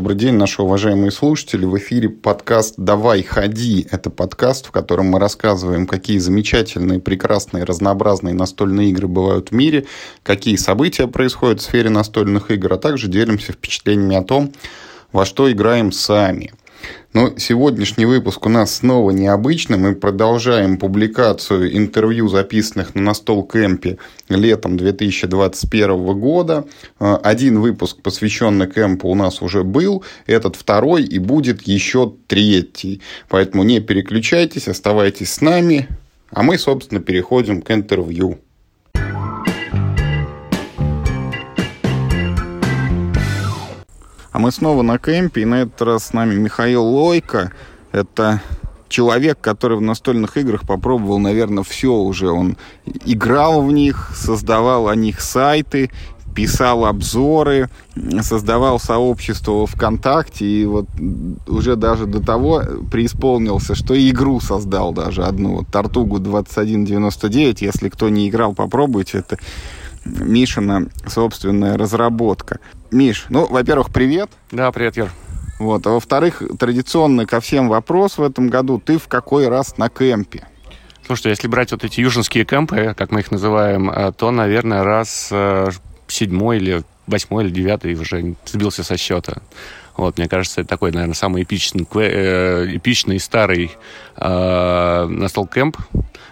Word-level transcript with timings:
Добрый 0.00 0.16
день, 0.16 0.36
наши 0.36 0.62
уважаемые 0.62 1.10
слушатели. 1.10 1.66
В 1.66 1.76
эфире 1.76 2.08
подкаст 2.08 2.72
«Давай, 2.78 3.22
ходи». 3.22 3.86
Это 3.90 4.08
подкаст, 4.08 4.64
в 4.64 4.70
котором 4.70 5.08
мы 5.08 5.18
рассказываем, 5.18 5.86
какие 5.86 6.16
замечательные, 6.16 7.00
прекрасные, 7.00 7.64
разнообразные 7.64 8.32
настольные 8.32 8.88
игры 8.88 9.08
бывают 9.08 9.50
в 9.50 9.54
мире, 9.54 9.84
какие 10.22 10.56
события 10.56 11.06
происходят 11.06 11.60
в 11.60 11.64
сфере 11.64 11.90
настольных 11.90 12.50
игр, 12.50 12.72
а 12.72 12.78
также 12.78 13.08
делимся 13.08 13.52
впечатлениями 13.52 14.16
о 14.16 14.22
том, 14.22 14.54
во 15.12 15.26
что 15.26 15.52
играем 15.52 15.92
сами. 15.92 16.54
Но 17.12 17.34
сегодняшний 17.36 18.06
выпуск 18.06 18.46
у 18.46 18.48
нас 18.48 18.76
снова 18.76 19.10
необычный. 19.10 19.76
Мы 19.78 19.94
продолжаем 19.96 20.78
публикацию 20.78 21.76
интервью, 21.76 22.28
записанных 22.28 22.94
на 22.94 23.02
Настол 23.02 23.44
Кемпе 23.44 23.98
летом 24.28 24.76
2021 24.76 26.20
года. 26.20 26.66
Э, 27.00 27.18
один 27.22 27.60
выпуск, 27.60 28.00
посвященный 28.02 28.68
кемпу, 28.68 29.08
у 29.08 29.14
нас 29.16 29.42
уже 29.42 29.64
был. 29.64 30.04
Этот 30.26 30.54
второй 30.54 31.02
и 31.02 31.18
будет 31.18 31.62
еще 31.62 32.14
третий. 32.28 33.02
Поэтому 33.28 33.64
не 33.64 33.80
переключайтесь, 33.80 34.68
оставайтесь 34.68 35.32
с 35.32 35.40
нами. 35.40 35.88
А 36.30 36.44
мы, 36.44 36.58
собственно, 36.58 37.00
переходим 37.00 37.60
к 37.60 37.72
интервью. 37.72 38.38
А 44.32 44.38
мы 44.38 44.52
снова 44.52 44.82
на 44.82 44.98
кемпе, 44.98 45.42
и 45.42 45.44
на 45.44 45.62
этот 45.62 45.82
раз 45.82 46.06
с 46.06 46.12
нами 46.12 46.34
Михаил 46.34 46.84
Лойко. 46.84 47.52
Это 47.92 48.40
человек, 48.88 49.40
который 49.40 49.78
в 49.78 49.82
настольных 49.82 50.36
играх 50.36 50.66
попробовал, 50.66 51.18
наверное, 51.18 51.64
все 51.64 51.92
уже. 51.92 52.30
Он 52.30 52.56
играл 53.04 53.62
в 53.62 53.72
них, 53.72 54.12
создавал 54.14 54.88
о 54.88 54.94
них 54.94 55.20
сайты, 55.20 55.90
писал 56.34 56.84
обзоры, 56.84 57.70
создавал 58.20 58.78
сообщество 58.78 59.66
ВКонтакте 59.66 60.46
и 60.46 60.64
вот 60.64 60.86
уже 61.48 61.76
даже 61.76 62.06
до 62.06 62.20
того 62.20 62.62
преисполнился, 62.90 63.74
что 63.74 63.94
и 63.94 64.10
игру 64.10 64.40
создал 64.40 64.92
даже 64.92 65.24
одну, 65.24 65.56
вот 65.56 65.68
Тартугу 65.68 66.18
2199, 66.20 67.62
если 67.62 67.88
кто 67.88 68.08
не 68.08 68.28
играл, 68.28 68.54
попробуйте, 68.54 69.18
это 69.18 69.38
Мишина 70.04 70.84
собственная 71.06 71.76
разработка. 71.76 72.58
Миш, 72.90 73.26
ну, 73.28 73.46
во-первых, 73.46 73.90
привет. 73.90 74.30
Да, 74.50 74.72
привет, 74.72 74.96
Юр. 74.96 75.10
Вот. 75.58 75.86
А 75.86 75.90
во-вторых, 75.90 76.42
традиционный 76.58 77.26
ко 77.26 77.40
всем 77.40 77.68
вопрос 77.68 78.18
в 78.18 78.22
этом 78.22 78.48
году. 78.48 78.80
Ты 78.84 78.98
в 78.98 79.06
какой 79.06 79.48
раз 79.48 79.78
на 79.78 79.88
кемпе? 79.88 80.46
Слушай, 81.06 81.28
если 81.28 81.48
брать 81.48 81.72
вот 81.72 81.84
эти 81.84 82.00
южинские 82.00 82.44
кемпы, 82.44 82.94
как 82.96 83.10
мы 83.10 83.20
их 83.20 83.30
называем, 83.30 83.90
э, 83.90 84.12
то, 84.12 84.30
наверное, 84.30 84.82
раз 84.82 85.28
э, 85.30 85.68
седьмой 86.08 86.56
или 86.58 86.82
восьмой 87.06 87.44
или 87.44 87.50
девятый 87.50 87.94
уже 87.94 88.34
сбился 88.46 88.84
со 88.84 88.96
счета. 88.96 89.42
Вот, 89.96 90.18
мне 90.18 90.28
кажется, 90.28 90.62
это 90.62 90.70
такой, 90.70 90.92
наверное, 90.92 91.14
самый 91.14 91.42
эпичный, 91.42 91.86
э, 91.94 92.76
эпичный 92.76 93.20
старый 93.20 93.72
э, 94.16 95.06
настол 95.06 95.46
кемп, 95.46 95.76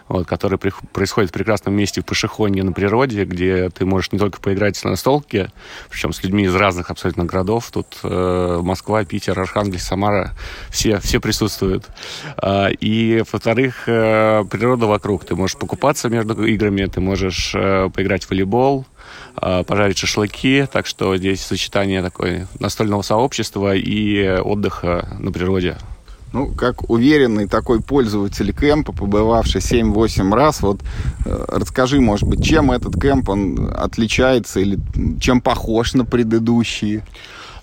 вот, 0.08 0.26
который 0.26 0.58
при, 0.58 0.72
происходит 0.92 1.30
в 1.30 1.32
прекрасном 1.32 1.74
месте 1.74 2.00
в 2.00 2.04
Пашихоне 2.04 2.62
на 2.62 2.72
природе, 2.72 3.24
где 3.24 3.68
ты 3.70 3.84
можешь 3.84 4.12
не 4.12 4.18
только 4.18 4.40
поиграть 4.40 4.82
на 4.84 4.90
настолке, 4.90 5.50
причем 5.90 6.12
с 6.12 6.22
людьми 6.22 6.44
из 6.44 6.54
разных 6.54 6.90
абсолютно 6.90 7.24
городов. 7.24 7.70
Тут 7.70 7.98
э, 8.02 8.60
Москва, 8.62 9.04
Питер, 9.04 9.38
Архангельск, 9.38 9.86
Самара, 9.86 10.32
все, 10.70 10.98
все 10.98 11.20
присутствуют. 11.20 11.86
Э, 12.42 12.70
и, 12.72 13.22
во-вторых, 13.30 13.84
э, 13.86 14.44
природа 14.50 14.86
вокруг. 14.86 15.24
Ты 15.24 15.34
можешь 15.36 15.56
покупаться 15.56 16.08
между 16.08 16.44
играми, 16.44 16.86
ты 16.86 17.00
можешь 17.00 17.52
э, 17.54 17.90
поиграть 17.94 18.24
в 18.24 18.30
волейбол, 18.30 18.86
э, 19.40 19.64
пожарить 19.64 19.98
шашлыки, 19.98 20.66
так 20.72 20.86
что 20.86 21.16
здесь 21.16 21.44
сочетание 21.44 22.02
такой 22.02 22.46
настольного 22.58 23.02
сообщества 23.02 23.74
и 23.74 24.40
отдыха 24.40 25.16
на 25.18 25.32
природе. 25.32 25.76
Ну, 26.32 26.52
как 26.52 26.90
уверенный 26.90 27.46
такой 27.46 27.80
пользователь 27.80 28.52
кемпа, 28.52 28.92
побывавший 28.92 29.60
7-8 29.60 30.34
раз, 30.34 30.60
вот 30.60 30.80
э, 31.24 31.44
расскажи, 31.48 32.00
может 32.00 32.28
быть, 32.28 32.44
чем 32.44 32.70
этот 32.70 33.00
кемп 33.00 33.30
он 33.30 33.72
отличается 33.74 34.60
или 34.60 34.78
чем 35.20 35.40
похож 35.40 35.94
на 35.94 36.04
предыдущие? 36.04 37.04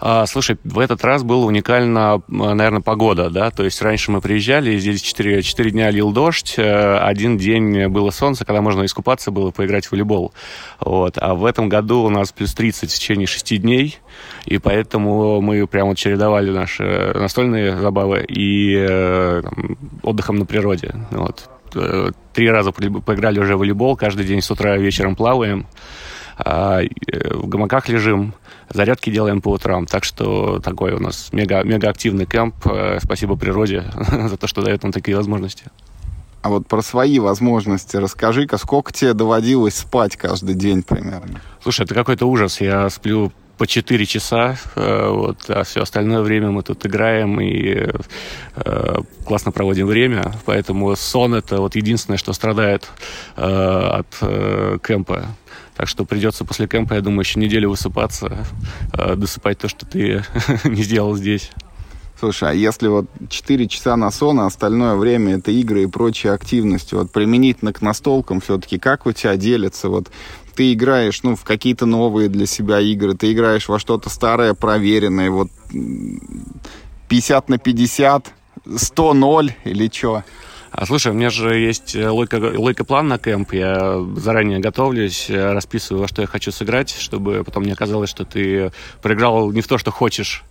А, 0.07 0.27
слушай, 0.27 0.55
в 0.63 0.77
этот 0.77 1.03
раз 1.03 1.23
было 1.23 1.45
уникально, 1.47 2.21
наверное, 2.27 2.81
погода, 2.81 3.31
да, 3.31 3.49
то 3.49 3.63
есть 3.63 3.81
раньше 3.81 4.11
мы 4.11 4.21
приезжали, 4.21 4.77
здесь 4.77 5.01
4, 5.01 5.41
4 5.41 5.71
дня 5.71 5.89
лил 5.89 6.11
дождь, 6.11 6.53
э, 6.59 6.97
один 6.99 7.39
день 7.39 7.87
было 7.87 8.11
солнце, 8.11 8.45
когда 8.45 8.61
можно 8.61 8.85
искупаться 8.85 9.31
было, 9.31 9.49
поиграть 9.49 9.87
в 9.87 9.93
волейбол, 9.93 10.31
вот, 10.79 11.17
а 11.19 11.33
в 11.33 11.43
этом 11.43 11.69
году 11.69 12.03
у 12.03 12.09
нас 12.09 12.31
плюс 12.31 12.53
30 12.53 12.91
в 12.91 12.93
течение 12.93 13.25
6 13.25 13.59
дней, 13.59 13.97
и 14.45 14.59
поэтому 14.59 15.41
мы 15.41 15.65
прямо 15.65 15.95
чередовали 15.95 16.51
наши 16.51 16.83
настольные 17.15 17.75
забавы 17.75 18.23
и 18.29 18.75
э, 18.77 19.41
там, 19.41 19.75
отдыхом 20.03 20.35
на 20.35 20.45
природе, 20.45 20.93
вот. 21.09 21.49
Э, 21.73 22.11
три 22.31 22.47
раза 22.51 22.71
поиграли 22.71 23.39
уже 23.39 23.55
в 23.55 23.59
волейбол, 23.61 23.97
каждый 23.97 24.27
день 24.27 24.43
с 24.43 24.51
утра 24.51 24.77
вечером 24.77 25.15
плаваем, 25.15 25.65
а, 26.37 26.81
в 27.11 27.47
гамаках 27.47 27.87
лежим, 27.89 28.33
зарядки 28.69 29.09
делаем 29.09 29.41
по 29.41 29.49
утрам. 29.49 29.85
Так 29.85 30.03
что 30.03 30.59
такой 30.59 30.93
у 30.93 30.99
нас 30.99 31.29
мега, 31.31 31.63
мега 31.63 31.89
активный 31.89 32.25
кемп. 32.25 32.55
Э, 32.65 32.99
спасибо 33.01 33.35
природе 33.35 33.85
за 34.29 34.37
то, 34.37 34.47
что 34.47 34.61
дает 34.61 34.83
нам 34.83 34.91
такие 34.91 35.15
возможности. 35.17 35.65
А 36.41 36.49
вот 36.49 36.67
про 36.67 36.83
свои 36.83 37.17
возможности 37.17 37.97
расскажи-ка, 37.97 38.57
сколько 38.57 38.93
тебе 38.93 39.13
доводилось 39.13 39.77
спать 39.77 40.15
каждый 40.15 40.53
день 40.53 40.83
примерно? 40.83 41.41
Слушай, 41.63 41.85
это 41.85 41.95
какой-то 41.95 42.27
ужас. 42.27 42.61
Я 42.61 42.87
сплю 42.91 43.31
по 43.57 43.67
4 43.67 44.05
часа, 44.05 44.57
э, 44.75 45.09
вот, 45.09 45.49
а 45.49 45.63
все 45.63 45.81
остальное 45.81 46.21
время 46.21 46.51
мы 46.51 46.63
тут 46.63 46.85
играем 46.85 47.39
и 47.39 47.87
э, 48.55 48.95
классно 49.25 49.51
проводим 49.51 49.87
время, 49.87 50.33
поэтому 50.45 50.95
сон 50.95 51.33
это 51.35 51.61
вот 51.61 51.75
единственное, 51.75 52.17
что 52.17 52.33
страдает 52.33 52.89
э, 53.37 53.41
от 53.41 54.07
э, 54.21 54.77
кемпа. 54.85 55.25
Так 55.75 55.87
что 55.87 56.05
придется 56.05 56.45
после 56.45 56.67
кемпа, 56.67 56.93
я 56.93 57.01
думаю, 57.01 57.21
еще 57.21 57.39
неделю 57.39 57.69
высыпаться, 57.69 58.45
э, 58.93 59.15
досыпать 59.15 59.57
то, 59.59 59.67
что 59.67 59.85
ты 59.85 60.23
не 60.63 60.83
сделал 60.83 61.15
здесь. 61.15 61.51
Слушай, 62.17 62.51
а 62.51 62.53
если 62.53 62.87
вот 62.87 63.07
4 63.29 63.67
часа 63.67 63.97
на 63.97 64.09
сон, 64.09 64.39
а 64.39 64.45
остальное 64.45 64.95
время 64.95 65.37
это 65.37 65.51
игры 65.51 65.83
и 65.83 65.87
прочие 65.87 66.31
активности, 66.31 66.95
вот 66.95 67.11
применительно 67.11 67.73
к 67.73 67.81
настолкам 67.81 68.39
все-таки, 68.39 68.79
как 68.79 69.05
у 69.05 69.11
тебя 69.11 69.35
делится? 69.35 69.89
Вот 69.89 70.09
ты 70.55 70.73
играешь, 70.73 71.21
ну, 71.23 71.35
в 71.35 71.43
какие-то 71.43 71.85
новые 71.85 72.29
для 72.29 72.45
себя 72.45 72.79
игры, 72.79 73.13
ты 73.13 73.31
играешь 73.31 73.67
во 73.67 73.79
что-то 73.79 74.09
старое, 74.09 74.53
проверенное, 74.53 75.29
вот 75.29 75.49
50 77.09 77.49
на 77.49 77.57
50, 77.57 78.33
100-0 78.65 79.51
или 79.65 79.89
что? 79.93 80.23
А 80.77 80.85
слушай, 80.85 81.09
у 81.09 81.15
меня 81.15 81.29
же 81.29 81.57
есть 81.57 81.95
э, 81.95 82.09
лойка, 82.09 82.35
лойка 82.35 82.83
план 82.83 83.07
на 83.07 83.17
кемп. 83.17 83.53
Я 83.53 83.97
заранее 84.17 84.59
готовлюсь, 84.59 85.29
э, 85.29 85.53
расписываю, 85.53 86.01
во 86.01 86.07
что 86.09 86.21
я 86.21 86.27
хочу 86.27 86.51
сыграть, 86.51 86.93
чтобы 86.99 87.45
потом 87.45 87.63
не 87.63 87.71
оказалось, 87.71 88.09
что 88.09 88.25
ты 88.25 88.73
проиграл 89.01 89.51
не 89.53 89.61
в 89.61 89.67
то, 89.67 89.77
что 89.77 89.91
хочешь. 89.91 90.43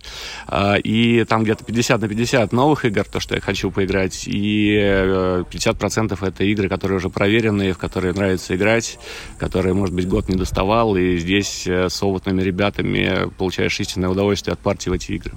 А, 0.47 0.77
и 0.77 1.25
там 1.25 1.43
где-то 1.43 1.63
50 1.63 2.01
на 2.01 2.07
50 2.07 2.53
новых 2.53 2.85
игр, 2.85 3.03
то, 3.03 3.19
что 3.19 3.35
я 3.35 3.41
хочу 3.41 3.69
поиграть, 3.69 4.27
и 4.27 4.75
50% 4.75 6.17
э, 6.19 6.27
это 6.27 6.43
игры, 6.43 6.69
которые 6.69 6.97
уже 6.97 7.11
проверенные, 7.11 7.73
в 7.73 7.77
которые 7.77 8.13
нравится 8.13 8.55
играть, 8.55 8.97
которые, 9.37 9.75
может 9.75 9.93
быть, 9.93 10.07
год 10.07 10.27
не 10.27 10.35
доставал, 10.35 10.95
и 10.95 11.17
здесь 11.17 11.67
с 11.67 12.01
опытными 12.01 12.41
ребятами 12.41 13.29
получаешь 13.37 13.79
истинное 13.79 14.09
удовольствие 14.09 14.53
от 14.53 14.59
партии 14.59 14.89
в 14.89 14.93
эти 14.93 15.11
игры. 15.11 15.33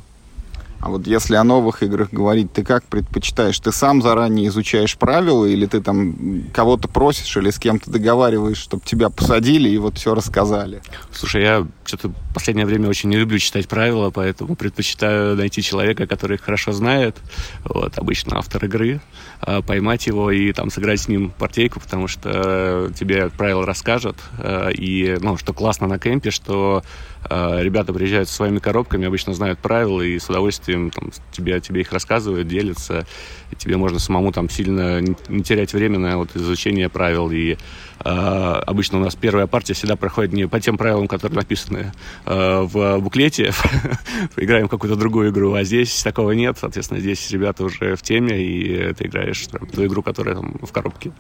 А 0.81 0.91
вот 0.91 1.07
если 1.07 1.35
о 1.35 1.45
новых 1.45 1.83
играх 1.83 2.11
говорить, 2.13 2.53
ты 2.53 2.63
как 2.63 2.85
предпочитаешь? 2.85 3.59
Ты 3.59 3.73
сам 3.73 4.01
заранее 4.01 4.49
изучаешь 4.49 4.97
правила, 4.97 5.45
или 5.45 5.67
ты 5.67 5.81
там 5.81 6.45
кого-то 6.53 6.89
просишь, 6.89 7.37
или 7.37 7.51
с 7.51 7.59
кем-то 7.59 7.91
договариваешь, 7.91 8.59
чтобы 8.59 8.85
тебя 8.85 9.11
посадили 9.11 9.69
и 9.69 9.79
вот 9.79 9.99
все 9.99 10.15
рассказали? 10.15 10.81
Слушай, 11.13 11.43
я 11.43 11.67
что-то 11.85 12.09
в 12.09 12.35
последнее 12.35 12.67
время 12.67 12.89
очень 12.89 13.09
не 13.09 13.17
люблю 13.17 13.39
читать 13.39 13.67
правила, 13.67 14.11
поэтому 14.11 14.55
предпочитаю 14.55 15.37
найти 15.37 15.63
человека, 15.63 16.07
который 16.07 16.37
их 16.37 16.43
хорошо 16.43 16.73
знает, 16.73 17.17
вот, 17.65 17.99
обычно 17.99 18.39
автор 18.39 18.65
игры, 18.65 19.01
а, 19.41 19.63
поймать 19.63 20.07
его 20.07 20.31
и 20.31 20.53
там 20.53 20.71
сыграть 20.71 21.01
с 21.01 21.09
ним 21.09 21.33
партейку, 21.37 21.81
потому 21.81 22.07
что 22.07 22.93
тебе 22.97 23.31
правила 23.31 23.67
расскажут, 23.67 24.17
а, 24.39 24.69
и, 24.69 25.17
ну, 25.21 25.37
что 25.37 25.53
классно 25.53 25.89
на 25.89 25.99
кемпе, 25.99 26.31
что 26.31 26.83
ребята 27.25 27.93
приезжают 27.93 28.29
со 28.29 28.35
своими 28.37 28.59
коробками, 28.59 29.07
обычно 29.07 29.35
знают 29.35 29.59
правила 29.59 30.01
и 30.01 30.19
с 30.19 30.29
удовольствием 30.29 30.91
там, 30.91 31.11
тебе, 31.33 31.61
тебе 31.61 31.81
их 31.83 31.93
рассказывают, 31.93 32.49
делятся. 32.49 33.07
И 33.51 33.57
тебе 33.57 33.77
можно 33.77 33.99
самому 33.99 34.33
там 34.33 34.51
сильно 34.51 35.01
не, 35.01 35.17
не 35.29 35.43
терять 35.43 35.73
время 35.73 35.99
на 35.99 36.19
вот, 36.19 36.35
изучение 36.37 36.89
правил. 36.89 37.31
И 37.31 37.53
э, 37.53 38.09
обычно 38.09 38.99
у 38.99 39.03
нас 39.03 39.15
первая 39.15 39.47
партия 39.47 39.75
всегда 39.75 39.97
проходит 39.97 40.33
не 40.33 40.47
по 40.47 40.61
тем 40.61 40.77
правилам, 40.77 41.09
которые 41.09 41.37
написаны 41.37 41.93
э, 42.27 42.61
в 42.63 42.99
буклете. 42.99 43.53
Играем 44.37 44.69
какую-то 44.69 44.97
другую 44.97 45.31
игру, 45.31 45.55
а 45.55 45.65
здесь 45.65 46.03
такого 46.03 46.33
нет. 46.33 46.59
Соответственно, 46.61 47.01
здесь 47.01 47.31
ребята 47.31 47.65
уже 47.65 47.97
в 47.97 48.03
теме, 48.03 48.39
и 48.39 48.93
ты 48.95 49.07
играешь 49.07 49.47
там, 49.47 49.67
ту 49.67 49.85
игру, 49.87 50.03
которая 50.03 50.35
там 50.35 50.59
в 50.63 50.73
коробке. 50.73 51.13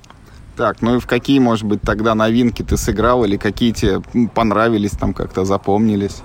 Так, 0.59 0.83
ну 0.83 0.97
и 0.97 0.99
в 0.99 1.07
какие, 1.07 1.39
может 1.39 1.65
быть, 1.67 1.83
тогда 1.83 2.17
новинки 2.17 2.65
ты 2.65 2.77
сыграл 2.77 3.25
или 3.25 3.37
какие 3.37 3.71
тебе 3.71 4.01
понравились, 4.35 4.91
там 4.91 5.15
как-то 5.15 5.45
запомнились? 5.45 6.23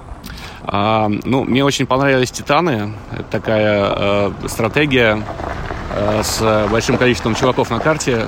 А, 0.64 1.08
ну, 1.24 1.44
мне 1.44 1.64
очень 1.64 1.86
понравились 1.86 2.32
«Титаны». 2.32 2.94
Это 3.12 3.24
такая 3.30 3.86
э, 3.96 4.32
стратегия 4.48 5.24
э, 5.96 6.24
с 6.24 6.68
большим 6.72 6.98
количеством 6.98 7.36
чуваков 7.36 7.70
на 7.70 7.78
карте. 7.78 8.28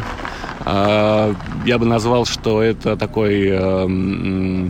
Э, 0.63 1.34
я 1.66 1.80
бы 1.80 1.88
назвал, 1.88 2.25
что 2.25 2.62
это 2.62 2.96
такой... 2.96 3.50
Э, 3.52 4.69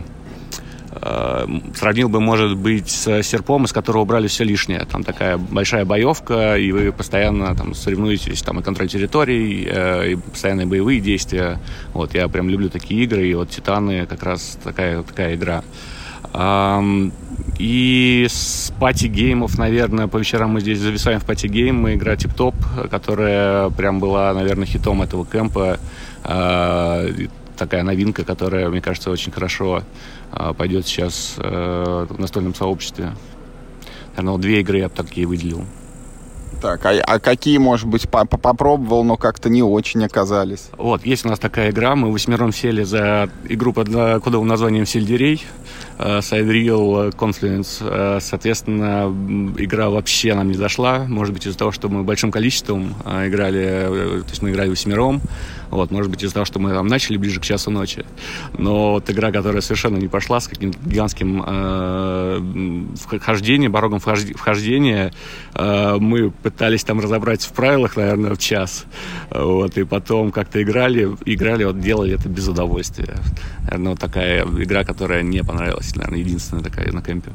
сравнил 1.74 2.08
бы, 2.08 2.20
может 2.20 2.56
быть, 2.56 2.88
с 2.88 3.22
серпом, 3.22 3.64
из 3.64 3.72
которого 3.72 4.02
убрали 4.02 4.26
все 4.26 4.44
лишнее. 4.44 4.86
Там 4.90 5.04
такая 5.04 5.36
большая 5.38 5.84
боевка, 5.84 6.56
и 6.56 6.72
вы 6.72 6.92
постоянно 6.92 7.54
там 7.54 7.74
соревнуетесь, 7.74 8.42
там 8.42 8.60
и 8.60 8.62
контроль 8.62 8.88
территорий, 8.88 9.66
э, 9.70 10.12
и 10.12 10.16
постоянные 10.16 10.66
боевые 10.66 11.00
действия. 11.00 11.58
Вот, 11.92 12.14
я 12.14 12.28
прям 12.28 12.48
люблю 12.48 12.68
такие 12.68 13.04
игры, 13.04 13.28
и 13.28 13.34
вот 13.34 13.50
«Титаны» 13.50 14.06
как 14.06 14.22
раз 14.22 14.58
такая, 14.62 15.02
такая 15.02 15.34
игра. 15.34 15.62
И 17.58 18.26
с 18.28 18.72
party 18.78 19.11
game 19.11 19.37
ов, 19.37 19.56
наверное, 19.56 20.06
по 20.06 20.18
вечерам 20.18 20.50
мы 20.50 20.60
здесь 20.60 20.78
зависаем 20.78 21.20
в 21.20 21.24
party 21.24 21.50
game. 21.50 21.76
Мы 21.76 21.94
игра 21.94 22.16
Тип-Топ, 22.16 22.54
которая 22.90 23.70
прям 23.70 24.00
была, 24.00 24.34
наверное, 24.34 24.66
хитом 24.66 25.00
этого 25.00 25.24
кемпа. 25.24 25.78
А, 26.24 27.06
такая 27.56 27.82
новинка, 27.82 28.24
которая, 28.24 28.68
мне 28.68 28.80
кажется, 28.82 29.10
очень 29.10 29.32
хорошо 29.32 29.82
пойдет 30.56 30.86
сейчас 30.86 31.34
э, 31.38 32.06
в 32.08 32.18
настольном 32.18 32.54
сообществе. 32.54 33.12
Наверное, 34.10 34.32
вот 34.32 34.40
две 34.40 34.60
игры 34.60 34.78
я 34.78 34.88
бы 34.88 34.94
такие 34.94 35.26
выделил. 35.26 35.64
Так, 36.62 36.86
а, 36.86 36.90
а 37.06 37.18
какие, 37.18 37.58
может 37.58 37.86
быть, 37.86 38.08
по 38.08 38.22
-по 38.22 38.38
попробовал, 38.38 39.04
но 39.04 39.16
как-то 39.16 39.50
не 39.50 39.62
очень 39.62 40.02
оказались? 40.04 40.70
Вот, 40.78 41.04
есть 41.04 41.26
у 41.26 41.28
нас 41.28 41.38
такая 41.38 41.70
игра, 41.70 41.94
мы 41.96 42.10
восьмером 42.10 42.52
сели 42.52 42.82
за 42.82 43.28
игру 43.48 43.74
под 43.74 43.88
кодовым 43.88 44.48
названием 44.48 44.86
«Сельдерей», 44.86 45.44
Sidereal 45.98 47.14
Confluence. 47.14 47.80
Uh, 47.80 48.20
соответственно, 48.20 49.06
игра 49.58 49.90
вообще 49.90 50.34
нам 50.34 50.48
не 50.48 50.54
зашла, 50.54 51.04
может 51.08 51.34
быть, 51.34 51.46
из-за 51.46 51.58
того, 51.58 51.72
что 51.72 51.88
мы 51.88 52.04
большим 52.04 52.30
количеством 52.30 52.94
играли, 53.04 54.22
то 54.22 54.30
есть 54.30 54.42
мы 54.42 54.50
играли 54.50 54.70
восьмером, 54.70 55.20
вот, 55.70 55.90
может 55.90 56.10
быть, 56.10 56.22
из-за 56.22 56.34
того, 56.34 56.46
что 56.46 56.58
мы 56.58 56.70
там 56.70 56.86
начали 56.86 57.16
ближе 57.16 57.40
к 57.40 57.44
часу 57.44 57.70
ночи. 57.70 58.04
Но 58.56 58.92
вот 58.92 59.10
игра, 59.10 59.32
которая 59.32 59.60
совершенно 59.60 59.96
не 59.96 60.08
пошла, 60.08 60.40
с 60.40 60.48
каким-то 60.48 60.78
гигантским 60.84 61.44
э, 61.46 62.84
вхождением, 62.96 63.72
порогом 63.72 64.00
вхождения, 64.00 65.12
э, 65.54 65.96
мы 65.98 66.30
пытались 66.30 66.84
там 66.84 67.00
разобраться 67.00 67.48
в 67.48 67.52
правилах, 67.52 67.96
наверное, 67.96 68.34
в 68.34 68.38
час. 68.38 68.84
Вот, 69.30 69.76
и 69.78 69.84
потом 69.84 70.32
как-то 70.32 70.62
играли, 70.62 71.16
играли, 71.24 71.64
вот 71.64 71.80
делали 71.80 72.14
это 72.14 72.28
без 72.28 72.48
удовольствия. 72.48 73.16
Наверное, 73.62 73.90
вот 73.90 74.00
такая 74.00 74.44
игра, 74.44 74.84
которая 74.84 75.22
не 75.22 75.42
понравилась, 75.42 75.94
наверное, 75.96 76.20
единственная 76.20 76.62
такая 76.62 76.92
на 76.92 77.02
кемпе. 77.02 77.32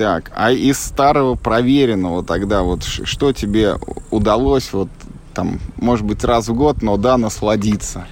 Так, 0.00 0.32
а 0.34 0.50
из 0.50 0.78
старого 0.78 1.34
проверенного 1.34 2.24
тогда 2.24 2.62
вот 2.62 2.84
что 2.84 3.34
тебе 3.34 3.74
удалось 4.10 4.72
вот 4.72 4.88
там, 5.40 5.58
может 5.76 6.04
быть, 6.04 6.22
раз 6.22 6.48
в 6.48 6.54
год, 6.54 6.82
но 6.82 6.98
да, 6.98 7.16
насладиться. 7.16 8.06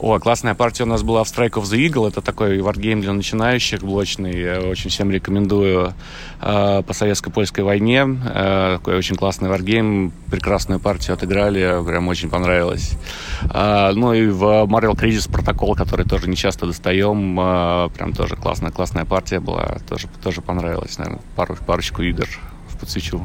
О, 0.00 0.18
классная 0.18 0.54
партия 0.54 0.82
у 0.82 0.86
нас 0.86 1.04
была 1.04 1.22
в 1.22 1.28
Strike 1.28 1.52
of 1.52 1.62
the 1.62 1.86
Eagle. 1.86 2.08
Это 2.08 2.20
такой 2.20 2.60
варгейм 2.60 3.00
для 3.00 3.12
начинающих, 3.12 3.84
блочный. 3.84 4.36
Я 4.36 4.60
очень 4.60 4.90
всем 4.90 5.08
рекомендую 5.12 5.94
э, 6.40 6.82
по 6.82 6.92
советско-польской 6.92 7.62
войне. 7.62 8.04
Э, 8.04 8.78
такой 8.78 8.96
очень 8.96 9.14
классный 9.14 9.48
варгейм. 9.48 10.12
Прекрасную 10.32 10.80
партию 10.80 11.14
отыграли. 11.14 11.80
Прям 11.86 12.08
очень 12.08 12.28
понравилось. 12.28 12.94
Э, 13.44 13.92
ну 13.94 14.12
и 14.12 14.26
в 14.26 14.42
Marvel 14.64 14.96
Crisis 14.96 15.30
протокол, 15.30 15.76
который 15.76 16.04
тоже 16.04 16.28
не 16.28 16.34
часто 16.34 16.66
достаем. 16.66 17.36
Прям 17.94 18.12
тоже 18.14 18.34
классная, 18.34 18.72
классная 18.72 19.04
партия 19.04 19.38
была. 19.38 19.76
Тоже, 19.88 20.08
тоже 20.24 20.40
понравилась. 20.40 20.98
Наверное, 20.98 21.22
пару, 21.36 21.54
парочку 21.54 22.02
игр 22.02 22.26
в 22.68 22.78
подсвечу 22.78 23.22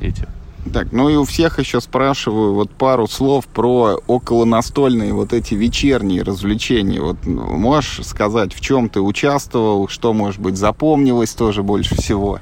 эти. 0.00 0.28
Так, 0.72 0.92
ну 0.92 1.08
и 1.08 1.16
у 1.16 1.24
всех 1.24 1.58
еще 1.58 1.80
спрашиваю 1.80 2.54
вот 2.54 2.70
пару 2.70 3.06
слов 3.06 3.46
про 3.46 4.00
околонастольные 4.06 5.12
вот 5.12 5.32
эти 5.32 5.54
вечерние 5.54 6.22
развлечения. 6.22 7.00
Вот 7.00 7.24
можешь 7.26 8.04
сказать, 8.06 8.54
в 8.54 8.60
чем 8.60 8.88
ты 8.88 9.00
участвовал, 9.00 9.88
что, 9.88 10.12
может 10.12 10.40
быть, 10.40 10.56
запомнилось 10.56 11.34
тоже 11.34 11.62
больше 11.62 11.94
всего? 11.96 12.40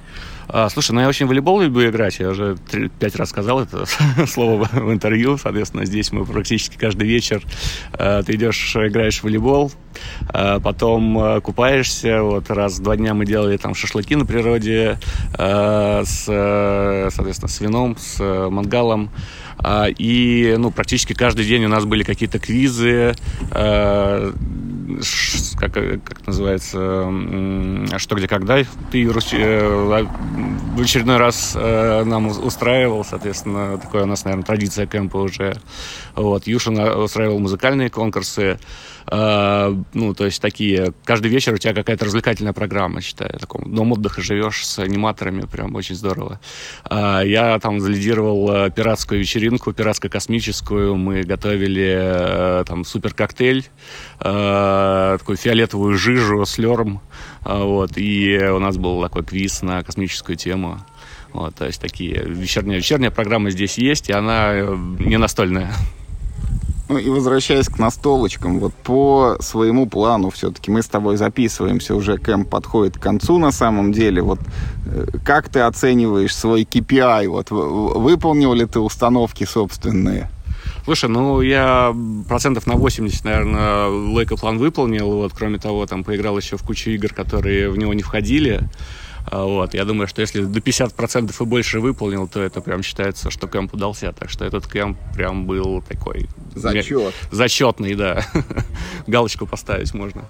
А, 0.54 0.68
слушай, 0.68 0.92
ну 0.92 1.00
я 1.00 1.08
очень 1.08 1.24
в 1.24 1.30
волейбол 1.30 1.62
люблю 1.62 1.88
играть. 1.88 2.18
Я 2.18 2.28
уже 2.28 2.58
пять 2.98 3.16
раз 3.16 3.30
сказал 3.30 3.60
это 3.60 3.86
слово 4.26 4.68
в 4.70 4.92
интервью. 4.92 5.38
Соответственно, 5.38 5.86
здесь 5.86 6.12
мы 6.12 6.26
практически 6.26 6.76
каждый 6.76 7.08
вечер 7.08 7.42
э, 7.94 8.22
ты 8.26 8.34
идешь, 8.34 8.76
играешь 8.76 9.20
в 9.20 9.24
волейбол, 9.24 9.72
э, 10.34 10.60
потом 10.62 11.40
купаешься. 11.40 12.22
Вот 12.22 12.50
раз 12.50 12.78
в 12.78 12.82
два 12.82 12.96
дня 12.96 13.14
мы 13.14 13.24
делали 13.24 13.56
там 13.56 13.74
шашлыки 13.74 14.14
на 14.14 14.26
природе 14.26 14.98
с, 15.34 16.24
соответственно, 16.26 17.48
с 17.48 17.60
вином, 17.60 17.96
с 17.98 18.22
мангалом. 18.50 19.10
А, 19.58 19.86
и 19.88 20.56
ну, 20.58 20.70
практически 20.70 21.14
каждый 21.14 21.46
день 21.46 21.64
у 21.64 21.68
нас 21.68 21.84
были 21.84 22.02
какие-то 22.02 22.38
квизы, 22.38 23.14
как, 25.58 25.72
как 25.72 26.26
называется, 26.26 27.10
что, 27.98 28.14
где, 28.16 28.28
когда. 28.28 28.58
Ты 28.90 29.04
э, 29.04 29.08
в 29.08 30.80
очередной 30.80 31.16
раз 31.16 31.52
э, 31.54 32.04
нам 32.04 32.28
устраивал, 32.28 33.04
соответственно, 33.04 33.78
такое 33.78 34.04
у 34.04 34.06
нас, 34.06 34.24
наверное, 34.24 34.44
традиция 34.44 34.86
кемпа 34.86 35.18
уже. 35.18 35.56
Вот. 36.14 36.46
Юшин 36.46 36.78
устраивал 36.78 37.38
музыкальные 37.38 37.90
конкурсы. 37.90 38.58
Э, 39.10 39.74
ну, 39.92 40.14
то 40.14 40.24
есть 40.24 40.40
такие, 40.40 40.92
каждый 41.04 41.28
вечер 41.28 41.54
у 41.54 41.58
тебя 41.58 41.74
какая-то 41.74 42.04
развлекательная 42.04 42.52
программа, 42.52 43.00
считаю, 43.00 43.38
таком 43.38 43.74
дом 43.74 43.92
отдыха 43.92 44.22
живешь 44.22 44.66
с 44.66 44.78
аниматорами, 44.78 45.42
прям 45.42 45.74
очень 45.74 45.94
здорово. 45.94 46.40
Э, 46.88 47.22
я 47.24 47.58
там 47.58 47.80
залидировал 47.80 48.50
э, 48.50 48.70
пиратскую 48.70 49.20
вечеринку, 49.20 49.72
пиратско-космическую, 49.72 50.96
мы 50.96 51.22
готовили 51.22 52.64
там 52.66 52.84
супер 52.84 53.14
коктейль, 53.14 53.66
такую 55.18 55.36
фиолетовую 55.36 55.96
жижу 55.96 56.44
с 56.44 56.58
лером, 56.58 57.00
вот, 57.44 57.92
и 57.96 58.38
у 58.52 58.58
нас 58.58 58.76
был 58.76 59.02
такой 59.02 59.24
квиз 59.24 59.62
на 59.62 59.82
космическую 59.82 60.36
тему. 60.36 60.78
Вот, 61.32 61.54
то 61.54 61.66
есть 61.66 61.80
такие 61.80 62.22
вечерняя, 62.26 62.76
вечерняя 62.76 63.10
программа 63.10 63.50
здесь 63.50 63.78
есть, 63.78 64.10
и 64.10 64.12
она 64.12 64.52
не 64.98 65.16
настольная. 65.16 65.72
Ну 66.92 66.98
и 66.98 67.08
возвращаясь 67.08 67.68
к 67.68 67.78
настолочкам, 67.78 68.58
вот 68.58 68.74
по 68.74 69.38
своему 69.40 69.86
плану 69.86 70.28
все-таки 70.28 70.70
мы 70.70 70.82
с 70.82 70.86
тобой 70.88 71.16
записываемся, 71.16 71.94
уже 71.94 72.18
кэмп 72.18 72.50
подходит 72.50 72.98
к 72.98 73.00
концу 73.00 73.38
на 73.38 73.50
самом 73.50 73.92
деле. 73.92 74.20
Вот 74.20 74.40
э, 74.84 75.06
как 75.24 75.48
ты 75.48 75.60
оцениваешь 75.60 76.36
свой 76.36 76.64
KPI? 76.64 77.28
Вот 77.28 77.50
выполнил 77.50 78.52
ли 78.52 78.66
ты 78.66 78.78
установки 78.78 79.44
собственные? 79.44 80.28
Слушай, 80.84 81.10
ну 81.10 81.40
я 81.40 81.94
процентов 82.28 82.66
на 82.66 82.74
80, 82.74 83.24
наверное, 83.24 83.86
Лейка 83.88 84.36
план 84.36 84.58
выполнил. 84.58 85.10
Вот, 85.12 85.32
кроме 85.32 85.58
того, 85.58 85.86
там 85.86 86.04
поиграл 86.04 86.36
еще 86.36 86.56
в 86.56 86.62
кучу 86.62 86.90
игр, 86.90 87.12
которые 87.14 87.70
в 87.70 87.78
него 87.78 87.94
не 87.94 88.02
входили. 88.02 88.68
А, 89.30 89.44
вот. 89.44 89.74
Я 89.74 89.84
думаю, 89.84 90.08
что 90.08 90.20
если 90.20 90.42
до 90.42 90.60
50% 90.60 91.34
и 91.38 91.44
больше 91.44 91.80
выполнил, 91.80 92.26
то 92.26 92.40
это 92.42 92.60
прям 92.60 92.82
считается, 92.82 93.30
что 93.30 93.46
кемп 93.46 93.74
удался. 93.74 94.12
Так 94.12 94.30
что 94.30 94.44
этот 94.44 94.66
кемп 94.66 94.98
прям 95.14 95.46
был 95.46 95.82
такой... 95.82 96.28
Зачет. 96.54 97.14
Зачетный, 97.30 97.94
да. 97.94 98.26
Галочку 99.06 99.46
поставить 99.46 99.94
можно. 99.94 100.24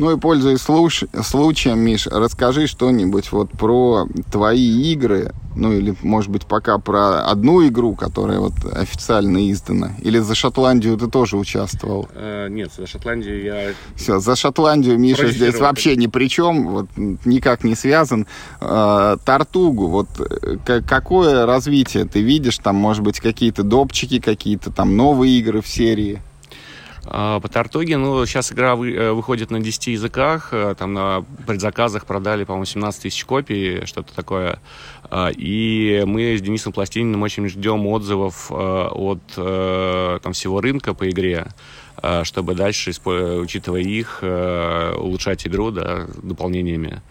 Ну 0.00 0.12
и 0.12 0.18
пользуясь 0.18 0.62
слуш... 0.62 1.04
случаем, 1.22 1.78
Миш, 1.80 2.06
расскажи 2.06 2.66
что-нибудь 2.66 3.32
вот 3.32 3.50
про 3.50 4.08
твои 4.32 4.90
игры, 4.90 5.34
ну 5.54 5.74
или, 5.74 5.94
может 6.00 6.30
быть, 6.30 6.46
пока 6.46 6.78
про 6.78 7.20
одну 7.26 7.66
игру, 7.68 7.94
которая 7.94 8.38
вот 8.38 8.54
официально 8.72 9.50
издана. 9.52 9.90
Или 10.00 10.18
за 10.18 10.34
Шотландию 10.34 10.96
ты 10.96 11.08
тоже 11.08 11.36
участвовал? 11.36 12.08
Э, 12.14 12.48
нет, 12.48 12.72
за 12.74 12.86
Шотландию 12.86 13.42
я... 13.44 13.74
Все, 13.94 14.20
за 14.20 14.36
Шотландию 14.36 14.98
Миша 14.98 15.30
здесь 15.30 15.60
вообще 15.60 15.96
ни 15.96 16.06
при 16.06 16.30
чем, 16.30 16.68
вот 16.68 16.86
никак 16.96 17.62
не 17.62 17.74
связан. 17.74 18.26
Э, 18.62 19.18
Тартугу, 19.22 19.88
вот 19.88 20.08
э, 20.18 20.80
какое 20.80 21.44
развитие 21.44 22.06
ты 22.06 22.22
видишь? 22.22 22.56
Там, 22.56 22.76
может 22.76 23.02
быть, 23.02 23.20
какие-то 23.20 23.64
допчики, 23.64 24.18
какие-то 24.18 24.70
там 24.70 24.96
новые 24.96 25.38
игры 25.38 25.60
в 25.60 25.68
серии? 25.68 26.22
А, 27.06 27.40
по 27.40 27.48
Тартуге, 27.48 27.96
ну, 27.96 28.24
сейчас 28.26 28.52
игра 28.52 28.76
вы, 28.76 28.92
э, 28.92 29.12
выходит 29.12 29.50
на 29.50 29.60
10 29.60 29.88
языках, 29.92 30.50
э, 30.52 30.74
там 30.78 30.92
на 30.92 31.24
предзаказах 31.46 32.06
продали, 32.06 32.44
по-моему, 32.44 32.66
17 32.66 33.02
тысяч 33.02 33.24
копий, 33.24 33.86
что-то 33.86 34.14
такое. 34.14 34.60
А, 35.04 35.30
и 35.34 36.04
мы 36.06 36.36
с 36.36 36.42
Денисом 36.42 36.72
Пластининым 36.72 37.22
очень 37.22 37.48
ждем 37.48 37.86
отзывов 37.86 38.50
э, 38.50 38.88
от 38.90 39.20
там, 40.22 40.32
всего 40.32 40.60
рынка 40.60 40.94
по 40.94 41.08
игре, 41.08 41.48
чтобы 42.22 42.54
дальше, 42.54 42.92
учитывая 43.04 43.82
их, 43.82 44.22
улучшать 44.22 45.46
игру 45.46 45.70
да, 45.70 46.06
дополнениями. 46.22 47.02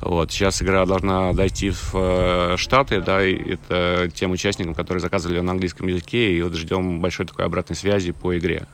Вот. 0.00 0.32
Сейчас 0.32 0.62
игра 0.62 0.84
должна 0.84 1.32
дойти 1.32 1.70
в 1.70 2.56
Штаты, 2.56 3.00
да, 3.00 3.24
и 3.24 3.54
это 3.54 4.10
тем 4.14 4.32
участникам, 4.32 4.74
которые 4.74 5.00
заказывали 5.00 5.40
на 5.40 5.52
английском 5.52 5.88
языке, 5.88 6.32
и 6.32 6.42
вот 6.42 6.54
ждем 6.54 7.00
большой 7.00 7.26
такой 7.26 7.46
обратной 7.46 7.76
связи 7.76 8.12
по 8.12 8.36
игре. 8.36 8.66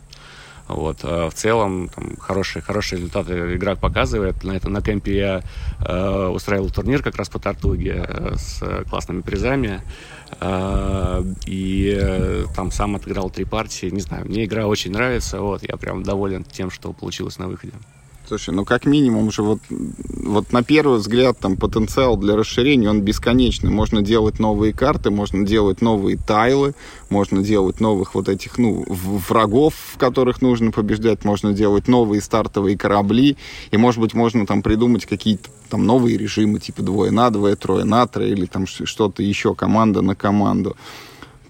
Вот. 0.71 0.99
А 1.03 1.29
в 1.29 1.35
целом 1.35 1.89
там, 1.89 2.17
хорошие, 2.17 2.63
хорошие 2.63 2.99
результаты 2.99 3.57
игрок 3.57 3.79
показывает. 3.79 4.45
На, 4.45 4.53
это, 4.53 4.69
на 4.69 4.81
кемпе 4.81 5.17
я 5.17 5.43
э, 5.85 6.27
устраивал 6.29 6.71
турнир 6.71 7.03
как 7.03 7.17
раз 7.17 7.29
по 7.29 7.39
Тартуге 7.39 8.05
э, 8.07 8.35
с 8.37 8.63
классными 8.89 9.23
призами. 9.23 9.83
Э, 10.41 11.23
и 11.47 11.99
э, 12.01 12.45
там 12.55 12.71
сам 12.71 12.97
отыграл 12.97 13.31
три 13.31 13.45
партии. 13.45 13.87
Не 13.87 14.01
знаю, 14.01 14.27
мне 14.27 14.45
игра 14.45 14.67
очень 14.67 14.93
нравится. 14.93 15.41
Вот, 15.41 15.63
я 15.63 15.77
прям 15.77 16.03
доволен 16.03 16.45
тем, 16.45 16.71
что 16.71 16.93
получилось 16.93 17.39
на 17.39 17.49
выходе. 17.49 17.73
Слушай, 18.31 18.55
ну 18.55 18.65
как 18.65 18.87
минимум 18.87 19.33
же 19.33 19.43
вот, 19.43 19.59
вот 19.69 20.53
на 20.53 20.63
первый 20.63 20.99
взгляд 20.99 21.37
там 21.41 21.57
потенциал 21.57 22.17
для 22.17 22.37
расширения, 22.37 22.89
он 22.89 23.01
бесконечный. 23.01 23.71
Можно 23.71 24.03
делать 24.03 24.39
новые 24.39 24.73
карты, 24.73 25.11
можно 25.11 25.45
делать 25.45 25.83
новые 25.83 26.17
тайлы, 26.17 26.75
можно 27.09 27.43
делать 27.43 27.81
новых 27.81 28.15
вот 28.15 28.29
этих, 28.29 28.57
ну, 28.57 28.85
врагов, 28.87 29.75
в 29.95 29.99
которых 29.99 30.43
нужно 30.43 30.71
побеждать, 30.71 31.25
можно 31.25 31.53
делать 31.53 31.89
новые 31.89 32.23
стартовые 32.23 32.79
корабли, 32.79 33.37
и, 33.73 33.77
может 33.77 33.99
быть, 33.99 34.15
можно 34.15 34.47
там 34.47 34.63
придумать 34.63 35.07
какие-то 35.07 35.51
там 35.69 35.85
новые 35.85 36.17
режимы, 36.17 36.61
типа 36.61 36.83
двое 36.83 37.11
на 37.11 37.31
двое, 37.31 37.57
трое 37.57 37.85
на 37.85 38.07
трое, 38.07 38.31
или 38.31 38.47
там 38.47 38.69
что-то 38.69 39.25
еще, 39.25 39.57
команда 39.57 40.03
на 40.03 40.15
команду. 40.15 40.77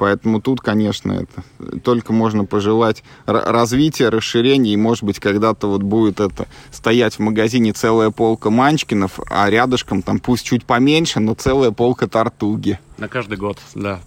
Поэтому 0.00 0.40
тут, 0.40 0.62
конечно, 0.62 1.12
это 1.12 1.44
только 1.80 2.14
можно 2.14 2.46
пожелать 2.46 3.04
развития, 3.26 4.08
расширения, 4.08 4.72
и, 4.72 4.76
может 4.78 5.04
быть, 5.04 5.20
когда-то 5.20 5.66
вот 5.66 5.82
будет 5.82 6.20
это 6.20 6.48
стоять 6.70 7.16
в 7.16 7.18
магазине 7.18 7.74
целая 7.74 8.10
полка 8.10 8.48
манчкинов, 8.48 9.20
а 9.28 9.50
рядышком 9.50 10.00
там 10.00 10.18
пусть 10.18 10.46
чуть 10.46 10.64
поменьше, 10.64 11.20
но 11.20 11.34
целая 11.34 11.70
полка 11.70 12.08
тартуги. 12.08 12.80
На 12.96 13.08
каждый 13.08 13.36
год, 13.36 13.58
да 13.74 14.00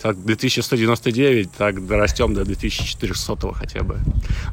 так 0.00 0.16
2199, 0.24 1.50
так 1.52 1.86
дорастем 1.86 2.34
до 2.34 2.44
2400 2.44 3.52
хотя 3.52 3.82
бы. 3.82 3.98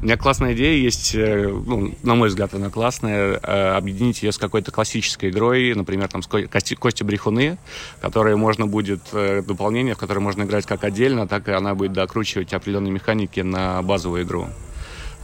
У 0.00 0.04
меня 0.04 0.16
классная 0.16 0.54
идея 0.54 0.76
есть, 0.76 1.14
э, 1.14 1.48
ну, 1.48 1.94
на 2.02 2.14
мой 2.14 2.28
взгляд, 2.28 2.54
она 2.54 2.70
классная, 2.70 3.38
э, 3.42 3.68
объединить 3.76 4.22
ее 4.22 4.32
с 4.32 4.38
какой-то 4.38 4.72
классической 4.72 5.30
игрой, 5.30 5.74
например, 5.74 6.08
там, 6.08 6.22
с 6.22 6.26
Кости, 6.26 7.02
Брехуны, 7.04 7.58
которые 8.00 8.36
можно 8.36 8.66
будет, 8.66 9.00
э, 9.12 9.42
дополнение, 9.46 9.94
в 9.94 9.98
которое 9.98 10.20
можно 10.20 10.42
играть 10.42 10.66
как 10.66 10.84
отдельно, 10.84 11.28
так 11.28 11.48
и 11.48 11.52
она 11.52 11.74
будет 11.74 11.92
докручивать 11.92 12.52
определенные 12.52 12.92
механики 12.92 13.40
на 13.40 13.80
базовую 13.82 14.24
игру. 14.24 14.48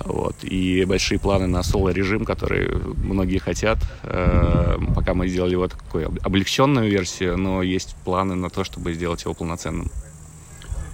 Вот. 0.05 0.37
И 0.43 0.85
большие 0.85 1.19
планы 1.19 1.47
на 1.47 1.63
соло-режим, 1.63 2.25
который 2.25 2.69
многие 2.97 3.39
хотят. 3.39 3.79
Пока 4.03 5.15
мы 5.15 5.29
сделали 5.29 5.55
вот 5.55 5.73
такую 5.73 6.11
облегченную 6.23 6.91
версию, 6.91 7.37
но 7.37 7.63
есть 7.63 7.95
планы 8.05 8.35
на 8.35 8.51
то, 8.51 8.65
чтобы 8.65 8.95
сделать 8.95 9.23
его 9.23 9.35
полноценным. 9.35 9.91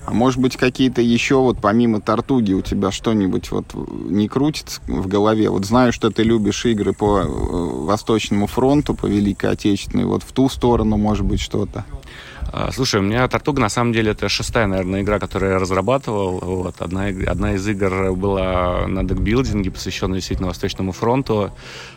А 0.09 0.15
может 0.15 0.41
быть, 0.41 0.57
какие-то 0.57 1.03
еще 1.03 1.35
вот 1.35 1.59
помимо 1.61 2.01
Тартуги 2.01 2.55
у 2.55 2.63
тебя 2.63 2.91
что-нибудь 2.91 3.51
вот 3.51 3.67
не 3.75 4.27
крутится 4.27 4.81
в 4.87 5.07
голове? 5.07 5.51
Вот 5.51 5.67
знаю, 5.67 5.93
что 5.93 6.11
ты 6.11 6.23
любишь 6.23 6.65
игры 6.65 6.95
по 6.95 7.19
э, 7.19 7.27
Восточному 7.27 8.47
фронту, 8.47 8.95
по 8.95 9.05
Великой 9.05 9.51
Отечественной. 9.51 10.07
Вот 10.07 10.23
в 10.23 10.33
ту 10.33 10.49
сторону, 10.49 10.97
может 10.97 11.27
быть, 11.27 11.41
что-то? 11.41 11.85
А, 12.51 12.73
слушай, 12.73 13.01
у 13.01 13.03
меня 13.03 13.29
Тартуга, 13.29 13.61
на 13.61 13.69
самом 13.69 13.93
деле, 13.93 14.13
это 14.13 14.29
шестая, 14.29 14.67
наверное, 14.67 15.03
игра, 15.03 15.19
которую 15.19 15.53
я 15.53 15.59
разрабатывал. 15.59 16.39
Вот. 16.39 16.81
Одна, 16.81 17.07
одна 17.27 17.55
из 17.55 17.69
игр 17.69 18.13
была 18.15 18.87
на 18.87 19.05
декбилдинге, 19.05 19.71
посвященная 19.71 20.19
действительно 20.19 20.49
Восточному 20.49 20.93
фронту. 20.93 21.51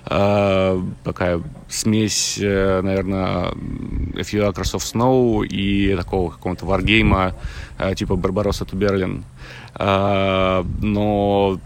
Э, 0.05 0.81
такая 1.03 1.41
смесь, 1.69 2.37
э, 2.41 2.81
наверное, 2.81 3.51
A 3.51 4.21
Few 4.21 4.51
of 4.51 4.55
Snow 4.55 5.45
и 5.45 5.95
такого 5.95 6.31
какого-то 6.31 6.65
варгейма 6.65 7.35
типа 7.95 8.15
Барбаросса 8.15 8.65
Туберлин. 8.65 9.23
Э, 9.75 10.63
но 10.81 11.59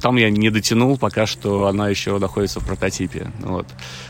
там 0.00 0.16
я 0.16 0.30
не 0.30 0.50
дотянул, 0.50 0.96
пока 0.98 1.26
что 1.26 1.66
она 1.66 1.88
еще 1.88 2.18
находится 2.18 2.60
в 2.60 2.66
прототипе. 2.66 3.30
Вот. 3.40 3.66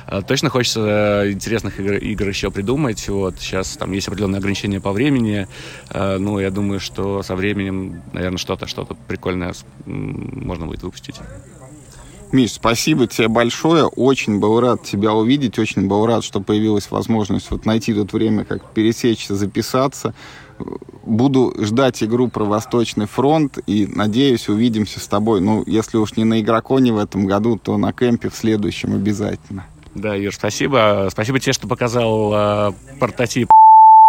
А, 0.06 0.22
точно 0.22 0.50
хочется 0.50 1.24
э, 1.24 1.32
интересных 1.32 1.78
игр, 1.80 1.94
игр 1.94 2.28
еще 2.28 2.50
придумать. 2.50 3.08
Вот. 3.08 3.38
Сейчас 3.38 3.76
там 3.76 3.92
есть 3.92 4.08
определенные 4.08 4.38
ограничения 4.38 4.80
по 4.80 4.92
времени. 4.92 5.46
А, 5.90 6.18
ну, 6.18 6.38
я 6.38 6.50
думаю, 6.50 6.80
что 6.80 7.22
со 7.22 7.36
временем, 7.36 8.02
наверное, 8.12 8.38
что-то 8.38 8.66
что-то 8.66 8.96
прикольное 9.06 9.54
можно 9.86 10.66
будет 10.66 10.82
выпустить. 10.82 11.16
Миш, 12.30 12.52
спасибо 12.52 13.06
тебе 13.06 13.28
большое. 13.28 13.86
Очень 13.86 14.38
был 14.38 14.60
рад 14.60 14.82
тебя 14.82 15.14
увидеть. 15.14 15.58
Очень 15.58 15.88
был 15.88 16.04
рад, 16.04 16.24
что 16.24 16.40
появилась 16.40 16.90
возможность 16.90 17.50
вот 17.50 17.64
найти 17.64 17.94
тут 17.94 18.12
время, 18.12 18.44
как 18.44 18.70
пересечься, 18.72 19.34
записаться. 19.34 20.14
Буду 21.04 21.54
ждать 21.58 22.02
игру 22.02 22.28
про 22.28 22.44
Восточный 22.44 23.06
фронт 23.06 23.58
и 23.66 23.86
надеюсь, 23.86 24.48
увидимся 24.48 25.00
с 25.00 25.06
тобой. 25.06 25.40
Ну, 25.40 25.64
если 25.66 25.96
уж 25.96 26.16
не 26.16 26.24
на 26.24 26.40
Игроконе 26.40 26.92
в 26.92 26.98
этом 26.98 27.26
году, 27.26 27.56
то 27.56 27.76
на 27.78 27.92
кемпе 27.92 28.28
в 28.28 28.34
следующем 28.34 28.94
обязательно. 28.94 29.66
Да, 29.94 30.14
Юр, 30.14 30.34
спасибо. 30.34 31.08
Спасибо 31.10 31.40
тебе, 31.40 31.52
что 31.52 31.66
показал 31.66 32.32
э, 32.34 32.72
прототип. 33.00 33.50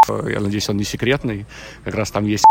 Я 0.10 0.40
надеюсь, 0.40 0.68
он 0.70 0.78
не 0.78 0.84
секретный. 0.84 1.46
Как 1.84 1.96
раз 1.96 2.12
там 2.12 2.26
есть 2.26 2.46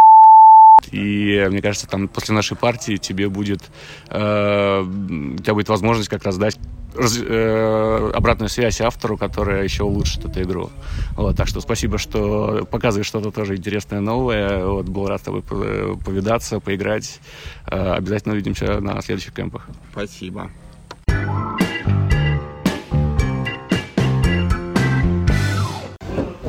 и 0.92 1.46
мне 1.50 1.60
кажется, 1.60 1.86
там 1.86 2.08
после 2.08 2.34
нашей 2.34 2.56
партии 2.56 2.96
тебе 2.96 3.28
будет, 3.28 3.62
э, 4.08 4.80
у 4.80 5.36
тебя 5.38 5.54
будет 5.54 5.68
возможность 5.68 6.08
как 6.08 6.22
раз 6.24 6.38
дать 6.38 6.58
раз, 6.98 7.18
э, 7.20 8.10
обратную 8.14 8.48
связь 8.48 8.80
автору, 8.80 9.16
которая 9.16 9.64
еще 9.64 9.84
улучшит 9.84 10.24
эту 10.24 10.42
игру. 10.42 10.70
Вот, 11.16 11.36
так 11.36 11.48
что 11.48 11.60
спасибо, 11.60 11.98
что 11.98 12.66
показываешь 12.70 13.06
что-то 13.06 13.30
тоже 13.30 13.56
интересное, 13.56 14.00
новое. 14.00 14.64
Вот, 14.64 14.88
был 14.88 15.06
рад 15.06 15.20
с 15.20 15.24
тобой 15.24 15.42
повидаться, 15.42 16.60
поиграть. 16.60 17.20
Э, 17.66 17.92
обязательно 17.92 18.34
увидимся 18.34 18.80
на 18.80 19.00
следующих 19.02 19.34
кемпах. 19.34 19.68
Спасибо. 19.92 20.50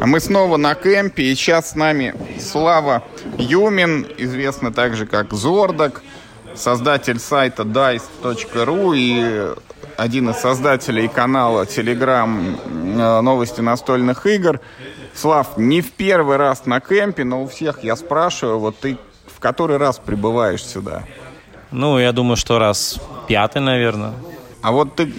А 0.01 0.05
мы 0.05 0.21
снова 0.21 0.55
на 0.55 0.75
кемпе, 0.75 1.23
и 1.23 1.35
сейчас 1.35 1.71
с 1.71 1.75
нами 1.75 2.15
Слава 2.39 3.03
Юмин, 3.37 4.07
известный 4.17 4.71
также 4.71 5.05
как 5.05 5.33
Зордок, 5.33 6.03
создатель 6.55 7.19
сайта 7.19 7.63
dice.ru 7.63 8.93
и 8.95 9.55
один 9.97 10.29
из 10.29 10.37
создателей 10.37 11.07
канала 11.07 11.63
Telegram 11.63 12.57
э, 12.65 13.21
новости 13.21 13.61
настольных 13.61 14.25
игр. 14.25 14.59
Слав, 15.13 15.57
не 15.57 15.81
в 15.81 15.91
первый 15.91 16.37
раз 16.37 16.65
на 16.65 16.79
кемпе, 16.79 17.23
но 17.23 17.43
у 17.43 17.47
всех 17.47 17.83
я 17.83 17.95
спрашиваю, 17.95 18.59
вот 18.59 18.79
ты 18.79 18.97
в 19.39 19.41
который 19.41 19.77
раз 19.77 19.99
прибываешь 19.99 20.63
сюда? 20.63 21.03
Ну, 21.71 21.97
я 21.97 22.11
думаю, 22.11 22.35
что 22.35 22.59
раз 22.59 22.99
пятый, 23.27 23.61
наверное. 23.61 24.13
А 24.61 24.71
вот 24.71 24.95
ты 24.95 25.13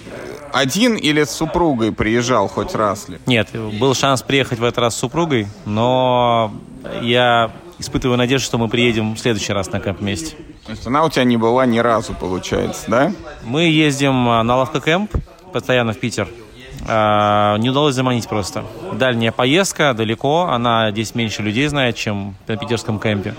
один 0.53 0.95
или 0.95 1.23
с 1.23 1.31
супругой 1.31 1.91
приезжал 1.91 2.47
хоть 2.47 2.75
раз 2.75 3.09
ли? 3.09 3.19
Нет, 3.25 3.49
был 3.53 3.95
шанс 3.95 4.21
приехать 4.21 4.59
в 4.59 4.63
этот 4.63 4.77
раз 4.77 4.95
с 4.95 4.99
супругой, 4.99 5.47
но 5.65 6.53
я 7.01 7.51
испытываю 7.79 8.17
надежду, 8.17 8.45
что 8.45 8.57
мы 8.57 8.69
приедем 8.69 9.15
в 9.15 9.19
следующий 9.19 9.53
раз 9.53 9.71
на 9.71 9.79
кемп 9.79 10.01
вместе. 10.01 10.35
То 10.71 10.75
есть 10.75 10.87
она 10.87 11.03
у 11.03 11.09
тебя 11.09 11.25
не 11.25 11.35
была 11.35 11.65
ни 11.65 11.79
разу, 11.79 12.13
получается, 12.13 12.85
да? 12.87 13.11
Мы 13.43 13.63
ездим 13.63 14.29
а, 14.29 14.41
на 14.41 14.55
лавка 14.55 14.79
кемп 14.79 15.11
постоянно 15.51 15.91
в 15.91 15.99
Питер. 15.99 16.29
А, 16.87 17.57
не 17.57 17.69
удалось 17.69 17.93
заманить 17.93 18.25
просто. 18.29 18.63
Дальняя 18.93 19.33
поездка, 19.33 19.93
далеко. 19.93 20.43
Она 20.43 20.89
здесь 20.91 21.13
меньше 21.13 21.41
людей 21.41 21.67
знает, 21.67 21.97
чем 21.97 22.35
на 22.47 22.55
питерском 22.55 23.01
кемпе. 23.01 23.35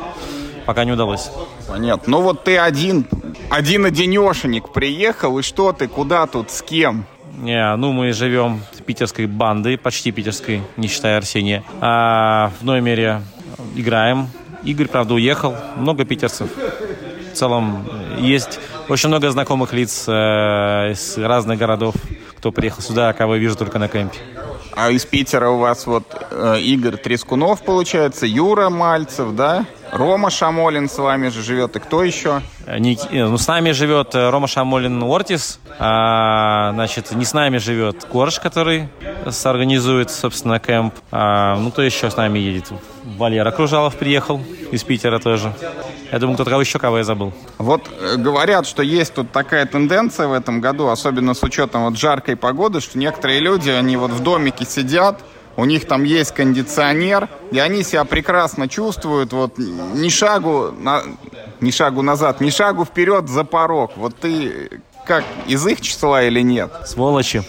Пока 0.66 0.84
не 0.84 0.92
удалось. 0.92 1.30
Понятно. 1.66 2.10
Ну 2.10 2.20
вот 2.20 2.44
ты 2.44 2.58
один, 2.58 3.06
один 3.48 3.86
одинешенек 3.86 4.70
приехал, 4.70 5.38
и 5.38 5.42
что 5.42 5.72
ты, 5.72 5.88
куда 5.88 6.26
тут, 6.26 6.50
с 6.50 6.60
кем? 6.60 7.06
Не, 7.38 7.76
ну 7.76 7.92
мы 7.92 8.12
живем 8.12 8.60
питерской 8.84 9.24
бандой, 9.24 9.78
почти 9.78 10.12
питерской, 10.12 10.60
не 10.76 10.86
считая 10.86 11.16
Арсения. 11.16 11.64
А 11.80 12.52
в 12.60 12.64
номере 12.66 13.22
играем. 13.74 14.28
Игорь, 14.64 14.86
правда, 14.86 15.14
уехал. 15.14 15.56
Много 15.76 16.04
питерцев. 16.04 16.50
В 17.32 17.34
целом 17.34 17.88
есть 18.18 18.60
очень 18.88 19.08
много 19.08 19.30
знакомых 19.30 19.72
лиц 19.72 20.04
э, 20.06 20.92
из 20.92 21.16
разных 21.16 21.58
городов, 21.58 21.94
кто 22.36 22.52
приехал 22.52 22.82
сюда, 22.82 23.08
а 23.08 23.12
кого 23.12 23.36
я 23.36 23.40
вижу 23.40 23.56
только 23.56 23.78
на 23.78 23.88
кемпе. 23.88 24.18
А 24.74 24.90
из 24.90 25.04
Питера 25.04 25.48
у 25.48 25.58
вас 25.58 25.86
вот 25.86 26.04
э, 26.30 26.60
Игорь 26.60 26.96
Трескунов, 26.96 27.62
получается, 27.62 28.26
Юра 28.26 28.68
Мальцев, 28.68 29.34
да? 29.34 29.66
Рома 29.92 30.30
Шамолин 30.30 30.88
с 30.88 30.96
вами 30.96 31.28
же 31.28 31.42
живет. 31.42 31.76
И 31.76 31.78
кто 31.78 32.02
еще? 32.02 32.40
Э, 32.64 32.78
не, 32.78 32.94
э, 32.94 33.26
ну, 33.26 33.36
с 33.36 33.46
нами 33.46 33.72
живет 33.72 34.14
э, 34.14 34.30
Рома 34.30 34.46
Шамолин 34.46 35.02
Ортис. 35.02 35.60
А, 35.78 36.72
значит, 36.72 37.12
не 37.12 37.26
с 37.26 37.34
нами 37.34 37.58
живет 37.58 38.02
Корж, 38.04 38.40
который 38.40 38.88
организует, 39.44 40.10
собственно, 40.10 40.58
кемп. 40.58 40.94
А, 41.10 41.56
ну, 41.56 41.70
кто 41.70 41.82
еще 41.82 42.10
с 42.10 42.16
нами 42.16 42.38
едет? 42.38 42.72
Валера 43.18 43.50
Кружалов 43.50 43.96
приехал 43.96 44.40
из 44.70 44.82
Питера 44.82 45.18
тоже. 45.18 45.52
Я 46.10 46.18
думаю, 46.18 46.36
кто-то 46.36 46.58
еще 46.58 46.78
кого 46.78 46.96
я 46.96 47.04
забыл. 47.04 47.34
Вот 47.58 47.82
говорят, 48.16 48.66
что 48.66 48.82
есть 48.82 49.12
тут 49.12 49.30
такая 49.30 49.66
тенденция 49.66 50.26
в 50.26 50.32
этом 50.32 50.62
году, 50.62 50.88
особенно 50.88 51.34
с 51.34 51.42
учетом 51.42 51.84
вот 51.84 51.98
жаркой 51.98 52.36
погоды, 52.36 52.80
что 52.80 52.98
некоторые 52.98 53.40
люди, 53.40 53.68
они 53.68 53.98
вот 53.98 54.10
в 54.10 54.22
домике 54.22 54.64
сидят, 54.64 55.20
у 55.56 55.64
них 55.64 55.86
там 55.86 56.04
есть 56.04 56.32
кондиционер, 56.32 57.28
и 57.50 57.58
они 57.58 57.82
себя 57.82 58.04
прекрасно 58.04 58.68
чувствуют, 58.68 59.32
вот 59.32 59.58
ни 59.58 60.08
шагу 60.08 60.72
на, 60.72 61.02
ни 61.60 61.70
шагу 61.70 62.02
назад, 62.02 62.40
ни 62.40 62.50
шагу 62.50 62.84
вперед 62.84 63.28
за 63.28 63.44
порог. 63.44 63.92
Вот 63.96 64.16
ты 64.16 64.80
как, 65.06 65.24
из 65.46 65.66
их 65.66 65.80
числа 65.80 66.22
или 66.22 66.40
нет? 66.40 66.72
Сволочи. 66.86 67.42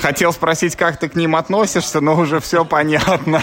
Хотел 0.00 0.32
спросить, 0.32 0.76
как 0.76 0.98
ты 0.98 1.08
к 1.08 1.14
ним 1.14 1.36
относишься, 1.36 2.00
но 2.00 2.14
уже 2.16 2.40
все 2.40 2.64
понятно. 2.64 3.42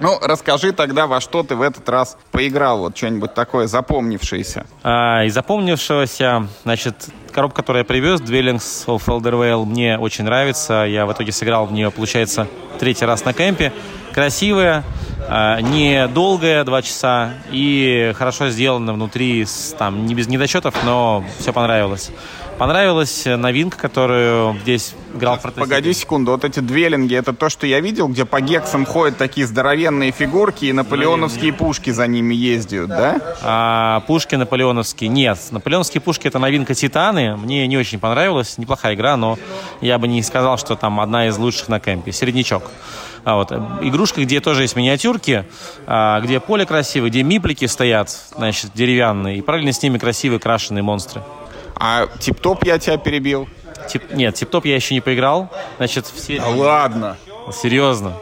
Ну, 0.00 0.18
расскажи 0.20 0.72
тогда, 0.72 1.06
во 1.06 1.20
что 1.20 1.42
ты 1.42 1.54
в 1.54 1.62
этот 1.62 1.88
раз 1.88 2.18
поиграл, 2.32 2.78
вот 2.80 2.96
что-нибудь 2.96 3.32
такое 3.32 3.66
запомнившееся. 3.66 4.66
А, 4.82 5.24
из 5.24 5.34
запомнившегося, 5.34 6.48
значит, 6.64 7.08
коробка, 7.32 7.62
которую 7.62 7.80
я 7.80 7.84
привез, 7.84 8.20
Dwellings 8.20 8.86
of 8.86 9.02
Eldervale, 9.06 9.64
мне 9.64 9.98
очень 9.98 10.24
нравится. 10.24 10.84
Я 10.84 11.06
в 11.06 11.12
итоге 11.12 11.32
сыграл 11.32 11.66
в 11.66 11.72
нее, 11.72 11.90
получается, 11.90 12.48
третий 12.78 13.04
раз 13.04 13.24
на 13.24 13.32
кемпе. 13.32 13.72
Красивая, 14.12 14.84
а, 15.28 15.60
недолгая, 15.60 16.64
два 16.64 16.82
часа, 16.82 17.34
и 17.50 18.12
хорошо 18.16 18.50
сделана 18.50 18.92
внутри, 18.92 19.46
там, 19.78 20.06
не 20.06 20.14
без 20.14 20.28
недочетов, 20.28 20.74
но 20.84 21.24
все 21.38 21.52
понравилось. 21.52 22.10
Понравилась 22.58 23.24
новинка, 23.26 23.76
которую 23.76 24.56
здесь 24.60 24.94
играл 25.14 25.38
в 25.38 25.52
Погоди 25.52 25.92
секунду, 25.92 26.30
вот 26.32 26.44
эти 26.44 26.60
двелинги, 26.60 27.16
это 27.16 27.32
то, 27.32 27.48
что 27.48 27.66
я 27.66 27.80
видел, 27.80 28.08
где 28.08 28.24
по 28.24 28.40
гексам 28.40 28.86
ходят 28.86 29.18
такие 29.18 29.46
здоровенные 29.46 30.12
фигурки 30.12 30.66
и 30.66 30.72
наполеоновские 30.72 31.52
пушки 31.52 31.90
за 31.90 32.06
ними 32.06 32.34
ездят, 32.34 32.88
да? 32.88 33.20
А, 33.42 34.00
пушки 34.06 34.36
наполеоновские, 34.36 35.08
нет. 35.08 35.38
Наполеоновские 35.50 36.00
пушки 36.00 36.28
это 36.28 36.38
новинка 36.38 36.74
Титаны, 36.74 37.36
мне 37.36 37.66
не 37.66 37.76
очень 37.76 37.98
понравилась, 37.98 38.56
неплохая 38.56 38.94
игра, 38.94 39.16
но 39.16 39.36
я 39.80 39.98
бы 39.98 40.06
не 40.06 40.22
сказал, 40.22 40.56
что 40.56 40.76
там 40.76 41.00
одна 41.00 41.26
из 41.26 41.36
лучших 41.36 41.68
на 41.68 41.80
кемпе, 41.80 42.12
середнячок. 42.12 42.70
А 43.24 43.36
вот, 43.36 43.52
игрушка, 43.52 44.22
где 44.22 44.40
тоже 44.40 44.62
есть 44.62 44.76
миниатюрки, 44.76 45.44
а, 45.86 46.20
где 46.20 46.40
поле 46.40 46.66
красивое, 46.66 47.10
где 47.10 47.22
миплики 47.22 47.64
стоят, 47.64 48.10
значит, 48.36 48.70
деревянные, 48.74 49.38
и 49.38 49.42
правильно 49.42 49.72
с 49.72 49.82
ними 49.82 49.98
красивые 49.98 50.38
крашеные 50.38 50.82
монстры. 50.82 51.22
А 51.86 52.06
тип-топ 52.18 52.64
я 52.64 52.78
тебя 52.78 52.96
перебил? 52.96 53.46
Тип, 53.90 54.10
нет, 54.10 54.34
тип-топ 54.34 54.64
я 54.64 54.74
еще 54.74 54.94
не 54.94 55.02
поиграл. 55.02 55.50
Значит, 55.76 56.06
все... 56.06 56.40
Да 56.40 56.48
ладно? 56.48 57.18
Серьезно. 57.52 58.14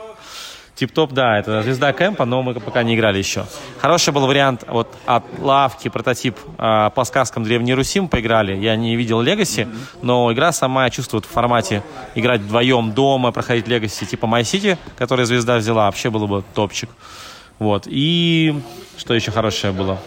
Тип-топ, 0.74 1.12
да, 1.12 1.38
это 1.38 1.62
звезда 1.62 1.92
кемпа, 1.92 2.24
но 2.24 2.42
мы 2.42 2.54
пока 2.54 2.82
не 2.82 2.96
играли 2.96 3.18
еще. 3.18 3.46
Хороший 3.78 4.12
был 4.12 4.26
вариант 4.26 4.64
вот 4.66 4.88
от 5.06 5.22
лавки, 5.38 5.86
прототип 5.86 6.36
э, 6.58 6.90
по 6.92 7.04
сказкам 7.04 7.44
Древней 7.44 7.74
Руси 7.74 8.00
мы 8.00 8.08
поиграли. 8.08 8.56
Я 8.56 8.74
не 8.74 8.96
видел 8.96 9.20
Легаси, 9.20 9.68
но 10.02 10.32
игра 10.32 10.50
сама 10.50 10.90
чувствует 10.90 11.24
в 11.24 11.28
формате 11.28 11.84
играть 12.16 12.40
вдвоем 12.40 12.90
дома, 12.90 13.30
проходить 13.30 13.68
Легаси 13.68 14.06
типа 14.06 14.26
My 14.26 14.40
City, 14.40 14.76
который 14.98 15.24
звезда 15.24 15.58
взяла, 15.58 15.84
вообще 15.84 16.10
было 16.10 16.26
бы 16.26 16.42
топчик. 16.52 16.90
Вот. 17.60 17.84
И 17.86 18.60
что 18.96 19.14
еще 19.14 19.30
хорошее 19.30 19.72
было? 19.72 20.00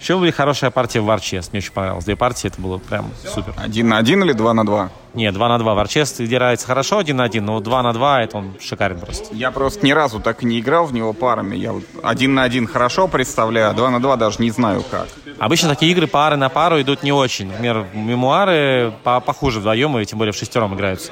Еще 0.00 0.16
были 0.16 0.30
хорошая 0.30 0.70
партия 0.70 1.00
в 1.00 1.04
Варчест. 1.04 1.52
Мне 1.52 1.58
очень 1.58 1.72
понравилось. 1.72 2.04
Две 2.04 2.16
партии, 2.16 2.48
это 2.48 2.60
было 2.60 2.78
прям 2.78 3.10
супер. 3.24 3.54
Один 3.56 3.88
на 3.88 3.98
один 3.98 4.22
или 4.22 4.32
два 4.32 4.54
на 4.54 4.64
два? 4.64 4.90
Нет, 5.18 5.34
2 5.34 5.48
на 5.48 5.58
2. 5.58 5.74
Варчест 5.74 6.20
играется 6.20 6.64
хорошо 6.64 6.98
один 6.98 7.16
на 7.16 7.24
один, 7.24 7.44
но 7.44 7.58
2 7.58 7.82
на 7.82 7.92
2 7.92 8.22
это 8.22 8.36
он 8.36 8.54
шикарен 8.60 9.00
просто. 9.00 9.34
Я 9.34 9.50
просто 9.50 9.84
ни 9.84 9.90
разу 9.90 10.20
так 10.20 10.44
и 10.44 10.46
не 10.46 10.60
играл 10.60 10.86
в 10.86 10.92
него 10.92 11.12
парами. 11.12 11.56
Я 11.56 11.72
вот 11.72 11.82
один 12.04 12.34
на 12.34 12.44
один 12.44 12.68
хорошо 12.68 13.08
представляю, 13.08 13.70
а 13.70 13.72
2 13.72 13.90
на 13.90 14.00
2 14.00 14.16
даже 14.16 14.40
не 14.40 14.52
знаю 14.52 14.84
как. 14.88 15.08
Обычно 15.40 15.70
такие 15.70 15.90
игры 15.90 16.06
пары 16.06 16.36
на 16.36 16.48
пару 16.48 16.80
идут 16.80 17.02
не 17.02 17.10
очень. 17.10 17.48
Например, 17.48 17.84
мемуары 17.94 18.92
по 19.02 19.18
похуже 19.18 19.58
вдвоем, 19.58 19.98
и 19.98 20.04
тем 20.04 20.20
более 20.20 20.32
в 20.32 20.36
шестером 20.36 20.76
играются. 20.76 21.10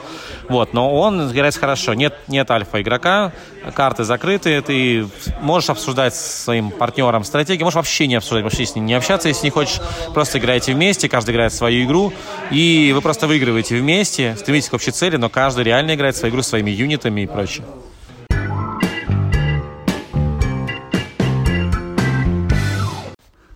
Вот, 0.48 0.72
но 0.72 0.96
он 0.96 1.28
играется 1.32 1.58
хорошо. 1.58 1.94
Нет, 1.94 2.14
нет 2.28 2.48
альфа 2.48 2.80
игрока, 2.80 3.32
карты 3.74 4.04
закрыты, 4.04 4.60
ты 4.62 5.08
можешь 5.40 5.68
обсуждать 5.68 6.14
с 6.14 6.44
своим 6.44 6.70
партнером 6.70 7.24
стратегию, 7.24 7.64
можешь 7.64 7.74
вообще 7.76 8.06
не 8.06 8.14
обсуждать, 8.14 8.44
вообще 8.44 8.66
с 8.66 8.76
ним 8.76 8.86
не 8.86 8.94
общаться, 8.94 9.26
если 9.26 9.46
не 9.46 9.50
хочешь. 9.50 9.80
Просто 10.14 10.38
играете 10.38 10.74
вместе, 10.74 11.08
каждый 11.08 11.32
играет 11.32 11.52
свою 11.52 11.84
игру, 11.84 12.12
и 12.52 12.92
вы 12.94 13.00
просто 13.00 13.26
выигрываете 13.26 13.76
вместе 13.80 13.95
вместе, 13.96 14.36
стремитесь 14.36 14.68
к 14.68 14.74
общей 14.74 14.90
цели, 14.90 15.16
но 15.16 15.30
каждый 15.30 15.64
реально 15.64 15.94
играет 15.94 16.14
свою 16.14 16.30
игру 16.30 16.42
своими 16.42 16.70
юнитами 16.70 17.22
и 17.22 17.26
прочее. 17.26 17.64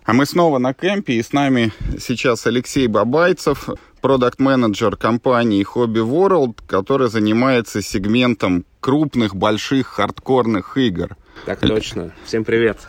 А 0.03 0.13
мы 0.13 0.25
снова 0.25 0.57
на 0.57 0.73
кемпе, 0.73 1.13
и 1.13 1.21
с 1.21 1.31
нами 1.31 1.71
сейчас 1.99 2.47
Алексей 2.47 2.87
Бабайцев, 2.87 3.69
продукт-менеджер 4.01 4.97
компании 4.97 5.63
Hobby 5.63 6.03
World, 6.03 6.55
который 6.65 7.07
занимается 7.07 7.83
сегментом 7.83 8.65
крупных, 8.79 9.35
больших, 9.35 9.87
хардкорных 9.87 10.75
игр. 10.75 11.15
Так 11.45 11.59
точно. 11.59 12.11
Всем 12.25 12.43
привет. 12.43 12.79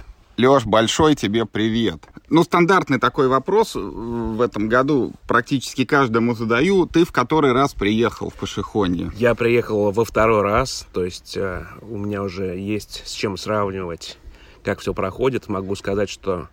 Леш, 0.42 0.64
большой 0.66 1.14
тебе 1.14 1.46
привет. 1.46 2.02
Ну, 2.28 2.42
стандартный 2.42 2.98
такой 2.98 3.28
вопрос 3.28 3.76
в 3.76 4.40
этом 4.40 4.68
году 4.68 5.12
практически 5.28 5.84
каждому 5.84 6.34
задаю. 6.34 6.86
Ты 6.86 7.04
в 7.04 7.12
который 7.12 7.52
раз 7.52 7.74
приехал 7.74 8.28
в 8.28 8.34
Пашихонье? 8.34 9.12
Я 9.14 9.36
приехал 9.36 9.92
во 9.92 10.04
второй 10.04 10.42
раз, 10.42 10.88
то 10.92 11.04
есть 11.04 11.36
э, 11.36 11.64
у 11.82 11.96
меня 11.96 12.24
уже 12.24 12.58
есть 12.58 13.02
с 13.06 13.12
чем 13.12 13.36
сравнивать, 13.36 14.18
как 14.64 14.80
все 14.80 14.92
проходит. 14.92 15.48
Могу 15.48 15.76
сказать, 15.76 16.10
что 16.10 16.48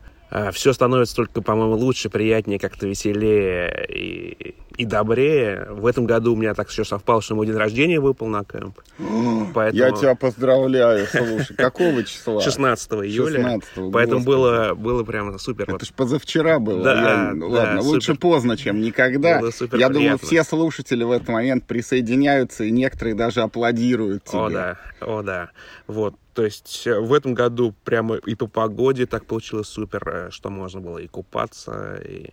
все 0.52 0.74
становится 0.74 1.16
только, 1.16 1.42
по-моему, 1.42 1.76
лучше, 1.76 2.10
приятнее, 2.10 2.60
как-то 2.60 2.88
веселее 2.88 3.86
и, 3.90 4.56
и 4.78 4.86
добрее. 4.86 5.68
В 5.72 5.86
этом 5.86 6.06
году 6.06 6.34
у 6.34 6.36
меня 6.36 6.54
так 6.54 6.68
все 6.68 6.84
совпало, 6.84 7.22
что 7.22 7.36
мой 7.36 7.48
день 7.48 7.56
рождения 7.56 8.00
выпал 8.00 8.28
на 8.28 8.44
кемп. 8.44 8.80
Поэтому... 9.54 9.84
Я 9.84 9.92
тебя 9.92 10.16
поздравляю, 10.16 11.08
слушай. 11.08 11.56
Какого 11.56 12.04
числа? 12.04 12.42
16 12.42 12.92
июля. 12.92 13.38
16 13.38 13.92
Поэтому 13.92 14.24
было, 14.24 14.76
было 14.76 15.04
прям 15.04 15.38
супер. 15.40 15.74
Это 15.74 15.86
ж 15.86 15.92
позавчера 15.94 16.60
было. 16.60 16.84
Да, 16.84 16.94
Я, 16.94 17.34
да, 17.34 17.46
ладно, 17.46 17.82
супер. 17.82 17.94
лучше 17.94 18.16
поздно, 18.16 18.56
чем 18.56 18.82
никогда. 18.82 19.40
Я 19.40 19.68
приятно. 19.68 19.94
думаю, 19.94 20.18
все 20.20 20.44
слушатели 20.44 21.04
в 21.04 21.12
этот 21.12 21.28
момент 21.28 21.66
присоединяются, 21.66 22.64
и 22.66 22.72
некоторые 22.72 23.16
даже 23.16 23.42
аплодируют 23.42 24.26
тебе. 24.26 24.40
О, 24.40 24.50
да, 24.50 24.78
о, 25.02 25.22
да. 25.24 25.50
Вот. 25.88 26.16
То 26.40 26.46
есть 26.46 26.88
э, 26.88 26.98
в 26.98 27.12
этом 27.14 27.34
году 27.34 27.76
прямо 27.84 28.16
и 28.16 28.34
по 28.34 28.48
погоде 28.48 29.06
так 29.06 29.26
получилось 29.26 29.68
супер, 29.68 30.08
э, 30.08 30.32
что 30.32 30.50
можно 30.50 30.80
было 30.80 30.98
и 30.98 31.06
купаться, 31.06 31.98
и 31.98 32.30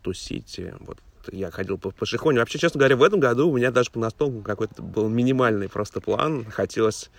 тусить. 0.00 0.58
Вот 0.78 0.96
я 1.30 1.50
ходил 1.50 1.76
по 1.76 1.90
Пашихоне. 1.90 2.38
Вообще, 2.38 2.58
честно 2.58 2.78
говоря, 2.78 2.96
в 2.96 3.02
этом 3.02 3.20
году 3.20 3.50
у 3.50 3.56
меня 3.58 3.70
даже 3.70 3.90
по 3.90 3.98
настолку 3.98 4.40
какой-то 4.40 4.80
был 4.80 5.10
минимальный 5.10 5.68
просто 5.68 6.00
план. 6.00 6.46
Хотелось 6.46 7.10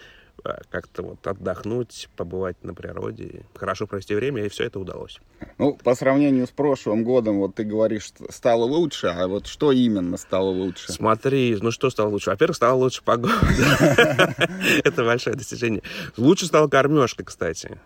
как-то 0.69 1.03
вот 1.03 1.25
отдохнуть, 1.27 2.09
побывать 2.15 2.63
на 2.63 2.73
природе, 2.73 3.43
хорошо 3.55 3.87
провести 3.87 4.15
время, 4.15 4.45
и 4.45 4.49
все 4.49 4.65
это 4.65 4.79
удалось. 4.79 5.19
Ну, 5.57 5.73
по 5.73 5.95
сравнению 5.95 6.47
с 6.47 6.51
прошлым 6.51 7.03
годом, 7.03 7.39
вот 7.39 7.55
ты 7.55 7.63
говоришь, 7.63 8.11
стало 8.29 8.63
лучше, 8.65 9.07
а 9.07 9.27
вот 9.27 9.47
что 9.47 9.71
именно 9.71 10.17
стало 10.17 10.49
лучше? 10.49 10.91
Смотри, 10.91 11.57
ну 11.61 11.71
что 11.71 11.89
стало 11.89 12.09
лучше? 12.09 12.29
Во-первых, 12.29 12.55
стала 12.55 12.75
лучше 12.75 13.01
погода. 13.03 13.33
Это 14.83 15.03
большое 15.03 15.35
достижение. 15.35 15.83
Лучше 16.17 16.45
стала 16.45 16.67
кормежка, 16.67 17.23
кстати. 17.23 17.79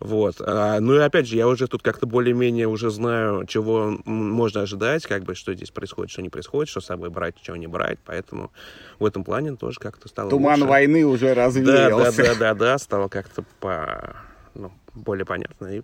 Вот. 0.00 0.36
А, 0.40 0.80
ну 0.80 0.94
и 0.94 0.98
опять 0.98 1.26
же, 1.26 1.36
я 1.36 1.48
уже 1.48 1.66
тут 1.66 1.82
как-то 1.82 2.06
более-менее 2.06 2.66
уже 2.66 2.90
знаю, 2.90 3.46
чего 3.46 3.98
можно 4.04 4.62
ожидать, 4.62 5.06
как 5.06 5.24
бы, 5.24 5.34
что 5.34 5.54
здесь 5.54 5.70
происходит, 5.70 6.10
что 6.10 6.22
не 6.22 6.28
происходит, 6.28 6.70
что 6.70 6.80
с 6.80 6.86
собой 6.86 7.10
брать, 7.10 7.36
чего 7.40 7.56
не 7.56 7.66
брать. 7.66 7.98
Поэтому 8.04 8.52
в 8.98 9.04
этом 9.04 9.24
плане 9.24 9.56
тоже 9.56 9.78
как-то 9.80 10.08
стало 10.08 10.30
Туман 10.30 10.60
лучше. 10.60 10.68
войны 10.68 11.04
уже 11.04 11.34
развеялся. 11.34 12.16
Да, 12.16 12.24
да, 12.24 12.34
да, 12.34 12.38
да, 12.38 12.54
да, 12.54 12.78
стало 12.78 13.08
как-то 13.08 13.44
по, 13.60 14.16
ну, 14.54 14.72
более 14.94 15.24
понятно. 15.24 15.66
И 15.66 15.82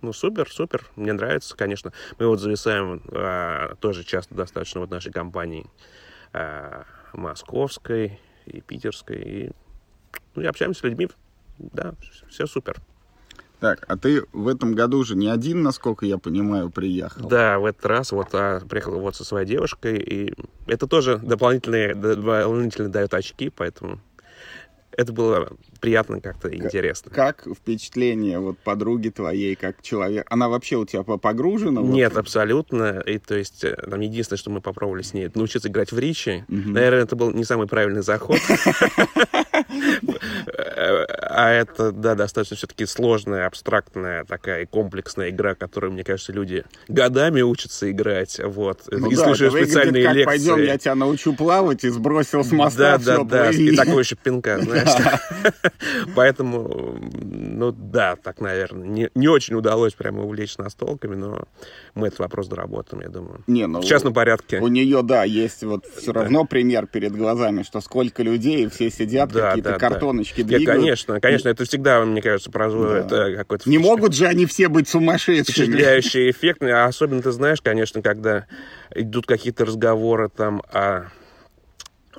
ну, 0.00 0.12
супер, 0.12 0.48
супер. 0.50 0.86
Мне 0.96 1.12
нравится, 1.12 1.56
конечно. 1.56 1.92
Мы 2.18 2.28
вот 2.28 2.40
зависаем 2.40 3.02
а, 3.12 3.74
тоже 3.76 4.04
часто 4.04 4.34
достаточно 4.34 4.80
вот 4.80 4.90
нашей 4.90 5.12
компании 5.12 5.66
а, 6.32 6.84
московской 7.12 8.20
и 8.46 8.60
питерской. 8.60 9.16
И, 9.16 9.50
ну, 10.34 10.42
и 10.42 10.46
общаемся 10.46 10.80
с 10.80 10.84
людьми. 10.84 11.08
Да, 11.58 11.94
все 12.28 12.46
супер. 12.46 12.76
Так, 13.60 13.84
а 13.88 13.96
ты 13.96 14.24
в 14.32 14.46
этом 14.46 14.74
году 14.74 14.98
уже 14.98 15.16
не 15.16 15.28
один, 15.28 15.62
насколько 15.62 16.06
я 16.06 16.18
понимаю, 16.18 16.70
приехал? 16.70 17.28
Да, 17.28 17.58
в 17.58 17.64
этот 17.64 17.84
раз 17.86 18.12
вот 18.12 18.28
а, 18.32 18.60
приехал 18.60 19.00
вот 19.00 19.16
со 19.16 19.24
своей 19.24 19.46
девушкой, 19.46 19.98
и 19.98 20.34
это 20.66 20.86
тоже 20.86 21.18
дополнительные, 21.18 21.94
дополнительно 21.94 22.88
дает 22.88 23.14
очки, 23.14 23.50
поэтому 23.50 24.00
это 24.92 25.12
было 25.12 25.48
приятно 25.78 26.20
как-то 26.20 26.54
интересно. 26.54 27.10
Как 27.14 27.46
впечатление 27.56 28.38
вот 28.38 28.58
подруги 28.58 29.08
твоей, 29.10 29.54
как 29.54 29.82
человек? 29.82 30.26
Она 30.30 30.48
вообще 30.48 30.76
у 30.76 30.84
тебя 30.84 31.02
погружена? 31.02 31.82
Нет, 31.82 32.14
вот? 32.14 32.20
абсолютно. 32.20 33.00
И 33.00 33.18
то 33.18 33.36
есть 33.36 33.64
э, 33.64 33.74
там 33.74 34.00
единственное, 34.00 34.38
что 34.38 34.50
мы 34.50 34.60
попробовали 34.60 35.02
с 35.02 35.14
ней, 35.14 35.30
научиться 35.34 35.68
играть 35.68 35.92
в 35.92 35.98
Ричи. 35.98 36.44
Угу. 36.48 36.70
Наверное, 36.70 37.02
это 37.02 37.16
был 37.16 37.32
не 37.32 37.44
самый 37.44 37.66
правильный 37.66 38.02
заход. 38.02 38.38
А 41.30 41.50
это, 41.50 41.92
да, 41.92 42.14
достаточно 42.14 42.56
все-таки 42.56 42.86
сложная, 42.86 43.46
абстрактная 43.46 44.24
такая 44.24 44.66
комплексная 44.66 45.30
игра, 45.30 45.54
которую, 45.54 45.92
мне 45.92 46.02
кажется, 46.02 46.32
люди 46.32 46.64
годами 46.88 47.42
учатся 47.42 47.90
играть. 47.90 48.40
Вот. 48.42 48.82
Ну 48.90 49.10
и 49.10 49.14
да, 49.14 49.24
слушаешь 49.24 49.52
специальные 49.52 50.04
как, 50.04 50.14
лекции. 50.14 50.26
Пойдем, 50.26 50.64
я 50.64 50.78
тебя 50.78 50.94
научу 50.94 51.34
плавать 51.34 51.84
и 51.84 51.90
сбросил 51.90 52.42
с 52.42 52.50
моста. 52.50 52.98
Да, 52.98 53.18
да, 53.18 53.24
да. 53.24 53.50
И 53.50 53.76
такой 53.76 54.02
еще 54.02 54.16
пинка, 54.16 54.58
знаешь. 54.60 54.88
Поэтому, 56.14 56.98
ну 57.12 57.72
да, 57.72 58.16
так, 58.16 58.40
наверное. 58.40 58.86
Не, 58.86 59.10
не 59.14 59.28
очень 59.28 59.54
удалось 59.54 59.94
прямо 59.94 60.22
увлечь 60.22 60.56
настолками, 60.58 61.14
но 61.14 61.44
мы 61.94 62.08
этот 62.08 62.20
вопрос 62.20 62.48
доработаем, 62.48 63.02
я 63.02 63.08
думаю. 63.08 63.42
Не, 63.46 63.66
ну, 63.66 63.80
в 63.80 63.84
частном 63.84 64.12
порядке. 64.12 64.58
У 64.60 64.68
нее, 64.68 65.02
да, 65.02 65.24
есть 65.24 65.62
вот 65.62 65.86
все 65.96 66.12
да. 66.12 66.22
равно 66.22 66.44
пример 66.44 66.86
перед 66.86 67.16
глазами, 67.16 67.62
что 67.62 67.80
сколько 67.80 68.22
людей, 68.22 68.68
все 68.68 68.90
сидят, 68.90 69.32
да, 69.32 69.48
какие-то 69.48 69.70
да, 69.70 69.78
картоночки 69.78 70.42
да. 70.42 70.48
двигают. 70.48 70.68
Нет, 70.68 70.82
конечно, 70.82 71.20
конечно, 71.20 71.48
это 71.48 71.64
всегда, 71.64 72.04
мне 72.04 72.22
кажется, 72.22 72.50
производит 72.50 73.06
да. 73.08 73.34
какой-то... 73.34 73.68
Не 73.68 73.78
могут 73.78 74.14
же 74.14 74.26
они 74.26 74.46
все 74.46 74.68
быть 74.68 74.88
сумасшедшими. 74.88 75.66
Впечатляющий 75.66 76.30
эффект. 76.30 76.62
А 76.62 76.86
особенно, 76.86 77.22
ты 77.22 77.32
знаешь, 77.32 77.60
конечно, 77.60 78.02
когда 78.02 78.46
идут 78.94 79.26
какие-то 79.26 79.64
разговоры 79.64 80.28
там 80.28 80.62
о 80.72 81.08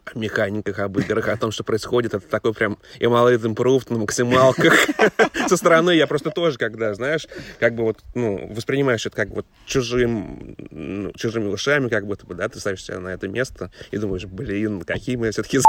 о 0.05 0.17
механиках, 0.17 0.79
об 0.79 0.97
играх, 0.99 1.27
о 1.27 1.37
том, 1.37 1.51
что 1.51 1.63
происходит. 1.63 2.13
Это 2.13 2.27
такой 2.27 2.53
прям 2.53 2.77
Emulate 2.99 3.41
Improved 3.41 3.91
на 3.91 3.99
максималках. 3.99 4.73
Со 5.47 5.57
стороны 5.57 5.91
я 5.91 6.07
просто 6.07 6.31
тоже, 6.31 6.57
когда, 6.57 6.93
знаешь, 6.93 7.27
как 7.59 7.75
бы 7.75 7.83
вот, 7.83 7.99
ну, 8.13 8.51
воспринимаешь 8.53 9.05
это 9.05 9.15
как 9.15 9.29
вот 9.29 9.45
чужим, 9.65 10.55
ну, 10.71 11.11
чужими 11.13 11.47
ушами, 11.47 11.89
как 11.89 12.05
будто 12.05 12.25
бы, 12.25 12.35
да, 12.35 12.47
ты 12.49 12.59
ставишь 12.59 12.83
себя 12.83 12.99
на 12.99 13.09
это 13.09 13.27
место 13.27 13.71
и 13.91 13.97
думаешь, 13.97 14.25
блин, 14.25 14.81
какие 14.81 15.15
мы 15.15 15.31
все-таки 15.31 15.59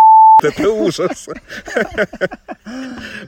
это 0.42 0.70
ужас. 0.70 1.28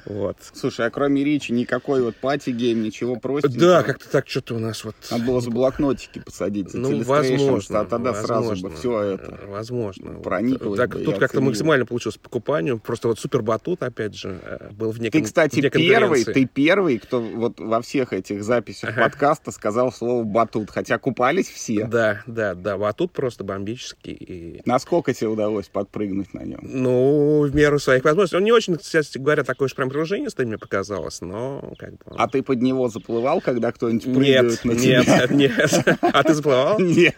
Вот. 0.04 0.36
Слушай, 0.54 0.86
а 0.86 0.90
кроме 0.90 1.24
Ричи 1.24 1.52
никакой 1.52 2.02
вот 2.02 2.16
party 2.16 2.49
game, 2.49 2.82
ничего 2.82 3.16
простенького? 3.16 3.60
Да, 3.60 3.82
как-то 3.82 4.08
так 4.08 4.28
что-то 4.28 4.54
у 4.54 4.58
нас 4.58 4.84
вот... 4.84 4.94
Надо 5.10 5.24
было 5.24 5.40
за 5.40 5.50
блокнотики 5.50 6.20
посадить, 6.20 6.72
Ну, 6.74 7.02
возможно. 7.02 7.80
А 7.80 7.84
тогда 7.84 8.14
сразу 8.14 8.56
бы 8.62 8.70
все 8.70 9.00
это... 9.02 9.40
Возможно. 9.46 10.20
Прониклось 10.20 10.78
так, 10.78 10.92
Тут 10.92 11.18
как-то 11.18 11.40
максимально 11.40 11.86
получилось 11.86 12.16
по 12.16 12.24
покупанию. 12.24 12.78
Просто 12.78 13.08
вот 13.08 13.18
супер 13.18 13.42
батут, 13.42 13.82
опять 13.82 14.14
же, 14.14 14.40
э, 14.42 14.70
был 14.72 14.90
в 14.90 15.00
неком 15.00 15.20
Ты, 15.20 15.26
кстати, 15.26 15.68
первый, 15.68 16.24
ты 16.24 16.46
первый, 16.46 16.98
кто 16.98 17.20
вот 17.20 17.58
во 17.58 17.82
всех 17.82 18.12
этих 18.12 18.42
записях 18.42 18.94
подкаста 18.96 19.50
сказал 19.50 19.92
слово 19.92 20.24
батут, 20.24 20.70
хотя 20.70 20.98
купались 20.98 21.48
все. 21.48 21.86
Да, 21.86 22.22
да, 22.26 22.54
да, 22.54 22.78
батут 22.78 23.12
просто 23.12 23.44
бомбический. 23.44 24.62
Насколько 24.64 25.14
тебе 25.14 25.28
удалось 25.28 25.68
подпрыгнуть 25.68 26.34
на 26.34 26.40
нем? 26.40 26.60
Ну, 26.62 27.01
в 27.42 27.54
меру 27.54 27.78
своих 27.78 28.04
возможностей. 28.04 28.36
Он 28.36 28.44
не 28.44 28.52
очень, 28.52 28.76
кстати 28.76 29.18
говоря, 29.18 29.44
такой 29.44 29.66
уж 29.66 29.74
прям 29.74 29.90
пружинистый 29.90 30.46
мне 30.46 30.58
показалось, 30.58 31.20
но 31.20 31.72
как 31.78 31.90
бы... 31.92 32.16
А 32.16 32.28
ты 32.28 32.42
под 32.42 32.62
него 32.62 32.88
заплывал, 32.88 33.40
когда 33.40 33.72
кто-нибудь 33.72 34.04
прыгает 34.04 34.64
нет, 34.64 34.64
на 34.64 34.76
тебя? 34.76 35.26
Нет, 35.28 35.30
нет. 35.30 35.98
А 36.00 36.22
ты 36.22 36.34
заплывал? 36.34 36.78
Нет. 36.78 37.14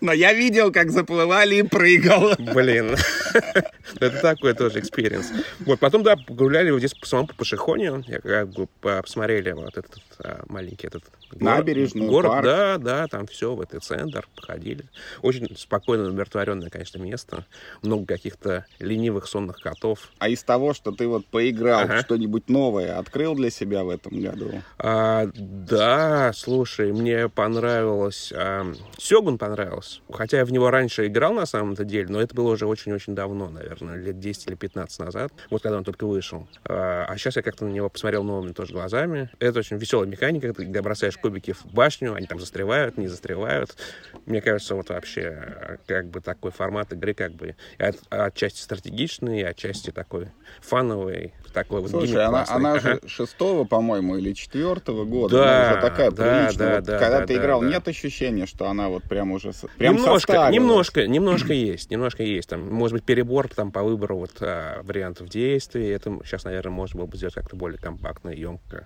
Но 0.00 0.12
я 0.12 0.32
видел, 0.32 0.72
как 0.72 0.90
заплывали 0.90 1.56
и 1.56 1.62
прыгал. 1.62 2.32
Блин. 2.38 2.96
Это 3.98 4.20
такой 4.20 4.54
тоже 4.54 4.80
experience. 4.80 5.30
Вот, 5.60 5.78
потом, 5.78 6.02
да, 6.02 6.16
погуляли 6.16 6.70
вот 6.70 6.78
здесь 6.78 6.94
по 6.94 7.06
самому 7.06 7.28
по 7.28 7.34
Пошехонью. 7.34 8.04
Я 8.06 8.20
как 8.20 8.50
бы 8.50 8.68
посмотрели 8.80 9.52
вот 9.52 9.76
этот 9.76 10.00
а, 10.18 10.42
маленький 10.48 10.86
этот 10.86 11.04
Набережную, 11.32 12.10
город. 12.10 12.30
парк. 12.30 12.44
Да, 12.44 12.78
да, 12.78 13.06
там 13.06 13.26
все, 13.26 13.54
в 13.54 13.60
этот 13.60 13.84
центр, 13.84 14.26
походили. 14.34 14.84
Очень 15.22 15.56
спокойно, 15.56 16.08
умиротворенное, 16.08 16.70
конечно, 16.70 16.98
место. 16.98 17.46
Много 17.82 18.06
каких-то 18.06 18.66
ленивых 19.00 19.26
сонных 19.26 19.60
котов. 19.60 20.10
А 20.18 20.28
из 20.28 20.42
того, 20.42 20.74
что 20.74 20.92
ты 20.92 21.08
вот 21.08 21.26
поиграл, 21.26 21.80
ага. 21.80 22.00
что-нибудь 22.02 22.48
новое 22.48 22.98
открыл 22.98 23.34
для 23.34 23.50
себя 23.50 23.82
в 23.82 23.88
этом 23.88 24.20
году? 24.20 24.62
А, 24.78 25.28
да, 25.34 26.32
слушай, 26.34 26.92
мне 26.92 27.28
понравилось... 27.28 28.32
А, 28.36 28.72
Сёгун 28.98 29.38
понравился. 29.38 30.00
Хотя 30.12 30.38
я 30.38 30.44
в 30.44 30.52
него 30.52 30.70
раньше 30.70 31.06
играл, 31.06 31.32
на 31.32 31.46
самом-то 31.46 31.84
деле, 31.84 32.08
но 32.08 32.20
это 32.20 32.34
было 32.34 32.52
уже 32.52 32.66
очень-очень 32.66 33.14
давно, 33.14 33.48
наверное, 33.48 33.96
лет 33.96 34.18
10 34.18 34.48
или 34.48 34.54
15 34.54 34.98
назад, 35.00 35.32
вот 35.48 35.62
когда 35.62 35.78
он 35.78 35.84
только 35.84 36.06
вышел. 36.06 36.46
А, 36.64 37.06
а 37.08 37.16
сейчас 37.16 37.36
я 37.36 37.42
как-то 37.42 37.64
на 37.64 37.70
него 37.70 37.88
посмотрел 37.88 38.22
новыми 38.22 38.52
тоже 38.52 38.72
глазами. 38.72 39.30
Это 39.38 39.60
очень 39.60 39.78
веселая 39.78 40.06
механика, 40.06 40.52
когда 40.52 40.82
бросаешь 40.82 41.16
кубики 41.16 41.52
в 41.52 41.64
башню, 41.66 42.14
они 42.14 42.26
там 42.26 42.38
застревают, 42.38 42.98
не 42.98 43.08
застревают. 43.08 43.76
Мне 44.26 44.40
кажется, 44.40 44.74
вот 44.74 44.90
вообще 44.90 45.78
как 45.86 46.08
бы 46.08 46.20
такой 46.20 46.50
формат 46.50 46.92
игры 46.92 47.14
как 47.14 47.32
бы 47.32 47.56
от, 47.78 47.96
отчасти 48.10 48.60
стратегичный, 48.80 49.42
отчасти 49.42 49.90
такой 49.90 50.28
фановый, 50.62 51.34
такой 51.52 51.80
вот 51.80 51.90
Слушай, 51.90 52.24
она, 52.24 52.44
она 52.48 52.78
же 52.78 53.00
шестого, 53.06 53.64
по-моему, 53.64 54.16
или 54.16 54.32
четвертого 54.32 55.04
года. 55.04 55.36
Да, 55.36 55.60
она 55.60 55.72
уже 55.72 55.80
такая 55.80 56.10
да, 56.10 56.44
приличная. 56.44 56.68
Да, 56.68 56.76
вот, 56.76 56.84
да, 56.84 56.98
когда 56.98 57.20
да, 57.20 57.26
ты 57.26 57.34
да, 57.34 57.40
играл, 57.40 57.60
да. 57.60 57.68
нет 57.68 57.88
ощущения, 57.88 58.46
что 58.46 58.68
она 58.68 58.88
вот 58.88 59.04
прям 59.04 59.32
уже 59.32 59.52
прям 59.78 59.96
немножко, 59.96 60.48
немножко, 60.48 61.06
немножко 61.06 61.52
есть, 61.52 61.90
немножко 61.90 62.22
есть. 62.22 62.48
Там, 62.48 62.68
может 62.72 62.94
быть, 62.94 63.04
перебор 63.04 63.48
там 63.48 63.72
по 63.72 63.82
выбору 63.82 64.18
вот 64.18 64.32
а, 64.40 64.82
вариантов 64.82 65.28
действий. 65.28 65.88
Это 65.88 66.18
сейчас, 66.24 66.44
наверное, 66.44 66.72
можно 66.72 66.98
было 66.98 67.06
бы 67.06 67.16
сделать 67.16 67.34
как-то 67.34 67.56
более 67.56 67.78
компактно, 67.78 68.30
емко 68.30 68.84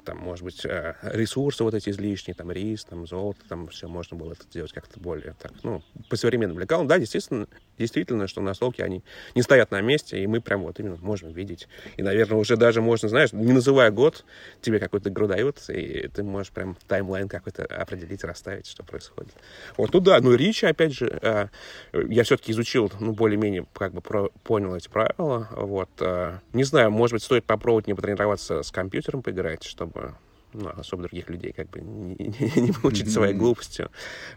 там, 0.00 0.18
может 0.18 0.44
быть, 0.44 0.64
э, 0.64 0.94
ресурсы 1.02 1.62
вот 1.62 1.74
эти 1.74 1.90
излишние, 1.90 2.34
там, 2.34 2.50
рис, 2.50 2.84
там, 2.84 3.06
золото, 3.06 3.40
там, 3.48 3.68
все 3.68 3.88
можно 3.88 4.16
было 4.16 4.32
это 4.32 4.42
сделать 4.44 4.72
как-то 4.72 4.98
более, 4.98 5.34
так, 5.40 5.52
ну, 5.62 5.82
по 6.08 6.16
современным 6.16 6.58
лекалам. 6.58 6.86
Да, 6.86 6.98
действительно, 6.98 7.46
действительно, 7.78 8.26
что 8.26 8.40
настолки, 8.40 8.82
они 8.82 9.04
не 9.34 9.42
стоят 9.42 9.70
на 9.70 9.80
месте, 9.80 10.22
и 10.22 10.26
мы 10.26 10.40
прям 10.40 10.62
вот 10.62 10.80
именно 10.80 10.96
можем 11.00 11.32
видеть. 11.32 11.68
И, 11.96 12.02
наверное, 12.02 12.38
уже 12.38 12.56
даже 12.56 12.80
можно, 12.80 13.08
знаешь, 13.08 13.32
не 13.32 13.52
называя 13.52 13.90
год, 13.90 14.24
тебе 14.60 14.78
какой-то 14.78 15.10
игру 15.10 15.26
дают, 15.26 15.58
и 15.68 16.08
ты 16.08 16.22
можешь 16.22 16.52
прям 16.52 16.76
таймлайн 16.88 17.28
какой-то 17.28 17.64
определить, 17.64 18.24
расставить, 18.24 18.66
что 18.66 18.82
происходит. 18.82 19.32
Вот, 19.76 19.92
ну 19.92 20.00
да, 20.00 20.20
ну, 20.20 20.34
Ричи, 20.34 20.66
опять 20.66 20.92
же, 20.92 21.18
э, 21.22 21.48
я 21.92 22.24
все-таки 22.24 22.52
изучил, 22.52 22.92
ну, 23.00 23.12
более-менее, 23.12 23.66
как 23.72 23.92
бы, 23.92 24.00
про, 24.00 24.28
понял 24.44 24.74
эти 24.74 24.88
правила, 24.88 25.48
вот. 25.52 25.90
Э, 26.00 26.38
не 26.52 26.64
знаю, 26.64 26.90
может 26.90 27.14
быть, 27.14 27.22
стоит 27.22 27.44
попробовать 27.44 27.86
не 27.86 27.94
потренироваться 27.94 28.62
с 28.62 28.70
компьютером 28.70 29.22
поиграть, 29.22 29.64
чтобы 29.64 30.14
ну, 30.52 30.70
особо 30.76 31.04
других 31.04 31.28
людей 31.28 31.52
как 31.52 31.68
бы 31.70 31.80
не, 31.80 32.14
не, 32.18 32.70
mm-hmm. 32.70 33.08
своей 33.08 33.34
глупостью. 33.34 33.90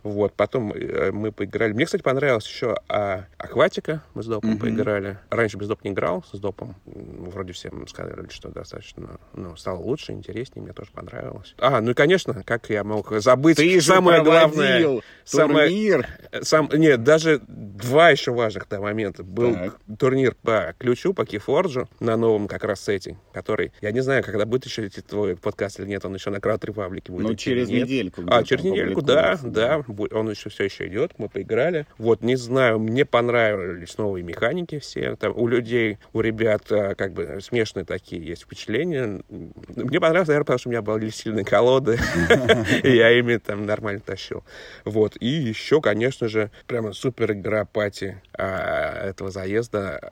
Вот, 0.04 0.34
потом 0.34 0.72
э, 0.74 1.12
мы 1.12 1.32
поиграли. 1.32 1.74
Мне, 1.74 1.86
кстати, 1.86 2.02
понравилось 2.02 2.48
еще 2.48 2.78
а, 2.88 3.26
Акватика, 3.38 4.04
мы 4.14 4.24
с 4.24 4.28
Допом 4.28 4.54
mm-hmm. 4.54 4.60
поиграли. 4.60 5.18
Раньше 5.30 5.58
без 5.58 5.68
Доп 5.68 5.84
не 5.84 5.92
играл, 5.92 6.24
с 6.32 6.40
Допом. 6.40 6.76
Вроде 6.86 7.54
всем 7.54 7.88
сказали, 7.88 8.28
что 8.30 8.50
достаточно, 8.50 9.20
ну, 9.34 9.56
стало 9.56 9.80
лучше, 9.80 10.12
интереснее, 10.12 10.64
мне 10.64 10.74
тоже 10.74 10.92
понравилось. 10.92 11.56
А, 11.58 11.82
ну 11.82 11.92
и, 11.92 11.94
конечно, 11.94 12.44
как 12.44 12.70
я 12.70 12.84
мог 12.84 13.12
забыть 13.20 13.58
Ты 13.58 13.82
самое 13.82 14.20
же 14.20 14.24
главное... 14.24 15.02
Самое, 15.26 16.04
сам, 16.42 16.70
нет, 16.74 17.04
даже 17.04 17.42
два 17.48 18.10
еще 18.10 18.32
важных 18.32 18.68
да, 18.70 18.80
момента. 18.80 19.24
Был 19.24 19.54
так. 19.54 19.80
турнир 19.98 20.36
по 20.42 20.76
ключу, 20.78 21.14
по 21.14 21.22
Keyforge 21.22 21.88
на 22.00 22.18
новом 22.18 22.48
как 22.48 22.64
раз 22.64 22.84
сете, 22.84 23.18
который, 23.32 23.72
я 23.82 23.92
не 23.92 24.02
знаю, 24.02 24.24
когда 24.24 24.46
будет 24.46 24.66
еще 24.66 24.90
твой 24.90 25.36
подкаст 25.36 25.80
или 25.80 25.88
нет, 25.88 26.03
он 26.06 26.14
еще 26.16 26.30
на 26.30 26.40
Крауд 26.40 26.64
Репаблике 26.66 27.12
будет. 27.12 27.24
Ну, 27.24 27.36
через 27.36 27.70
нет. 27.70 27.84
недельку. 27.84 28.24
А, 28.28 28.44
через 28.44 28.64
недельку, 28.64 29.02
да, 29.02 29.40
да, 29.44 29.84
Он 30.12 30.30
еще 30.30 30.50
все 30.50 30.66
еще 30.66 30.88
идет, 30.88 31.14
мы 31.18 31.30
поиграли. 31.30 31.86
Вот, 31.98 32.22
не 32.22 32.36
знаю, 32.36 32.80
мне 32.80 33.06
понравились 33.06 33.98
новые 33.98 34.24
механики 34.24 34.80
все. 34.80 35.16
Там 35.16 35.34
у 35.36 35.48
людей, 35.48 35.98
у 36.14 36.22
ребят, 36.22 36.64
а, 36.72 36.96
как 36.96 37.14
бы 37.14 37.40
смешанные 37.42 37.86
такие 37.86 38.26
есть 38.26 38.44
впечатления. 38.44 39.22
Мне 39.30 40.00
понравилось, 40.00 40.28
наверное, 40.28 40.46
потому 40.46 40.60
что 40.60 40.70
у 40.70 40.72
меня 40.72 40.82
были 40.82 41.10
сильные 41.10 41.46
колоды, 41.46 42.00
и 42.84 42.96
я 42.96 43.12
ими 43.18 43.38
там 43.38 43.66
нормально 43.66 44.02
тащил. 44.02 44.44
Вот, 44.86 45.18
и 45.20 45.28
еще, 45.28 45.82
конечно 45.82 46.28
же, 46.28 46.52
прямо 46.68 46.94
супер 46.94 47.34
игра 47.34 47.66
пати 47.66 48.22
а, 48.34 49.10
этого 49.10 49.32
заезда 49.32 50.12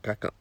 как 0.00 0.32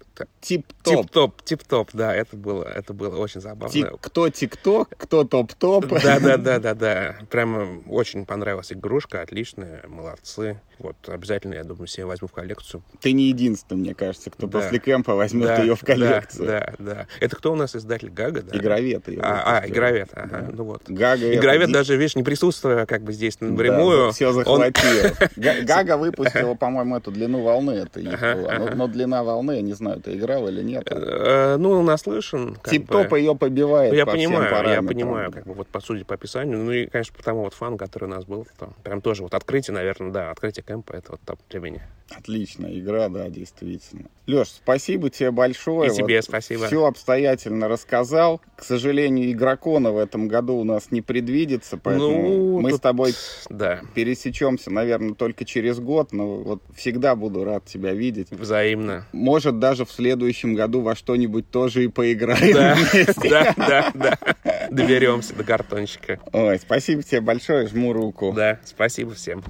Тип-топ. 0.41 1.05
Тип-топ, 1.05 1.41
тип-топ, 1.43 1.89
да, 1.93 2.15
это 2.15 2.35
было, 2.35 2.63
это 2.63 2.93
было 2.93 3.17
очень 3.17 3.41
забавно. 3.41 3.71
Тик, 3.71 3.91
кто 4.01 4.29
тик-ток, 4.29 4.89
кто 4.97 5.23
топ-топ. 5.23 5.87
Да-да-да-да-да. 5.87 7.17
Прямо 7.29 7.81
очень 7.87 8.25
понравилась 8.25 8.71
игрушка, 8.71 9.21
отличная, 9.21 9.83
молодцы. 9.87 10.59
Вот, 10.79 10.95
обязательно, 11.07 11.55
я 11.55 11.63
думаю, 11.63 11.87
себе 11.87 12.05
возьму 12.05 12.27
в 12.27 12.31
коллекцию. 12.31 12.83
Ты 13.01 13.11
не 13.11 13.29
единственный, 13.29 13.79
мне 13.79 13.95
кажется, 13.95 14.29
кто 14.29 14.45
да. 14.45 14.59
после 14.59 14.79
кемпа 14.79 15.15
возьмет 15.15 15.47
да, 15.47 15.61
ее 15.63 15.75
в 15.75 15.81
коллекцию. 15.81 16.45
Да, 16.45 16.73
да, 16.77 16.93
да. 16.93 17.07
Это 17.19 17.35
кто 17.35 17.51
у 17.51 17.55
нас 17.55 17.75
издатель? 17.75 18.09
Гага, 18.09 18.43
да? 18.43 18.55
Игровед. 18.55 19.03
А, 19.19 19.59
а, 19.59 19.67
Игровед, 19.67 20.09
ага, 20.13 20.41
да. 20.41 20.49
ну 20.53 20.63
вот. 20.65 20.83
Гага 20.87 21.33
Игровед 21.35 21.71
даже, 21.71 21.97
видишь, 21.97 22.15
не 22.15 22.23
присутствуя 22.23 22.85
как 22.85 23.01
бы 23.01 23.11
здесь 23.11 23.41
напрямую. 23.41 24.07
Да, 24.07 24.11
все 24.11 24.31
захватил. 24.31 25.15
Гага 25.63 25.97
выпустила, 25.97 26.53
по-моему, 26.53 26.97
эту 26.97 27.11
длину 27.11 27.41
волны, 27.41 27.71
это 27.71 27.99
их 27.99 28.19
была. 28.19 28.75
Но 28.75 28.87
длина 28.87 29.23
волны, 29.23 29.53
я 29.53 29.61
не 29.61 29.73
знаю, 29.73 29.99
ты 30.07 30.15
играл 30.15 30.47
или 30.47 30.63
нет? 30.63 30.87
Э, 30.89 31.57
ну, 31.57 31.81
наслышан. 31.83 32.57
Тип-топ 32.63 33.13
ее 33.13 33.35
побивает 33.35 33.93
Я 33.93 34.05
понимаю, 34.05 34.69
я 34.69 34.81
понимаю, 34.81 35.31
как 35.31 35.45
бы 35.45 35.53
вот 35.53 35.67
по 35.67 35.81
сути, 35.81 36.03
по 36.03 36.15
описанию. 36.15 36.57
Ну 36.57 36.71
и, 36.71 36.87
конечно, 36.87 37.13
потому 37.15 37.43
вот 37.43 37.53
фан, 37.53 37.77
который 37.77 38.05
у 38.05 38.09
нас 38.09 38.25
был, 38.25 38.47
там, 38.57 38.73
прям 38.83 39.01
тоже 39.01 39.23
вот 39.23 39.33
открытие, 39.33 39.73
наверное, 39.73 40.11
да, 40.11 40.31
открытие 40.31 40.63
кемпа, 40.63 40.93
это 40.93 41.11
вот 41.11 41.21
топ 41.25 41.39
для 41.49 41.59
меня. 41.59 41.81
Отличная 42.09 42.79
игра, 42.79 43.09
да, 43.09 43.29
действительно. 43.29 44.05
Леш, 44.27 44.47
спасибо 44.49 45.09
тебе 45.09 45.31
большое. 45.31 45.91
И 45.91 45.93
тебе 45.93 46.17
вот 46.17 46.25
спасибо. 46.25 46.67
Все 46.67 46.85
обстоятельно 46.85 47.67
рассказал. 47.67 48.41
К 48.55 48.63
сожалению, 48.63 49.31
игрокона 49.31 49.91
в 49.91 49.97
этом 49.97 50.27
году 50.27 50.55
у 50.55 50.63
нас 50.63 50.91
не 50.91 51.01
предвидится, 51.01 51.77
поэтому 51.77 52.21
ну, 52.21 52.61
мы 52.61 52.71
тут... 52.71 52.79
с 52.79 52.81
тобой 52.81 53.13
да. 53.49 53.81
пересечемся, 53.93 54.71
наверное, 54.71 55.15
только 55.15 55.43
через 55.43 55.79
год, 55.79 56.13
но 56.13 56.37
вот 56.37 56.61
всегда 56.75 57.15
буду 57.15 57.43
рад 57.43 57.65
тебя 57.65 57.93
видеть. 57.93 58.31
Взаимно. 58.31 59.05
Может, 59.11 59.59
даже 59.59 59.85
в 59.85 59.91
следующем 59.91 60.55
году 60.55 60.81
во 60.81 60.95
что-нибудь 60.95 61.49
тоже 61.51 61.85
и 61.85 61.87
поиграем 61.87 62.53
да, 62.53 62.75
вместе. 62.75 63.29
Да, 63.29 63.53
да, 63.57 63.91
да. 63.93 64.17
Доберемся 64.71 65.35
до 65.35 65.43
картончика. 65.43 66.19
Ой, 66.31 66.57
спасибо 66.59 67.03
тебе 67.03 67.21
большое, 67.21 67.67
жму 67.67 67.93
руку. 67.93 68.33
Да, 68.33 68.59
спасибо 68.65 69.13
всем. 69.13 69.43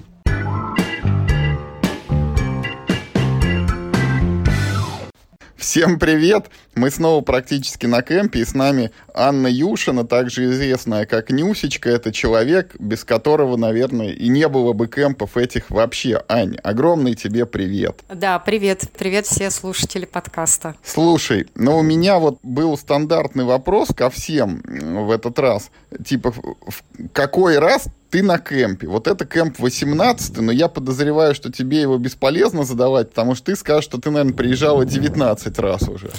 Всем 5.58 5.98
привет! 5.98 6.50
Мы 6.76 6.88
снова 6.88 7.20
практически 7.20 7.86
на 7.86 8.00
кемпе, 8.00 8.38
и 8.38 8.44
с 8.44 8.54
нами 8.54 8.92
Анна 9.12 9.48
Юшина, 9.48 10.06
также 10.06 10.44
известная 10.44 11.04
как 11.04 11.30
Нюсечка. 11.30 11.90
Это 11.90 12.12
человек, 12.12 12.76
без 12.78 13.02
которого, 13.02 13.56
наверное, 13.56 14.10
и 14.10 14.28
не 14.28 14.46
было 14.46 14.72
бы 14.72 14.86
кемпов 14.86 15.36
этих 15.36 15.68
вообще. 15.70 16.22
Ань, 16.28 16.56
огромный 16.62 17.16
тебе 17.16 17.44
привет! 17.44 18.04
Да, 18.08 18.38
привет. 18.38 18.84
Привет 18.96 19.26
все 19.26 19.50
слушатели 19.50 20.04
подкаста. 20.04 20.76
Слушай, 20.84 21.48
но 21.56 21.72
ну, 21.72 21.78
у 21.78 21.82
меня 21.82 22.20
вот 22.20 22.38
был 22.44 22.78
стандартный 22.78 23.44
вопрос 23.44 23.88
ко 23.88 24.10
всем 24.10 24.62
в 24.64 25.10
этот 25.10 25.40
раз. 25.40 25.72
Типа, 26.04 26.30
в 26.30 26.84
какой 27.12 27.58
раз 27.58 27.88
ты 28.10 28.22
на 28.22 28.38
кемпе. 28.38 28.86
Вот 28.86 29.06
это 29.06 29.26
кемп 29.26 29.58
18, 29.58 30.38
но 30.38 30.52
я 30.52 30.68
подозреваю, 30.68 31.34
что 31.34 31.52
тебе 31.52 31.82
его 31.82 31.98
бесполезно 31.98 32.64
задавать, 32.64 33.10
потому 33.10 33.34
что 33.34 33.46
ты 33.46 33.56
скажешь, 33.56 33.84
что 33.84 33.98
ты, 33.98 34.10
наверное, 34.10 34.34
приезжала 34.34 34.84
19 34.84 35.58
раз 35.58 35.88
уже. 35.88 36.10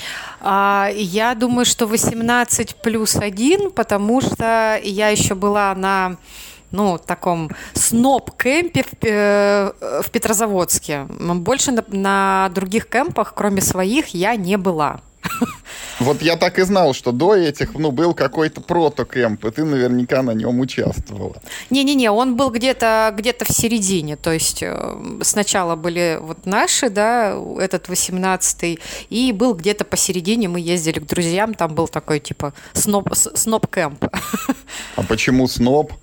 А, 0.41 0.89
я 0.93 1.35
думаю, 1.35 1.65
что 1.65 1.87
18 1.87 2.75
плюс 2.75 3.15
1, 3.15 3.71
потому 3.71 4.21
что 4.21 4.79
я 4.83 5.09
еще 5.09 5.35
была 5.35 5.73
на 5.75 6.17
ну, 6.71 6.99
таком 7.03 7.49
сноб-кемпе 7.73 8.83
в, 8.83 9.03
э, 9.03 10.01
в 10.03 10.11
Петрозаводске. 10.11 11.07
Больше 11.09 11.71
на, 11.71 11.83
на 11.87 12.51
других 12.53 12.87
кемпах, 12.87 13.33
кроме 13.35 13.61
своих, 13.61 14.09
я 14.09 14.35
не 14.35 14.57
была. 14.57 15.01
Вот 15.99 16.21
я 16.21 16.37
так 16.37 16.59
и 16.59 16.61
знал, 16.63 16.93
что 16.93 17.11
до 17.11 17.35
этих, 17.35 17.73
ну, 17.73 17.91
был 17.91 18.13
какой-то 18.13 18.61
протокэмп, 18.61 19.45
и 19.45 19.51
ты 19.51 19.65
наверняка 19.65 20.23
на 20.23 20.31
нем 20.31 20.59
участвовала. 20.59 21.41
Не-не-не, 21.69 22.09
он 22.09 22.37
был 22.37 22.51
где-то 22.51 23.13
где 23.17 23.33
в 23.33 23.51
середине, 23.51 24.15
то 24.15 24.31
есть 24.31 24.63
э, 24.63 25.19
сначала 25.21 25.75
были 25.75 26.17
вот 26.21 26.45
наши, 26.45 26.89
да, 26.89 27.37
этот 27.59 27.89
18-й, 27.89 28.79
и 29.09 29.31
был 29.33 29.53
где-то 29.53 29.83
посередине, 29.83 30.47
мы 30.47 30.59
ездили 30.61 30.99
к 30.99 31.05
друзьям, 31.05 31.53
там 31.53 31.75
был 31.75 31.87
такой, 31.87 32.19
типа, 32.19 32.53
сноб, 32.73 33.13
сноб-кэмп. 33.13 34.05
А 34.95 35.03
почему 35.03 35.47
сноб? 35.47 35.93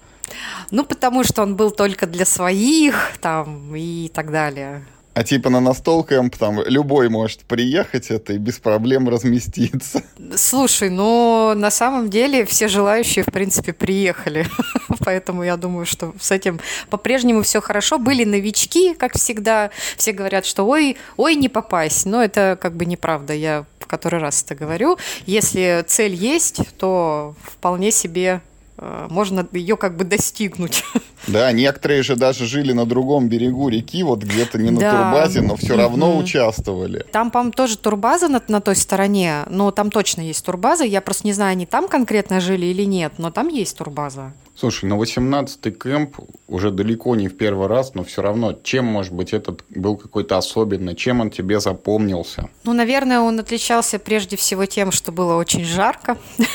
Ну, 0.71 0.85
потому 0.85 1.25
что 1.25 1.43
он 1.43 1.57
был 1.57 1.71
только 1.71 2.07
для 2.07 2.25
своих, 2.25 3.13
там, 3.21 3.75
и 3.75 4.09
так 4.09 4.31
далее. 4.31 4.85
А 5.17 5.25
типа 5.25 5.49
на 5.49 5.61
настолкамп 5.61 6.37
там 6.37 6.63
любой 6.67 7.09
может 7.09 7.41
приехать 7.47 8.11
это 8.11 8.35
и 8.35 8.39
без 8.39 8.59
проблем 8.59 9.09
разместиться. 9.09 10.03
Слушай, 10.37 10.91
ну 10.91 11.55
на 11.57 11.71
самом 11.71 12.11
деле 12.11 12.45
все 12.45 12.69
желающие 12.69 13.25
в 13.25 13.33
принципе 13.33 13.73
приехали, 13.73 14.47
поэтому 15.07 15.43
я 15.43 15.57
думаю, 15.57 15.87
что 15.87 16.13
с 16.21 16.31
этим 16.31 16.61
по-прежнему 16.91 17.41
все 17.41 17.63
хорошо. 17.63 17.99
Были 17.99 18.25
новички, 18.25 18.93
как 18.93 19.15
всегда, 19.15 19.71
все 19.97 20.13
говорят, 20.13 20.45
что 20.45 20.65
ой, 20.65 20.99
ой, 21.17 21.35
не 21.35 21.49
попасть, 21.49 22.05
но 22.05 22.23
это 22.23 22.59
как 22.61 22.77
бы 22.77 22.85
неправда. 22.85 23.33
Я 23.33 23.65
в 23.81 23.87
который 23.87 24.21
раз 24.21 24.43
это 24.43 24.55
говорю. 24.55 24.99
Если 25.25 25.83
цель 25.89 26.15
есть, 26.15 26.61
то 26.77 27.35
вполне 27.43 27.91
себе 27.91 28.43
можно 28.79 29.47
ее 29.53 29.77
как 29.77 29.97
бы 29.97 30.05
достигнуть. 30.05 30.85
Да, 31.27 31.51
некоторые 31.51 32.05
же 32.05 32.15
даже 32.15 32.47
жили 32.47 32.73
на 32.73 32.87
другом 32.87 33.29
берегу 33.29 33.69
реки, 33.69 34.05
вот 34.05 34.23
где-то 34.23 34.59
не 34.59 34.71
на 34.71 34.79
да. 34.79 34.91
турбазе, 34.91 35.41
но 35.41 35.57
все 35.57 35.77
равно 35.77 36.13
угу. 36.13 36.21
участвовали. 36.23 37.05
Там, 37.11 37.33
по-моему, 37.33 37.51
тоже 37.51 37.77
турбаза 37.77 38.29
на, 38.29 38.41
на 38.47 38.61
той 38.61 38.77
стороне, 38.77 39.43
но 39.51 39.73
там 39.73 39.91
точно 39.91 40.21
есть 40.21 40.45
турбаза. 40.45 40.85
Я 40.85 41.01
просто 41.01 41.27
не 41.27 41.33
знаю, 41.33 41.53
они 41.53 41.67
там 41.67 41.89
конкретно 41.89 42.41
жили 42.41 42.67
или 42.67 42.85
нет, 42.85 43.15
но 43.19 43.33
там 43.33 43.49
есть 43.49 43.77
турбаза. 43.77 44.35
Слушай, 44.59 44.87
на 44.87 44.95
18-й 44.95 45.71
кемп 45.71 46.17
уже 46.49 46.71
далеко 46.71 47.15
не 47.15 47.29
в 47.29 47.37
первый 47.37 47.67
раз, 47.67 47.95
но 47.95 48.05
все 48.05 48.23
равно, 48.23 48.55
чем, 48.63 48.87
может 48.87 49.13
быть, 49.13 49.35
этот 49.35 49.63
был 49.69 49.99
какой-то 49.99 50.39
особенный, 50.39 50.95
чем 50.95 51.21
он 51.21 51.31
тебе 51.31 51.61
запомнился? 51.61 52.49
Ну, 52.65 52.73
наверное, 52.73 53.21
он 53.21 53.39
отличался 53.39 53.99
прежде 53.99 54.37
всего 54.37 54.65
тем, 54.65 54.93
что 54.93 55.13
было 55.13 55.37
очень 55.37 55.65
жарко. 55.65 56.17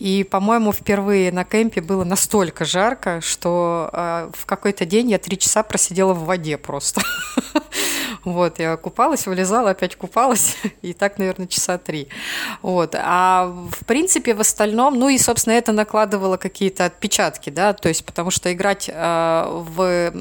И, 0.00 0.24
по-моему, 0.24 0.72
впервые 0.72 1.30
на 1.30 1.44
кемпе 1.44 1.80
было 1.80 2.02
настолько 2.02 2.64
жарко, 2.64 3.20
что 3.20 3.90
э, 3.92 4.30
в 4.34 4.44
какой-то 4.44 4.84
день 4.84 5.10
я 5.10 5.18
три 5.18 5.38
часа 5.38 5.62
просидела 5.62 6.14
в 6.14 6.24
воде 6.24 6.58
просто. 6.58 7.00
Вот, 8.24 8.58
я 8.58 8.76
купалась, 8.76 9.26
вылезала, 9.26 9.70
опять 9.70 9.96
купалась, 9.96 10.56
и 10.82 10.92
так, 10.92 11.18
наверное, 11.18 11.46
часа 11.46 11.78
три. 11.78 12.08
Вот. 12.60 12.94
А 12.94 13.46
в 13.46 13.86
принципе, 13.86 14.34
в 14.34 14.40
остальном, 14.40 14.98
ну 14.98 15.08
и, 15.08 15.16
собственно, 15.16 15.54
это 15.54 15.72
накладывало 15.72 16.36
какие-то 16.36 16.84
отпечатки, 16.84 17.19
да, 17.50 17.72
то 17.72 17.88
есть 17.88 18.04
потому 18.04 18.30
что 18.30 18.52
играть 18.52 18.88
э, 18.92 19.44
в, 19.48 20.12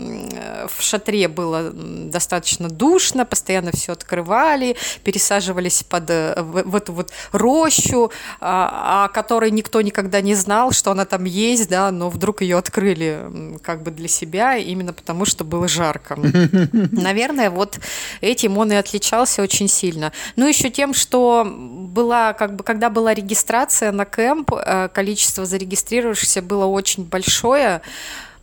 в 0.68 0.82
шатре 0.82 1.28
было 1.28 1.72
достаточно 1.72 2.70
душно, 2.70 3.26
постоянно 3.26 3.72
все 3.72 3.94
открывали, 3.94 4.76
пересаживались 5.04 5.84
под, 5.84 6.10
э, 6.10 6.36
в, 6.42 6.64
в 6.64 6.76
эту 6.76 6.94
вот 6.94 7.12
рощу, 7.32 8.12
а, 8.40 9.06
о 9.06 9.10
которой 9.10 9.52
никто 9.52 9.82
никогда 9.82 10.22
не 10.22 10.36
знал, 10.36 10.72
что 10.72 10.92
она 10.92 11.06
там 11.06 11.24
есть, 11.26 11.70
да, 11.70 11.92
но 11.92 12.10
вдруг 12.10 12.42
ее 12.42 12.58
открыли 12.58 13.60
как 13.62 13.84
бы 13.84 13.92
для 13.92 14.08
себя, 14.08 14.58
именно 14.58 14.94
потому 14.94 15.26
что 15.26 15.44
было 15.44 15.68
жарко. 15.68 16.16
Наверное, 16.92 17.50
вот 17.50 17.80
этим 18.22 18.58
он 18.58 18.72
и 18.72 18.76
отличался 18.76 19.42
очень 19.42 19.68
сильно. 19.68 20.12
Ну, 20.36 20.48
еще 20.48 20.70
тем, 20.70 20.94
что 20.94 21.46
была, 21.46 22.34
как 22.34 22.56
бы, 22.56 22.64
когда 22.64 22.90
была 22.90 23.14
регистрация 23.14 23.92
на 23.92 24.06
кемп, 24.06 24.54
э, 24.54 24.90
количество 24.94 25.46
зарегистрировавшихся 25.46 26.42
было 26.42 26.66
очень 26.66 26.89
большое, 26.98 27.82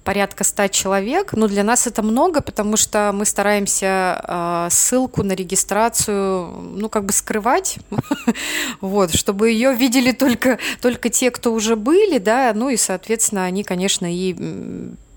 порядка 0.05 0.45
100 0.45 0.69
человек. 0.69 1.33
Но 1.33 1.49
для 1.49 1.65
нас 1.65 1.87
это 1.87 2.03
много, 2.03 2.41
потому 2.41 2.77
что 2.77 3.11
мы 3.13 3.25
стараемся 3.25 4.23
э, 4.23 4.69
ссылку 4.71 5.23
на 5.25 5.33
регистрацию, 5.33 6.47
ну, 6.47 6.89
как 6.89 7.05
бы 7.05 7.13
скрывать, 7.13 7.79
вот, 8.81 9.13
чтобы 9.15 9.51
ее 9.51 9.75
видели 9.75 10.13
только, 10.13 10.59
только 10.81 11.09
те, 11.11 11.31
кто 11.31 11.53
уже 11.53 11.75
были, 11.75 12.19
да, 12.19 12.53
ну 12.55 12.69
и, 12.69 12.77
соответственно, 12.77 13.45
они, 13.45 13.65
конечно, 13.65 14.07
и 14.07 14.35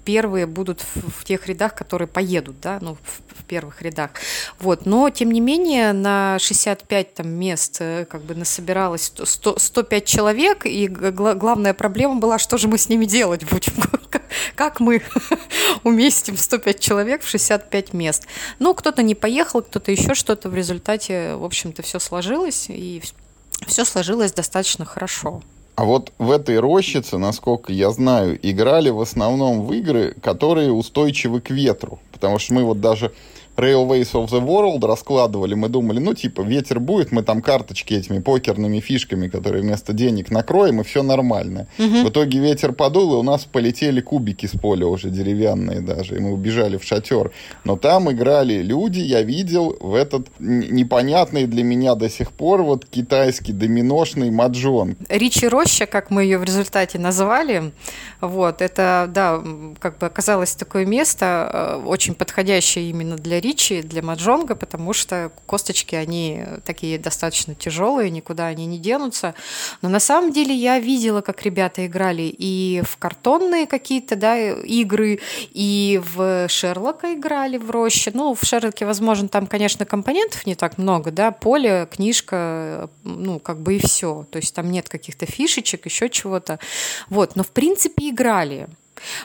первые 0.09 0.47
будут 0.47 0.81
в, 0.81 1.21
в 1.21 1.23
тех 1.23 1.45
рядах, 1.45 1.75
которые 1.75 2.07
поедут, 2.07 2.59
да, 2.61 2.79
ну, 2.81 2.95
в, 2.95 3.41
в 3.41 3.43
первых 3.43 3.83
рядах. 3.83 4.09
Вот. 4.59 4.87
Но, 4.87 5.11
тем 5.11 5.29
не 5.29 5.39
менее, 5.39 5.93
на 5.93 6.39
65 6.39 7.13
там, 7.13 7.27
мест 7.27 7.77
э, 7.79 8.05
как 8.09 8.23
бы 8.23 8.33
насобиралось 8.33 9.13
100, 9.23 9.59
105 9.59 10.05
человек, 10.05 10.65
и 10.65 10.87
гла- 10.87 11.35
главная 11.35 11.75
проблема 11.75 12.15
была, 12.15 12.39
что 12.39 12.57
же 12.57 12.67
мы 12.67 12.79
с 12.79 12.89
ними 12.89 13.05
делать 13.05 13.43
будем, 13.43 13.73
как 14.55 14.79
мы 14.79 15.03
уместим 15.83 16.35
105 16.37 16.79
человек 16.79 17.21
в 17.21 17.29
65 17.29 17.93
мест. 17.93 18.25
Ну, 18.57 18.73
кто-то 18.73 19.03
не 19.03 19.13
поехал, 19.13 19.61
кто-то 19.61 19.91
еще 19.91 20.15
что-то. 20.15 20.49
В 20.49 20.55
результате, 20.55 21.35
в 21.35 21.45
общем-то, 21.45 21.83
все 21.83 21.99
сложилось, 21.99 22.65
и 22.69 23.03
все 23.67 23.85
сложилось 23.85 24.31
достаточно 24.31 24.85
хорошо. 24.85 25.43
А 25.79 25.85
вот 25.85 26.11
в 26.17 26.31
этой 26.31 26.59
рощице, 26.59 27.17
насколько 27.17 27.71
я 27.71 27.89
знаю, 27.91 28.37
играли 28.41 28.89
в 28.89 28.99
основном 28.99 29.65
в 29.65 29.71
игры, 29.71 30.13
которые 30.21 30.73
устойчивы 30.73 31.39
к 31.39 31.51
ветру. 31.51 31.99
Потому 32.11 32.37
что 32.37 32.53
мы 32.53 32.65
вот 32.65 32.81
даже 32.81 33.13
Railways 33.59 34.11
of 34.13 34.27
the 34.29 34.45
World 34.45 34.85
раскладывали, 34.85 35.53
мы 35.53 35.69
думали, 35.69 35.99
ну, 35.99 36.13
типа, 36.13 36.41
ветер 36.41 36.79
будет, 36.79 37.11
мы 37.11 37.23
там 37.23 37.41
карточки 37.41 37.93
этими 37.93 38.19
покерными 38.19 38.79
фишками, 38.79 39.27
которые 39.27 39.61
вместо 39.61 39.93
денег 39.93 40.31
накроем, 40.31 40.81
и 40.81 40.83
все 40.83 41.03
нормально. 41.03 41.67
Угу. 41.77 42.07
В 42.07 42.09
итоге 42.09 42.39
ветер 42.39 42.73
подул, 42.73 43.13
и 43.13 43.17
у 43.17 43.23
нас 43.23 43.45
полетели 43.45 44.01
кубики 44.01 44.45
с 44.45 44.57
поля 44.57 44.87
уже 44.87 45.09
деревянные 45.09 45.81
даже, 45.81 46.15
и 46.17 46.19
мы 46.19 46.31
убежали 46.31 46.77
в 46.77 46.83
шатер. 46.83 47.31
Но 47.63 47.77
там 47.77 48.11
играли 48.11 48.61
люди, 48.61 48.99
я 48.99 49.21
видел, 49.21 49.75
в 49.79 49.93
этот 49.93 50.27
непонятный 50.39 51.45
для 51.45 51.63
меня 51.63 51.95
до 51.95 52.09
сих 52.09 52.31
пор 52.31 52.63
вот 52.63 52.85
китайский 52.85 53.53
доминошный 53.53 54.31
маджон. 54.31 54.95
Ричи 55.09 55.47
Роща, 55.47 55.85
как 55.85 56.09
мы 56.09 56.23
ее 56.23 56.37
в 56.37 56.43
результате 56.43 56.99
назвали, 56.99 57.71
вот, 58.21 58.61
это, 58.61 59.09
да, 59.13 59.41
как 59.79 59.97
бы 59.97 60.05
оказалось 60.05 60.55
такое 60.55 60.85
место, 60.85 61.79
э, 61.83 61.87
очень 61.87 62.15
подходящее 62.15 62.89
именно 62.89 63.15
для 63.15 63.39
Ричи, 63.39 63.48
ричи 63.49 63.81
для 63.81 64.01
маджонга, 64.01 64.55
потому 64.55 64.93
что 64.93 65.31
косточки, 65.45 65.95
они 65.95 66.43
такие 66.65 66.97
достаточно 66.97 67.55
тяжелые, 67.55 68.09
никуда 68.09 68.47
они 68.47 68.65
не 68.65 68.77
денутся. 68.77 69.33
Но 69.81 69.89
на 69.89 69.99
самом 69.99 70.31
деле 70.31 70.53
я 70.53 70.79
видела, 70.79 71.21
как 71.21 71.43
ребята 71.43 71.85
играли 71.85 72.33
и 72.38 72.81
в 72.85 72.97
картонные 72.97 73.67
какие-то 73.67 74.15
да, 74.15 74.38
игры, 74.38 75.19
и 75.51 76.01
в 76.13 76.47
Шерлока 76.49 77.13
играли 77.13 77.57
в 77.57 77.71
роще. 77.71 78.12
Ну, 78.13 78.35
в 78.35 78.43
Шерлоке, 78.43 78.85
возможно, 78.85 79.27
там, 79.27 79.47
конечно, 79.47 79.85
компонентов 79.85 80.45
не 80.45 80.55
так 80.55 80.77
много, 80.77 81.12
да, 81.12 81.31
поле, 81.31 81.88
книжка, 81.91 82.89
ну, 83.03 83.39
как 83.39 83.59
бы 83.62 83.75
и 83.75 83.79
все. 83.79 84.25
То 84.31 84.38
есть 84.38 84.53
там 84.53 84.71
нет 84.71 84.89
каких-то 84.89 85.25
фишечек, 85.25 85.85
еще 85.85 86.09
чего-то. 86.09 86.59
Вот, 87.09 87.35
но 87.35 87.43
в 87.43 87.51
принципе 87.51 88.09
играли. 88.09 88.67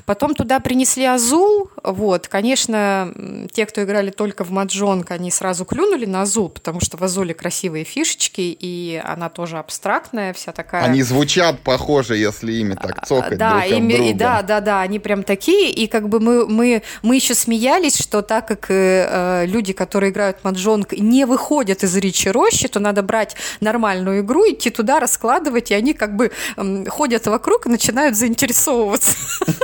Потом 0.06 0.34
туда 0.34 0.60
принесли 0.60 1.04
Азул. 1.04 1.70
Вот, 1.82 2.28
конечно, 2.28 3.12
те, 3.52 3.66
кто 3.66 3.82
играли 3.82 4.10
только 4.10 4.44
в 4.44 4.50
Маджонг, 4.50 5.10
они 5.10 5.30
сразу 5.30 5.64
клюнули 5.64 6.06
на 6.06 6.22
Азул, 6.22 6.48
потому 6.48 6.80
что 6.80 6.96
в 6.96 7.04
Азуле 7.04 7.34
красивые 7.34 7.84
фишечки, 7.84 8.40
и 8.40 9.02
она 9.04 9.28
тоже 9.28 9.58
абстрактная, 9.58 10.32
вся 10.32 10.52
такая. 10.52 10.84
Они 10.84 11.02
звучат 11.02 11.60
похоже, 11.60 12.16
если 12.16 12.52
ими 12.52 12.74
так 12.74 13.02
а, 13.02 13.06
цокать 13.06 13.38
да, 13.38 13.60
друг 13.60 13.78
ими, 13.78 13.96
друга. 13.96 14.18
Да, 14.18 14.42
да, 14.42 14.60
да, 14.60 14.80
они 14.80 14.98
прям 14.98 15.22
такие, 15.22 15.70
и 15.70 15.86
как 15.86 16.08
бы 16.08 16.20
мы, 16.20 16.46
мы, 16.46 16.82
мы 17.02 17.16
еще 17.16 17.34
смеялись, 17.34 17.98
что 17.98 18.22
так 18.22 18.46
как 18.46 18.66
э, 18.70 19.44
люди, 19.46 19.72
которые 19.72 20.10
играют 20.10 20.38
в 20.40 20.44
Маджонг, 20.44 20.92
не 20.92 21.24
выходят 21.26 21.82
из 21.82 21.96
Ричи 21.96 22.30
Рощи, 22.30 22.68
то 22.68 22.80
надо 22.80 23.02
брать 23.02 23.36
нормальную 23.60 24.20
игру, 24.20 24.44
идти 24.50 24.70
туда, 24.70 25.00
раскладывать, 25.00 25.70
и 25.70 25.74
они 25.74 25.94
как 25.94 26.16
бы 26.16 26.30
э, 26.56 26.84
ходят 26.88 27.26
вокруг 27.26 27.66
и 27.66 27.68
начинают 27.68 28.16
заинтересовываться. 28.16 29.16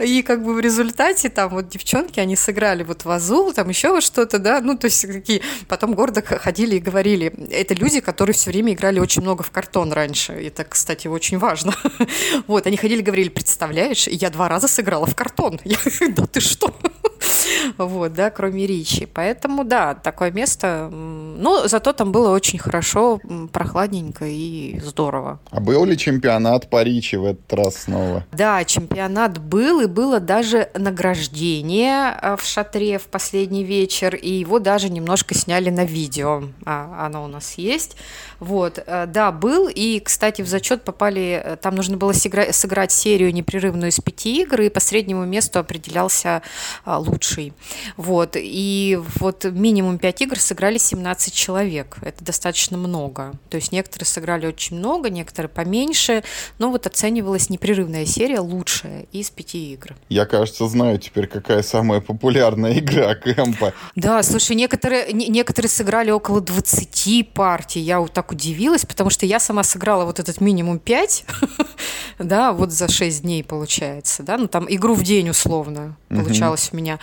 И 0.00 0.22
как 0.22 0.44
бы 0.44 0.54
в 0.54 0.60
результате 0.60 1.28
там 1.28 1.50
вот 1.50 1.68
девчонки, 1.68 2.20
они 2.20 2.36
сыграли 2.36 2.82
вот 2.82 3.04
в 3.04 3.10
Азул, 3.10 3.52
там 3.52 3.68
еще 3.68 3.90
вот 3.90 4.02
что-то, 4.02 4.38
да, 4.38 4.60
ну 4.60 4.76
то 4.76 4.86
есть 4.86 5.06
какие... 5.06 5.42
Потом 5.68 5.94
гордо 5.94 6.22
ходили 6.22 6.76
и 6.76 6.80
говорили. 6.80 7.32
Это 7.50 7.74
люди, 7.74 8.00
которые 8.00 8.34
все 8.34 8.50
время 8.50 8.72
играли 8.72 9.00
очень 9.00 9.22
много 9.22 9.42
в 9.42 9.50
картон 9.50 9.92
раньше. 9.92 10.32
Это, 10.32 10.64
кстати, 10.64 11.08
очень 11.08 11.38
важно. 11.38 11.74
Вот, 12.46 12.66
они 12.66 12.76
ходили 12.76 13.02
говорили, 13.02 13.28
представляешь, 13.28 14.06
я 14.08 14.30
два 14.30 14.48
раза 14.48 14.68
сыграла 14.68 15.06
в 15.06 15.14
картон. 15.14 15.60
Я, 15.64 15.78
да 16.08 16.26
ты 16.26 16.40
что? 16.40 16.74
Вот, 17.78 18.12
да, 18.14 18.30
кроме 18.30 18.66
Ричи. 18.66 19.06
Поэтому, 19.06 19.64
да, 19.64 19.94
такое 19.94 20.30
место. 20.30 20.88
Ну, 20.90 21.66
зато 21.68 21.92
там 21.92 22.12
было 22.12 22.30
очень 22.30 22.58
хорошо, 22.58 23.20
прохладненько 23.52 24.26
и 24.26 24.78
здорово. 24.80 25.40
А 25.50 25.60
был 25.60 25.84
ли 25.84 25.96
чемпионат 25.96 26.68
по 26.70 26.82
Ричи 26.82 27.16
в 27.16 27.24
этот 27.24 27.52
раз 27.52 27.76
снова? 27.84 28.24
Да, 28.32 28.64
чемпионат 28.64 29.38
был, 29.38 29.80
и 29.80 29.86
было 29.86 30.20
даже 30.20 30.70
награждение 30.74 32.10
а, 32.10 32.36
в 32.36 32.44
шатре 32.44 32.98
в 32.98 33.04
последний 33.04 33.64
вечер, 33.64 34.14
и 34.14 34.30
его 34.30 34.58
даже 34.58 34.88
немножко 34.88 35.34
сняли 35.34 35.70
на 35.70 35.84
видео. 35.84 36.44
А, 36.64 37.06
оно 37.06 37.24
у 37.24 37.28
нас 37.28 37.54
есть. 37.54 37.96
Вот, 38.40 38.82
э, 38.84 39.06
да, 39.06 39.32
был, 39.32 39.68
и, 39.68 40.00
кстати, 40.00 40.40
в 40.40 40.48
зачет 40.48 40.82
попали, 40.82 41.42
э, 41.44 41.56
там 41.56 41.74
нужно 41.74 41.98
было 41.98 42.12
сыграть 42.12 42.90
серию 42.90 43.32
непрерывную 43.34 43.90
из 43.90 44.00
пяти 44.00 44.40
игр, 44.42 44.62
и 44.62 44.68
по 44.70 44.80
среднему 44.80 45.26
месту 45.26 45.58
определялся 45.58 46.42
а, 46.84 46.98
лучший. 47.30 47.52
Вот, 47.96 48.36
и 48.36 48.98
вот 49.16 49.44
минимум 49.44 49.98
пять 49.98 50.20
игр 50.20 50.38
сыграли 50.38 50.78
17 50.78 51.32
человек, 51.32 51.96
это 52.02 52.24
достаточно 52.24 52.76
много. 52.76 53.32
То 53.48 53.56
есть 53.56 53.72
некоторые 53.72 54.06
сыграли 54.06 54.46
очень 54.46 54.76
много, 54.76 55.10
некоторые 55.10 55.48
поменьше, 55.48 56.22
но 56.58 56.70
вот 56.70 56.86
оценивалась 56.86 57.50
непрерывная 57.50 58.06
серия 58.06 58.40
лучшая 58.40 59.06
из 59.12 59.30
пяти 59.30 59.72
игр. 59.72 59.94
Я, 60.08 60.26
кажется, 60.26 60.66
знаю 60.68 60.98
теперь, 60.98 61.26
какая 61.26 61.62
самая 61.62 62.00
популярная 62.00 62.78
игра 62.78 63.14
Кэмпа. 63.14 63.72
Да, 63.96 64.22
слушай, 64.22 64.56
некоторые, 64.56 65.12
некоторые 65.12 65.70
сыграли 65.70 66.10
около 66.10 66.40
20 66.40 67.32
партий, 67.32 67.80
я 67.80 68.00
вот 68.00 68.12
так 68.12 68.32
удивилась, 68.32 68.84
потому 68.84 69.10
что 69.10 69.26
я 69.26 69.40
сама 69.40 69.62
сыграла 69.62 70.04
вот 70.04 70.18
этот 70.18 70.40
минимум 70.40 70.78
5, 70.78 71.24
да, 72.18 72.52
вот 72.52 72.72
за 72.72 72.88
6 72.88 73.22
дней 73.22 73.44
получается, 73.44 74.22
да, 74.22 74.36
ну 74.36 74.48
там 74.48 74.66
игру 74.68 74.94
в 74.94 75.02
день 75.02 75.30
условно 75.30 75.96
получалось 76.08 76.70
у 76.72 76.76
меня. 76.76 76.98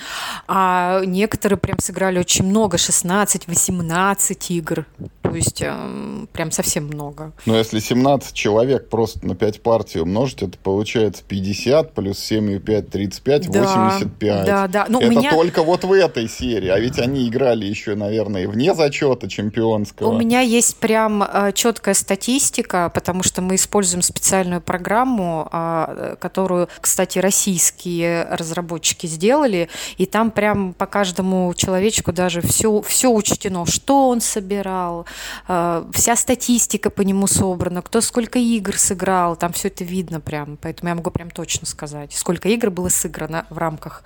А 0.48 1.02
некоторые 1.06 1.58
прям 1.58 1.80
сыграли 1.80 2.20
очень 2.20 2.46
много, 2.46 2.78
16, 2.78 3.48
18 3.48 4.52
игр. 4.52 4.86
То 5.22 5.36
есть 5.36 5.62
э, 5.62 6.26
прям 6.32 6.52
совсем 6.52 6.86
много. 6.88 7.34
Но 7.46 7.58
если 7.58 7.80
17 7.80 8.34
человек 8.34 8.90
просто 8.90 9.26
на 9.26 9.36
5 9.36 9.62
партий 9.62 10.00
умножить, 10.00 10.42
это 10.42 10.58
получается 10.58 11.24
50 11.28 11.94
плюс 11.94 12.18
7 12.20 12.52
и 12.52 12.60
5, 12.60 12.90
35, 12.90 13.52
да, 13.52 13.62
85. 13.62 14.46
Да, 14.46 14.68
да. 14.68 14.86
Ну, 14.88 15.00
это 15.00 15.10
меня... 15.10 15.32
только 15.32 15.64
вот 15.64 15.84
в 15.84 15.92
этой 15.92 16.30
серии. 16.30 16.70
А 16.70 16.80
ведь 16.80 17.00
они 17.00 17.28
играли 17.28 17.66
еще, 17.66 17.96
наверное, 17.96 18.44
и 18.44 18.46
вне 18.48 18.74
зачета 18.74 19.30
чемпионского. 19.30 20.10
У 20.10 20.18
меня 20.18 20.42
есть 20.42 20.78
прям 20.78 21.24
э, 21.24 21.52
четкая 21.54 21.94
статистика, 21.94 22.90
потому 22.94 23.22
что 23.24 23.42
мы 23.42 23.56
используем 23.56 24.02
специальную 24.02 24.62
программу, 24.62 25.50
э, 25.52 26.16
которую, 26.20 26.70
кстати, 26.80 27.20
российские 27.20 28.24
разработчики 28.32 29.08
сделали. 29.08 29.70
И 29.98 30.06
там 30.12 30.32
прям 30.32 30.74
по 30.74 30.86
каждому 30.86 31.54
человечку 31.56 32.12
даже 32.12 32.42
все, 32.42 32.82
все 32.82 33.10
учтено, 33.10 33.66
что 33.66 34.10
он 34.10 34.22
собирал, 34.22 35.06
Э, 35.48 35.86
вся 35.94 36.16
статистика 36.16 36.90
по 36.90 37.02
нему 37.02 37.28
собрана, 37.28 37.82
кто 37.82 38.02
сколько 38.02 38.40
игр 38.40 38.78
сыграл, 38.78 39.36
там 39.36 39.54
все 39.54 39.68
это 39.70 39.84
видно 39.84 40.20
прям, 40.20 40.58
поэтому 40.62 40.90
я 40.90 40.96
могу 40.96 41.12
прям 41.12 41.30
точно 41.30 41.68
сказать, 41.68 42.14
сколько 42.14 42.50
игр 42.50 42.70
было 42.70 42.90
сыграно 42.90 43.46
в 43.50 43.58
рамках 43.58 44.04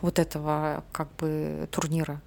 вот 0.00 0.18
этого 0.18 0.84
как 0.92 1.08
бы 1.18 1.68
турнира. 1.70 2.20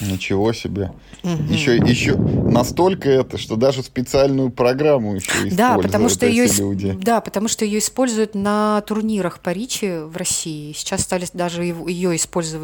Ничего 0.00 0.52
себе. 0.52 0.92
Угу. 1.22 1.44
Еще, 1.44 1.76
еще 1.76 2.16
настолько 2.16 3.08
это, 3.08 3.38
что 3.38 3.56
даже 3.56 3.82
специальную 3.82 4.50
программу 4.50 5.14
еще 5.14 5.30
используют 5.30 5.56
да, 5.56 5.78
потому 5.78 6.08
что 6.08 6.26
ее, 6.26 6.46
люди. 6.46 6.92
Да, 7.00 7.20
потому 7.20 7.48
что 7.48 7.64
ее 7.64 7.78
используют 7.78 8.34
на 8.34 8.80
турнирах 8.82 9.40
по 9.40 9.50
Ричи 9.50 10.00
в 10.04 10.16
России. 10.16 10.72
Сейчас 10.72 11.02
стали 11.02 11.26
даже 11.32 11.62
ее 11.64 12.16
использовать 12.16 12.55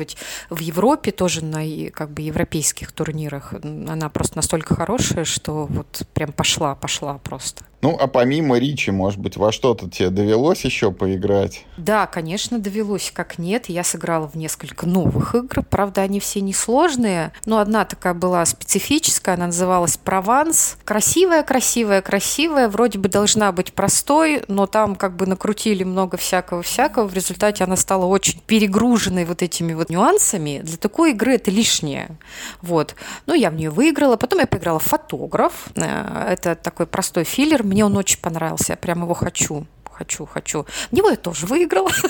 в 0.50 0.59
Европе, 0.59 1.12
тоже 1.12 1.44
на 1.44 1.62
как 1.90 2.11
бы 2.11 2.22
европейских 2.22 2.92
турнирах. 2.92 3.55
Она 3.55 4.09
просто 4.09 4.37
настолько 4.37 4.74
хорошая, 4.74 5.24
что 5.24 5.66
вот 5.66 6.02
прям 6.14 6.33
пошла, 6.33 6.74
пошла 6.74 7.18
просто. 7.18 7.64
Ну, 7.83 7.97
а 7.99 8.07
помимо 8.07 8.59
Ричи, 8.59 8.92
может 8.92 9.18
быть, 9.18 9.37
во 9.37 9.51
что-то 9.51 9.90
тебе 9.90 10.11
довелось 10.11 10.64
еще 10.64 10.92
поиграть? 10.92 11.64
Да, 11.77 12.07
конечно, 12.07 12.61
довелось, 12.61 13.11
как 13.12 13.38
нет. 13.38 13.68
Я 13.68 13.83
сыграла 13.83 14.29
в 14.29 14.37
несколько 14.37 14.87
новых 14.87 15.35
игр. 15.35 15.64
Правда, 15.68 16.03
они 16.03 16.21
все 16.21 16.40
несложные. 16.40 17.33
Но 17.45 17.59
одна 17.59 17.85
такая 17.85 18.14
была 18.14 18.47
специфическая, 18.47 19.35
она 19.35 19.47
называлась 19.47 19.97
«Прованс». 19.97 20.77
Красивая, 20.85 21.42
красивая, 21.42 22.03
красивая. 22.03 22.68
Вроде 22.68 23.01
бы 23.01 23.09
должна 23.09 23.51
быть 23.51 23.73
простой, 23.73 24.45
но 24.47 24.68
там 24.68 24.95
как 24.95 25.16
бы 25.16 25.27
накрутили 25.27 25.83
много 25.83 26.16
всякого-всякого. 26.16 27.09
В 27.09 27.14
результате 27.14 27.64
она 27.64 27.75
стала 27.75 28.07
очень 28.07 28.40
перегруженной 28.47 29.25
вот 29.25 29.42
этими 29.42 29.73
вот 29.73 29.90
нюансами. 29.90 30.61
Для 30.62 30.77
такой 30.77 31.11
игры 31.11 31.35
это 31.35 31.51
лишнее. 31.51 32.16
Вот. 32.61 32.95
Ну, 33.27 33.35
я 33.35 33.51
в 33.51 33.55
нее 33.55 33.71
выиграла. 33.71 34.16
Потом 34.16 34.38
я 34.38 34.47
поиграла 34.47 34.79
в 34.79 34.85
«Фотограф». 34.85 35.66
Э, 35.75 36.29
это 36.31 36.55
такой 36.55 36.87
простой 36.87 37.25
филлер 37.25 37.71
мне 37.72 37.85
он 37.87 37.96
очень 37.96 38.20
понравился, 38.20 38.72
я 38.72 38.76
прям 38.76 39.02
его 39.02 39.14
хочу 39.14 39.66
хочу, 40.02 40.26
хочу. 40.26 40.66
Него 40.90 41.11
я 41.11 41.16
тоже 41.16 41.46
выиграла. 41.46 41.90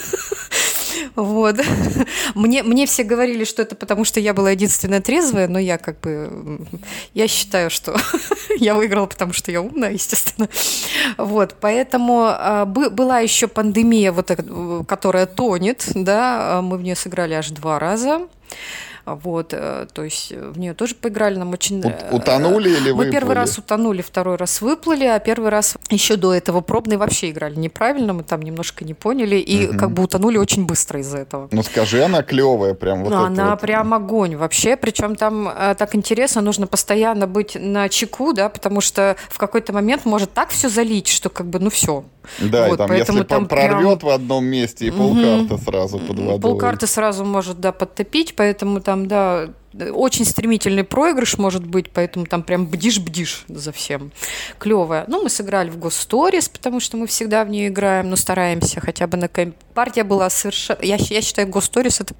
Вот. 1.16 1.56
Мне, 2.34 2.62
мне 2.62 2.86
все 2.86 3.02
говорили, 3.02 3.44
что 3.44 3.62
это 3.62 3.74
потому, 3.74 4.04
что 4.04 4.20
я 4.20 4.34
была 4.34 4.50
единственная 4.50 5.00
трезвая, 5.00 5.48
но 5.48 5.58
я 5.58 5.78
как 5.78 6.00
бы... 6.00 6.60
Я 7.14 7.28
считаю, 7.28 7.70
что 7.70 7.96
я 8.58 8.74
выиграла, 8.74 9.06
потому 9.06 9.32
что 9.32 9.50
я 9.50 9.62
умная, 9.62 9.92
естественно. 9.92 10.48
Вот. 11.16 11.56
Поэтому 11.60 12.26
а, 12.26 12.66
была 12.66 13.20
еще 13.20 13.48
пандемия, 13.48 14.12
вот, 14.12 14.30
которая 14.86 15.26
тонет, 15.26 15.86
да, 15.94 16.60
мы 16.62 16.76
в 16.76 16.82
нее 16.82 16.94
сыграли 16.94 17.34
аж 17.34 17.50
два 17.50 17.78
раза. 17.78 18.28
Вот, 19.04 19.52
э, 19.52 19.86
то 19.92 20.04
есть 20.04 20.30
в 20.30 20.58
нее 20.58 20.74
тоже 20.74 20.94
поиграли, 20.94 21.36
нам 21.36 21.52
очень... 21.52 21.82
Э, 21.84 22.10
утонули 22.12 22.70
или 22.70 22.90
выплыли? 22.90 23.08
Мы 23.08 23.12
первый 23.12 23.34
раз 23.34 23.58
утонули, 23.58 24.00
второй 24.00 24.36
раз 24.36 24.60
выплыли, 24.60 25.04
а 25.04 25.18
первый 25.18 25.50
раз 25.50 25.76
еще 25.90 26.16
до 26.16 26.32
этого 26.32 26.60
пробный 26.60 26.96
вообще 26.96 27.30
играли 27.30 27.56
неправильно, 27.56 28.12
мы 28.12 28.22
там 28.22 28.42
немножко 28.42 28.84
не 28.84 28.94
поняли, 28.94 29.36
и 29.36 29.68
угу. 29.68 29.78
как 29.78 29.90
бы 29.90 30.04
утонули 30.04 30.38
очень 30.38 30.66
быстро 30.66 31.00
из-за 31.00 31.18
этого. 31.18 31.48
Ну 31.50 31.62
скажи, 31.62 32.04
она 32.04 32.22
клевая 32.22 32.74
прям 32.74 33.02
вот 33.02 33.12
Она 33.12 33.50
вот. 33.50 33.60
прям 33.60 33.92
огонь 33.92 34.36
вообще, 34.36 34.76
причем 34.76 35.16
там 35.16 35.48
э, 35.48 35.74
так 35.76 35.94
интересно, 35.96 36.40
нужно 36.40 36.66
постоянно 36.68 37.26
быть 37.26 37.56
на 37.58 37.88
чеку, 37.88 38.32
да, 38.32 38.48
потому 38.48 38.80
что 38.80 39.16
в 39.28 39.38
какой-то 39.38 39.72
момент 39.72 40.04
может 40.04 40.32
так 40.32 40.50
все 40.50 40.68
залить, 40.68 41.08
что 41.08 41.28
как 41.28 41.46
бы, 41.46 41.58
ну 41.58 41.70
все, 41.70 42.04
да, 42.40 42.68
вот, 42.68 42.74
и 42.74 42.76
там, 42.78 42.92
если 42.92 43.22
там 43.22 43.46
прорвет 43.46 44.00
прям... 44.00 44.10
в 44.10 44.14
одном 44.14 44.44
месте, 44.44 44.86
и 44.86 44.90
полкарты 44.90 45.54
угу. 45.54 45.58
сразу 45.58 45.98
под 45.98 46.18
водой. 46.18 46.40
Полкарты 46.40 46.86
сразу 46.86 47.24
может, 47.24 47.60
да, 47.60 47.72
подтопить, 47.72 48.34
поэтому 48.36 48.80
там, 48.80 49.06
да, 49.08 49.50
очень 49.74 50.24
стремительный 50.24 50.84
проигрыш 50.84 51.38
может 51.38 51.66
быть, 51.66 51.90
поэтому 51.90 52.26
там 52.26 52.42
прям 52.42 52.66
бдишь-бдишь 52.66 53.44
за 53.48 53.72
всем. 53.72 54.12
Клевая. 54.58 55.04
Ну, 55.08 55.22
мы 55.22 55.30
сыграли 55.30 55.70
в 55.70 55.78
Госторис, 55.78 56.48
потому 56.48 56.80
что 56.80 56.96
мы 56.96 57.06
всегда 57.06 57.44
в 57.44 57.48
нее 57.48 57.68
играем, 57.68 58.10
но 58.10 58.16
стараемся 58.16 58.80
хотя 58.80 59.06
бы 59.06 59.16
на 59.16 59.28
кэмп. 59.28 59.56
Партия 59.74 60.04
была 60.04 60.28
совершенно... 60.28 60.78
Я, 60.82 60.96
я 60.96 61.22
считаю, 61.22 61.48
Госторис 61.48 62.00
это 62.00 62.14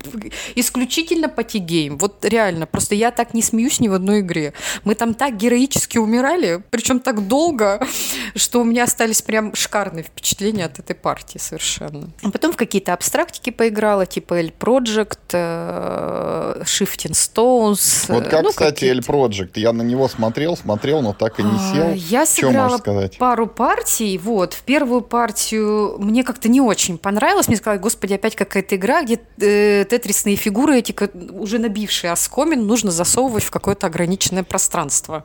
исключительно 0.54 1.28
патигейм. 1.28 1.98
Вот 1.98 2.24
реально. 2.24 2.66
Просто 2.66 2.94
я 2.94 3.10
так 3.10 3.34
не 3.34 3.42
смеюсь 3.42 3.80
ни 3.80 3.88
в 3.88 3.94
одной 3.94 4.20
игре. 4.20 4.54
Мы 4.84 4.94
там 4.94 5.14
так 5.14 5.36
героически 5.36 5.98
умирали, 5.98 6.62
причем 6.70 7.00
так 7.00 7.28
долго, 7.28 7.86
что 8.34 8.60
у 8.60 8.64
меня 8.64 8.84
остались 8.84 9.20
прям 9.20 9.54
шикарные 9.54 10.02
впечатления 10.02 10.64
от 10.64 10.78
этой 10.78 10.96
партии 10.96 11.38
совершенно. 11.38 12.08
А 12.22 12.30
потом 12.30 12.52
в 12.52 12.56
какие-то 12.56 12.94
абстрактики 12.94 13.50
поиграла, 13.50 14.06
типа 14.06 14.40
L 14.40 14.52
Project, 14.58 15.18
э, 15.32 16.62
Shifting 16.64 17.14
100, 17.14 17.41
соус. 17.42 18.04
Вот 18.08 18.28
как, 18.28 18.42
ну, 18.42 18.50
кстати, 18.50 18.84
El 18.84 19.00
Project. 19.00 19.52
Я 19.54 19.72
на 19.72 19.82
него 19.82 20.08
смотрел, 20.08 20.56
смотрел, 20.56 21.02
но 21.02 21.12
так 21.12 21.40
и 21.40 21.42
не 21.42 21.56
а, 21.56 21.74
сел. 21.74 21.94
Я 21.94 22.26
сыграла 22.26 22.78
сказать? 22.78 23.18
пару 23.18 23.46
партий. 23.46 24.18
Вот, 24.18 24.54
в 24.54 24.62
первую 24.62 25.00
партию 25.00 25.96
мне 25.98 26.22
как-то 26.24 26.48
не 26.48 26.60
очень 26.60 26.98
понравилось. 26.98 27.48
Мне 27.48 27.56
сказали, 27.56 27.80
господи, 27.80 28.14
опять 28.14 28.36
какая-то 28.36 28.76
игра, 28.76 29.02
где 29.02 29.20
э, 29.40 29.84
тетрисные 29.88 30.36
фигуры 30.36 30.78
эти, 30.78 30.94
уже 31.32 31.58
набившие 31.58 32.12
оскомин, 32.12 32.66
нужно 32.66 32.90
засовывать 32.90 33.44
в 33.44 33.50
какое-то 33.50 33.86
ограниченное 33.86 34.44
пространство. 34.44 35.24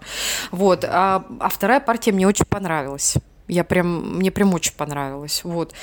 Вот. 0.51 0.83
А, 0.87 1.25
а 1.39 1.49
вторая 1.49 1.79
партия 1.79 2.11
мне 2.11 2.27
очень 2.27 2.45
понравилась. 2.45 3.15
Я 3.47 3.63
прям, 3.63 4.17
мне 4.17 4.29
прям 4.29 4.53
очень 4.53 4.73
понравилось. 4.73 5.41
Вот. 5.45 5.73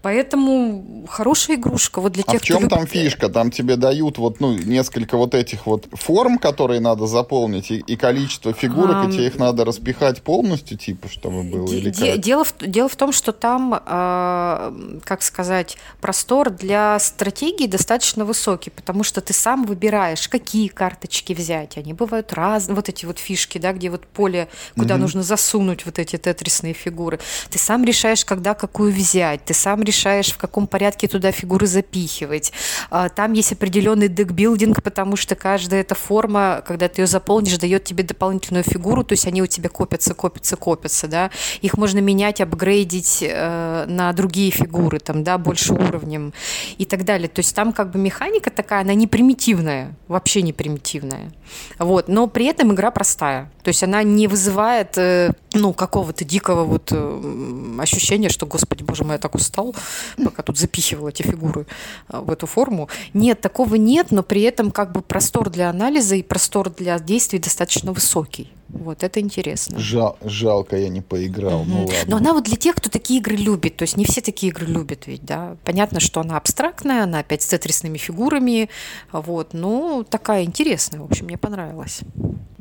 Поэтому 0.00 1.04
хорошая 1.08 1.56
игрушка. 1.56 2.00
Вот 2.00 2.12
для 2.12 2.24
а 2.26 2.32
тех, 2.32 2.40
в 2.40 2.44
чем 2.44 2.60
кто... 2.60 2.76
там 2.76 2.86
фишка? 2.86 3.28
Там 3.28 3.50
тебе 3.50 3.76
дают 3.76 4.16
вот, 4.16 4.40
ну, 4.40 4.56
несколько 4.56 5.18
вот 5.18 5.34
этих 5.34 5.66
вот 5.66 5.86
форм, 5.92 6.38
которые 6.38 6.80
надо 6.80 7.06
заполнить, 7.06 7.70
и, 7.70 7.76
и 7.76 7.96
количество 7.96 8.54
фигурок, 8.54 8.96
а... 8.96 9.08
и 9.08 9.12
тебе 9.12 9.26
их 9.26 9.38
надо 9.38 9.66
распихать 9.66 10.22
полностью, 10.22 10.78
типа, 10.78 11.08
чтобы 11.08 11.42
было? 11.42 11.68
Д- 11.68 11.76
или 11.76 11.92
как? 11.92 12.18
Дело, 12.20 12.44
в, 12.44 12.54
дело 12.60 12.88
в 12.88 12.96
том, 12.96 13.12
что 13.12 13.32
там, 13.32 13.74
э, 13.74 15.00
как 15.04 15.22
сказать, 15.22 15.76
простор 16.00 16.50
для 16.50 16.98
стратегии 17.00 17.66
достаточно 17.66 18.24
высокий, 18.24 18.70
потому 18.70 19.04
что 19.04 19.20
ты 19.20 19.34
сам 19.34 19.64
выбираешь, 19.66 20.26
какие 20.26 20.68
карточки 20.68 21.34
взять. 21.34 21.76
Они 21.76 21.92
бывают 21.92 22.32
разные. 22.32 22.76
Вот 22.76 22.88
эти 22.88 23.04
вот 23.04 23.18
фишки, 23.18 23.58
да, 23.58 23.74
где 23.74 23.90
вот 23.90 24.06
поле, 24.06 24.48
куда 24.74 24.94
угу. 24.94 25.02
нужно 25.02 25.22
засунуть 25.22 25.84
вот 25.84 25.98
эти 25.98 26.16
тетрисные 26.16 26.72
фигуры 26.72 26.93
фигуры. 26.94 27.18
Ты 27.50 27.58
сам 27.58 27.84
решаешь, 27.84 28.24
когда 28.24 28.54
какую 28.54 28.92
взять, 28.92 29.44
ты 29.44 29.54
сам 29.54 29.82
решаешь, 29.82 30.32
в 30.32 30.36
каком 30.36 30.66
порядке 30.66 31.08
туда 31.08 31.32
фигуры 31.32 31.66
запихивать. 31.66 32.52
А, 32.90 33.08
там 33.08 33.32
есть 33.32 33.52
определенный 33.52 34.08
декбилдинг, 34.08 34.82
потому 34.82 35.16
что 35.16 35.34
каждая 35.34 35.80
эта 35.80 35.94
форма, 35.94 36.62
когда 36.66 36.88
ты 36.88 37.02
ее 37.02 37.06
заполнишь, 37.06 37.58
дает 37.58 37.84
тебе 37.84 38.04
дополнительную 38.04 38.64
фигуру, 38.64 39.02
то 39.02 39.14
есть 39.14 39.26
они 39.26 39.42
у 39.42 39.46
тебя 39.46 39.68
копятся, 39.68 40.14
копятся, 40.14 40.56
копятся, 40.56 41.08
да. 41.08 41.30
Их 41.62 41.76
можно 41.76 41.98
менять, 41.98 42.40
апгрейдить 42.40 43.18
э, 43.22 43.86
на 43.88 44.12
другие 44.12 44.50
фигуры, 44.50 45.00
там, 45.00 45.24
да, 45.24 45.38
больше 45.38 45.72
уровнем 45.72 46.32
и 46.78 46.84
так 46.84 47.04
далее. 47.04 47.28
То 47.28 47.40
есть 47.40 47.54
там 47.56 47.72
как 47.72 47.90
бы 47.90 47.98
механика 47.98 48.50
такая, 48.50 48.82
она 48.82 48.94
не 48.94 49.06
примитивная, 49.06 49.94
вообще 50.08 50.42
не 50.42 50.52
примитивная. 50.52 51.32
Вот, 51.78 52.08
но 52.08 52.26
при 52.26 52.46
этом 52.46 52.72
игра 52.72 52.90
простая. 52.90 53.50
То 53.64 53.68
есть 53.68 53.82
она 53.82 54.02
не 54.02 54.28
вызывает, 54.28 54.98
э, 54.98 55.32
ну, 55.54 55.72
какого-то 55.72 56.24
дикого 56.24 56.64
вот 56.64 56.83
э, 56.92 57.76
ощущения, 57.78 58.28
что, 58.28 58.46
господи, 58.46 58.82
боже 58.82 59.04
мой, 59.04 59.14
я 59.14 59.18
так 59.18 59.34
устал, 59.34 59.74
пока 60.22 60.42
тут 60.42 60.58
запихивал 60.58 61.08
эти 61.08 61.22
фигуры 61.22 61.66
э, 62.08 62.18
в 62.18 62.30
эту 62.30 62.46
форму. 62.46 62.88
Нет, 63.12 63.40
такого 63.40 63.76
нет, 63.76 64.10
но 64.10 64.22
при 64.22 64.42
этом 64.42 64.70
как 64.70 64.92
бы 64.92 65.02
простор 65.02 65.50
для 65.50 65.70
анализа 65.70 66.16
и 66.16 66.22
простор 66.22 66.70
для 66.70 66.98
действий 66.98 67.38
достаточно 67.38 67.92
высокий. 67.92 68.50
Вот, 68.68 69.04
это 69.04 69.20
интересно. 69.20 69.78
Жал, 69.78 70.18
жалко, 70.24 70.76
я 70.76 70.88
не 70.88 71.00
поиграл. 71.00 71.60
Угу. 71.60 71.70
Ну, 71.70 71.78
ладно. 71.80 71.96
Но 72.06 72.16
она 72.16 72.32
вот 72.32 72.44
для 72.44 72.56
тех, 72.56 72.74
кто 72.74 72.90
такие 72.90 73.20
игры 73.20 73.36
любит. 73.36 73.76
То 73.76 73.82
есть 73.82 73.96
не 73.96 74.04
все 74.04 74.20
такие 74.20 74.50
игры 74.50 74.66
любят 74.66 75.06
ведь, 75.06 75.24
да. 75.24 75.56
Понятно, 75.64 76.00
что 76.00 76.20
она 76.20 76.36
абстрактная, 76.36 77.04
она 77.04 77.20
опять 77.20 77.42
с 77.42 77.46
тетрисными 77.46 77.98
фигурами. 77.98 78.68
Вот, 79.12 79.52
ну, 79.52 80.04
такая 80.08 80.42
интересная. 80.42 81.00
В 81.00 81.04
общем, 81.04 81.26
мне 81.26 81.38
понравилась. 81.38 82.00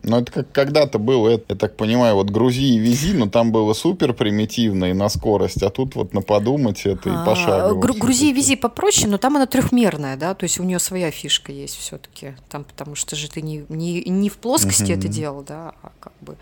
Ну, 0.03 0.19
это 0.19 0.31
как 0.31 0.51
когда-то 0.51 0.99
было, 0.99 1.29
это, 1.29 1.45
я 1.49 1.55
так 1.55 1.77
понимаю, 1.77 2.15
вот 2.15 2.29
грузи 2.29 2.75
и 2.75 2.77
вези, 2.77 3.13
но 3.13 3.29
там 3.29 3.51
было 3.51 3.73
супер 3.73 4.13
примитивно 4.13 4.85
и 4.85 4.93
на 4.93 5.07
скорость, 5.07 5.63
а 5.63 5.69
тут 5.69 5.95
вот 5.95 6.13
на 6.13 6.21
подумать 6.21 6.85
это 6.85 7.09
и 7.09 7.25
пошагово. 7.25 7.79
Гру- 7.79 7.93
грузи 7.93 8.29
и 8.29 8.33
вези 8.33 8.55
попроще, 8.57 9.07
но 9.07 9.17
там 9.17 9.37
она 9.37 9.45
трехмерная, 9.45 10.17
да, 10.17 10.33
то 10.33 10.43
есть 10.43 10.59
у 10.59 10.63
нее 10.63 10.79
своя 10.79 11.09
фишка 11.09 11.51
есть 11.51 11.77
все-таки, 11.77 12.35
там, 12.49 12.65
потому 12.65 12.95
что 12.95 13.15
же 13.15 13.29
ты 13.29 13.41
не, 13.41 13.65
не, 13.69 14.03
не 14.03 14.29
в 14.29 14.37
плоскости 14.37 14.91
uh-huh. 14.91 14.99
это 14.99 15.07
делал, 15.07 15.43
да, 15.43 15.73
а 15.81 15.91
как 15.99 16.13
бы... 16.21 16.35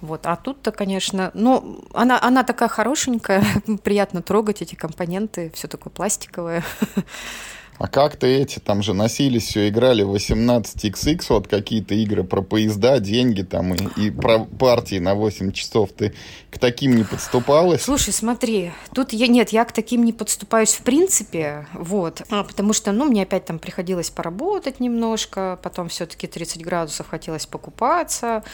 Вот. 0.00 0.26
А 0.26 0.36
тут-то, 0.36 0.70
конечно, 0.70 1.30
ну, 1.32 1.82
она, 1.94 2.20
она 2.20 2.44
такая 2.44 2.68
хорошенькая, 2.68 3.42
приятно 3.82 4.22
трогать 4.22 4.60
эти 4.60 4.74
компоненты, 4.74 5.50
все 5.54 5.66
такое 5.66 5.90
пластиковое. 5.90 6.62
А 7.78 7.88
как-то 7.88 8.26
эти 8.26 8.60
там 8.60 8.82
же 8.82 8.94
носились, 8.94 9.48
все 9.48 9.68
играли 9.68 10.02
в 10.02 10.14
18XX, 10.14 11.24
вот 11.30 11.48
какие-то 11.48 11.94
игры 11.94 12.22
про 12.22 12.40
поезда, 12.40 13.00
деньги 13.00 13.42
там 13.42 13.74
и, 13.74 14.06
и 14.06 14.10
про 14.10 14.40
партии 14.40 14.98
на 14.98 15.14
8 15.14 15.52
часов. 15.52 15.90
Ты 15.92 16.14
к 16.50 16.58
таким 16.58 16.94
не 16.94 17.02
подступалась? 17.02 17.82
Слушай, 17.82 18.12
смотри, 18.12 18.70
тут 18.94 19.12
я, 19.12 19.26
нет, 19.26 19.50
я 19.50 19.64
к 19.64 19.72
таким 19.72 20.04
не 20.04 20.12
подступаюсь 20.12 20.74
в 20.74 20.82
принципе, 20.82 21.66
вот, 21.72 22.22
а, 22.30 22.44
потому 22.44 22.72
что, 22.72 22.92
ну, 22.92 23.06
мне 23.06 23.22
опять 23.22 23.44
там 23.46 23.58
приходилось 23.58 24.10
поработать 24.10 24.78
немножко, 24.78 25.58
потом 25.62 25.88
все-таки 25.88 26.26
30 26.26 26.62
градусов 26.62 27.08
хотелось 27.08 27.46
покупаться, 27.46 28.44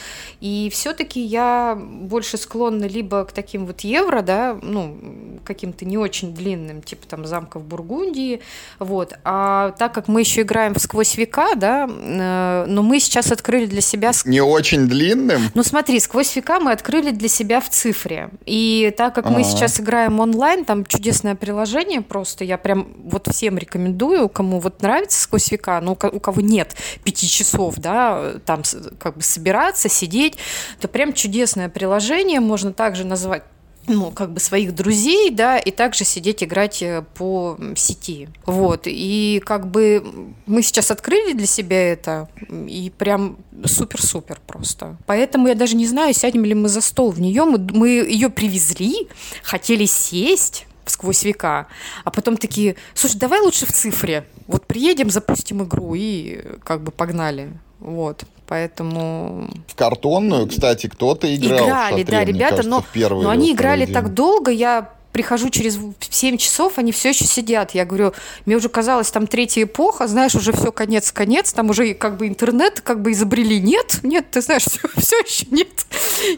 и 0.40 0.70
все-таки 0.72 1.20
я 1.20 1.78
больше 1.80 2.38
склонна 2.38 2.86
либо 2.86 3.24
к 3.24 3.32
таким 3.32 3.66
вот 3.66 3.80
евро, 3.80 4.22
да, 4.22 4.58
ну, 4.62 4.96
каким-то 5.44 5.84
не 5.84 5.98
очень 5.98 6.34
длинным, 6.34 6.82
типа 6.82 7.06
там 7.06 7.26
замка 7.26 7.58
в 7.58 7.64
Бургундии, 7.64 8.40
вот, 8.78 9.09
вот. 9.10 9.18
А 9.24 9.72
так 9.72 9.92
как 9.92 10.08
мы 10.08 10.20
еще 10.20 10.42
играем 10.42 10.74
в 10.74 10.80
сквозь 10.80 11.16
века, 11.16 11.54
да, 11.54 11.88
э, 11.88 12.64
но 12.66 12.82
мы 12.82 13.00
сейчас 13.00 13.32
открыли 13.32 13.66
для 13.66 13.80
себя... 13.80 14.12
Не 14.24 14.40
очень 14.40 14.88
длинным? 14.88 15.42
Ну 15.54 15.62
смотри, 15.62 16.00
сквозь 16.00 16.34
века 16.36 16.60
мы 16.60 16.72
открыли 16.72 17.10
для 17.10 17.28
себя 17.28 17.60
в 17.60 17.68
цифре. 17.68 18.30
И 18.46 18.92
так 18.96 19.14
как 19.14 19.26
А-а-а. 19.26 19.32
мы 19.32 19.44
сейчас 19.44 19.80
играем 19.80 20.20
онлайн, 20.20 20.64
там 20.64 20.84
чудесное 20.84 21.34
приложение 21.34 22.00
просто, 22.00 22.44
я 22.44 22.58
прям 22.58 22.88
вот 23.04 23.28
всем 23.28 23.58
рекомендую, 23.58 24.28
кому 24.28 24.60
вот 24.60 24.82
нравится 24.82 25.20
сквозь 25.20 25.50
века, 25.50 25.80
но 25.80 25.92
у 25.92 26.20
кого 26.20 26.40
нет 26.40 26.74
пяти 27.04 27.28
часов, 27.28 27.76
да, 27.76 28.34
там 28.44 28.62
как 28.98 29.16
бы 29.16 29.22
собираться, 29.22 29.88
сидеть, 29.88 30.36
то 30.80 30.88
прям 30.88 31.12
чудесное 31.12 31.68
приложение, 31.68 32.40
можно 32.40 32.72
также 32.72 33.04
назвать 33.04 33.42
ну, 33.86 34.10
как 34.10 34.32
бы 34.32 34.40
своих 34.40 34.74
друзей, 34.74 35.30
да, 35.30 35.58
и 35.58 35.70
также 35.70 36.04
сидеть 36.04 36.42
играть 36.44 36.82
э, 36.82 37.02
по 37.14 37.58
сети. 37.76 38.28
Вот. 38.46 38.82
И 38.86 39.42
как 39.44 39.70
бы 39.70 40.32
мы 40.46 40.62
сейчас 40.62 40.90
открыли 40.90 41.32
для 41.32 41.46
себя 41.46 41.92
это, 41.92 42.28
и 42.48 42.92
прям 42.96 43.38
супер-супер 43.64 44.40
просто. 44.46 44.96
Поэтому 45.06 45.48
я 45.48 45.54
даже 45.54 45.76
не 45.76 45.86
знаю, 45.86 46.14
сядем 46.14 46.44
ли 46.44 46.54
мы 46.54 46.68
за 46.68 46.80
стол 46.80 47.10
в 47.10 47.20
нее. 47.20 47.44
Мы, 47.44 47.58
мы 47.58 47.88
ее 47.88 48.30
привезли, 48.30 49.08
хотели 49.42 49.86
сесть, 49.86 50.66
сквозь 50.86 51.24
века. 51.24 51.66
А 52.04 52.10
потом 52.10 52.36
такие, 52.36 52.76
слушай, 52.94 53.16
давай 53.16 53.40
лучше 53.40 53.66
в 53.66 53.72
цифре. 53.72 54.26
Вот 54.46 54.66
приедем, 54.66 55.10
запустим 55.10 55.62
игру 55.62 55.94
и 55.94 56.42
как 56.64 56.82
бы 56.82 56.90
погнали. 56.90 57.52
Вот. 57.78 58.24
Поэтому... 58.50 59.48
В 59.68 59.76
картонную, 59.76 60.48
кстати, 60.48 60.88
кто-то 60.88 61.32
играл. 61.32 61.68
Играли, 61.68 62.02
да, 62.02 62.24
ребята, 62.24 62.56
кажется, 62.56 62.68
но, 62.68 63.22
но 63.22 63.30
они 63.30 63.52
играли 63.52 63.86
так 63.86 64.12
долго, 64.12 64.50
я 64.50 64.90
прихожу 65.12 65.50
через 65.50 65.78
7 66.10 66.36
часов, 66.36 66.78
они 66.78 66.92
все 66.92 67.10
еще 67.10 67.24
сидят. 67.24 67.72
Я 67.72 67.84
говорю, 67.84 68.12
мне 68.46 68.56
уже 68.56 68.68
казалось, 68.68 69.10
там 69.10 69.26
третья 69.26 69.62
эпоха, 69.64 70.06
знаешь, 70.06 70.34
уже 70.34 70.52
все 70.52 70.72
конец-конец, 70.72 71.52
там 71.52 71.70
уже 71.70 71.94
как 71.94 72.16
бы 72.16 72.28
интернет 72.28 72.80
как 72.80 73.02
бы 73.02 73.12
изобрели. 73.12 73.60
Нет, 73.60 74.00
нет, 74.02 74.30
ты 74.30 74.40
знаешь, 74.40 74.64
все, 74.64 74.80
все 74.96 75.18
еще 75.18 75.46
нет. 75.50 75.68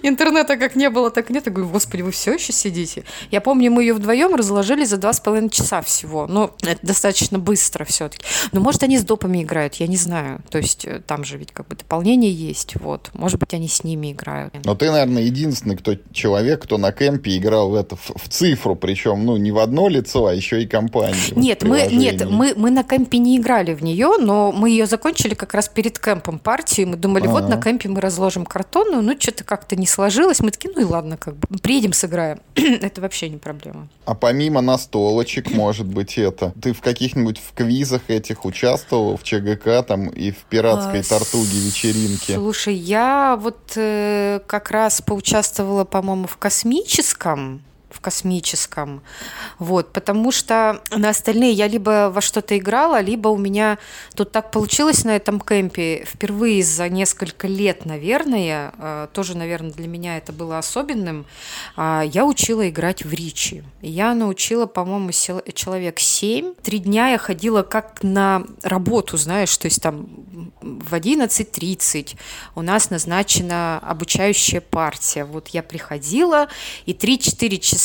Интернета 0.03 0.57
как 0.57 0.77
не 0.77 0.91
было, 0.91 1.11
так 1.11 1.31
нет. 1.31 1.47
Я 1.47 1.53
говорю, 1.53 1.71
господи, 1.71 2.03
вы 2.03 2.13
все 2.13 2.35
еще 2.35 2.53
сидите. 2.53 3.05
Я 3.31 3.41
помню, 3.41 3.71
мы 3.71 3.83
ее 3.83 3.95
вдвоем 3.95 4.35
разложили 4.35 4.85
за 4.85 4.97
два 4.97 5.13
с 5.13 5.21
половиной 5.21 5.51
часа 5.51 5.83
всего. 5.83 6.27
Но 6.27 6.55
это 6.63 6.85
достаточно 6.87 7.39
быстро 7.39 7.85
все-таки. 7.85 8.25
Но 8.53 8.61
может, 8.61 8.83
они 8.83 8.99
с 8.99 9.05
допами 9.05 9.43
играют, 9.43 9.75
я 9.75 9.87
не 9.87 9.97
знаю. 9.97 10.41
То 10.51 10.59
есть 10.59 10.85
э, 10.85 11.01
там 11.07 11.25
же 11.25 11.37
ведь 11.37 11.53
как 11.53 11.69
бы 11.69 11.77
дополнение 11.77 12.33
есть. 12.33 12.77
Вот. 12.77 13.11
Может 13.13 13.39
быть, 13.39 13.53
они 13.55 13.69
с 13.69 13.85
ними 13.85 14.13
играют. 14.13 14.55
Но 14.65 14.75
ты, 14.75 14.91
наверное, 14.91 15.23
единственный 15.23 15.77
кто, 15.77 15.95
человек, 16.13 16.63
кто 16.63 16.79
на 16.79 16.93
кемпе 16.93 17.37
играл 17.37 17.71
в 17.71 17.75
это 17.75 17.97
в, 17.97 18.11
в 18.17 18.29
цифру 18.29 18.62
цифру, 18.63 18.77
причем, 18.77 19.25
ну, 19.25 19.37
не 19.37 19.53
в 19.53 19.59
одно 19.59 19.89
лицо, 19.89 20.27
а 20.27 20.35
еще 20.35 20.63
и 20.63 20.67
компанию. 20.67 21.17
Нет, 21.37 21.63
мы, 21.63 21.89
нет 21.91 22.29
мы, 22.29 22.55
мы 22.57 22.71
на 22.71 22.85
кемпе 22.85 23.19
не 23.19 23.37
играли 23.37 23.75
в 23.75 23.83
нее, 23.83 24.13
но 24.19 24.53
мы 24.53 24.71
ее 24.71 24.87
закончили 24.87 25.35
как 25.35 25.55
раз 25.55 25.69
перед 25.69 25.99
кемпом 25.99 26.39
партии. 26.39 26.85
Мы 26.85 26.97
думали, 26.97 27.27
А-а-а. 27.27 27.33
вот 27.33 27.49
на 27.49 27.61
кемпе 27.61 27.89
мы 27.89 28.01
разложим 28.01 28.45
картонную, 28.45 29.03
ну, 29.03 29.17
что-то 29.19 29.45
как-то 29.45 29.77
не 29.77 29.87
сложилось. 29.87 30.41
Мы 30.41 30.51
такие, 30.51 30.73
ну 30.75 30.81
и 30.81 30.85
ладно, 30.85 31.17
как 31.17 31.37
бы, 31.37 31.47
приедем, 31.59 31.93
сыграем. 31.93 32.41
это 32.55 33.01
вообще 33.01 33.29
не 33.29 33.39
проблема. 33.39 33.89
А 34.05 34.15
помимо 34.15 34.61
настолочек, 34.61 35.51
может 35.51 35.87
быть, 35.87 36.19
это, 36.19 36.53
ты 36.63 36.73
в 36.73 36.81
каких-нибудь 36.81 37.39
в 37.39 37.55
квизах 37.55 38.03
этих 38.09 38.45
участвовал, 38.45 39.17
в 39.17 39.23
ЧГК 39.23 39.83
там 39.83 40.09
и 40.09 40.31
в 40.31 40.39
пиратской 40.49 41.01
а, 41.01 41.03
тортуге 41.03 41.59
вечеринке? 41.59 42.35
Слушай, 42.35 42.75
я 42.75 43.37
вот 43.41 43.59
э, 43.77 44.41
как 44.47 44.71
раз 44.71 45.03
поучаствовала, 45.03 45.85
по-моему, 45.85 46.27
в 46.27 46.37
космическом, 46.37 47.63
в 47.93 48.01
космическом. 48.01 49.03
Вот, 49.59 49.93
потому 49.93 50.33
что 50.33 50.83
на 50.91 51.11
остальные 51.11 51.53
я 51.53 51.69
либо 51.69 52.11
во 52.11 52.21
что-то 52.21 52.57
играла, 52.57 53.01
либо 53.01 53.29
у 53.29 53.37
меня 53.37 53.79
тут 54.15 54.33
так 54.33 54.51
получилось 54.51 55.05
на 55.05 55.11
этом 55.17 55.41
кемпе 55.41 56.05
впервые 56.07 56.63
за 56.63 56.89
несколько 56.89 57.47
лет, 57.47 57.85
наверное, 57.85 58.73
э, 58.77 59.09
тоже, 59.13 59.37
наверное, 59.37 59.73
для 59.73 59.89
меня 59.89 60.17
это 60.17 60.33
было 60.33 60.59
особенным, 60.59 61.27
а, 61.77 62.03
я 62.03 62.25
учила 62.25 62.69
играть 62.69 63.05
в 63.05 63.13
Ричи. 63.13 63.63
Я 63.81 64.15
научила, 64.15 64.67
по-моему, 64.67 65.11
человек 65.13 65.99
семь. 66.01 66.55
Три 66.63 66.79
дня 66.79 67.11
я 67.11 67.19
ходила 67.19 67.63
как 67.63 68.03
на 68.03 68.45
работу, 68.63 69.17
знаешь, 69.17 69.57
то 69.57 69.67
есть 69.67 69.83
там 69.83 70.07
в 70.61 70.95
11.30 70.95 72.17
у 72.55 72.63
нас 72.63 72.91
назначена 72.91 73.79
обучающая 73.79 74.61
партия. 74.61 75.25
Вот 75.25 75.49
я 75.49 75.63
приходила, 75.63 76.49
и 76.87 76.93
3-4 76.93 77.59
часа 77.59 77.82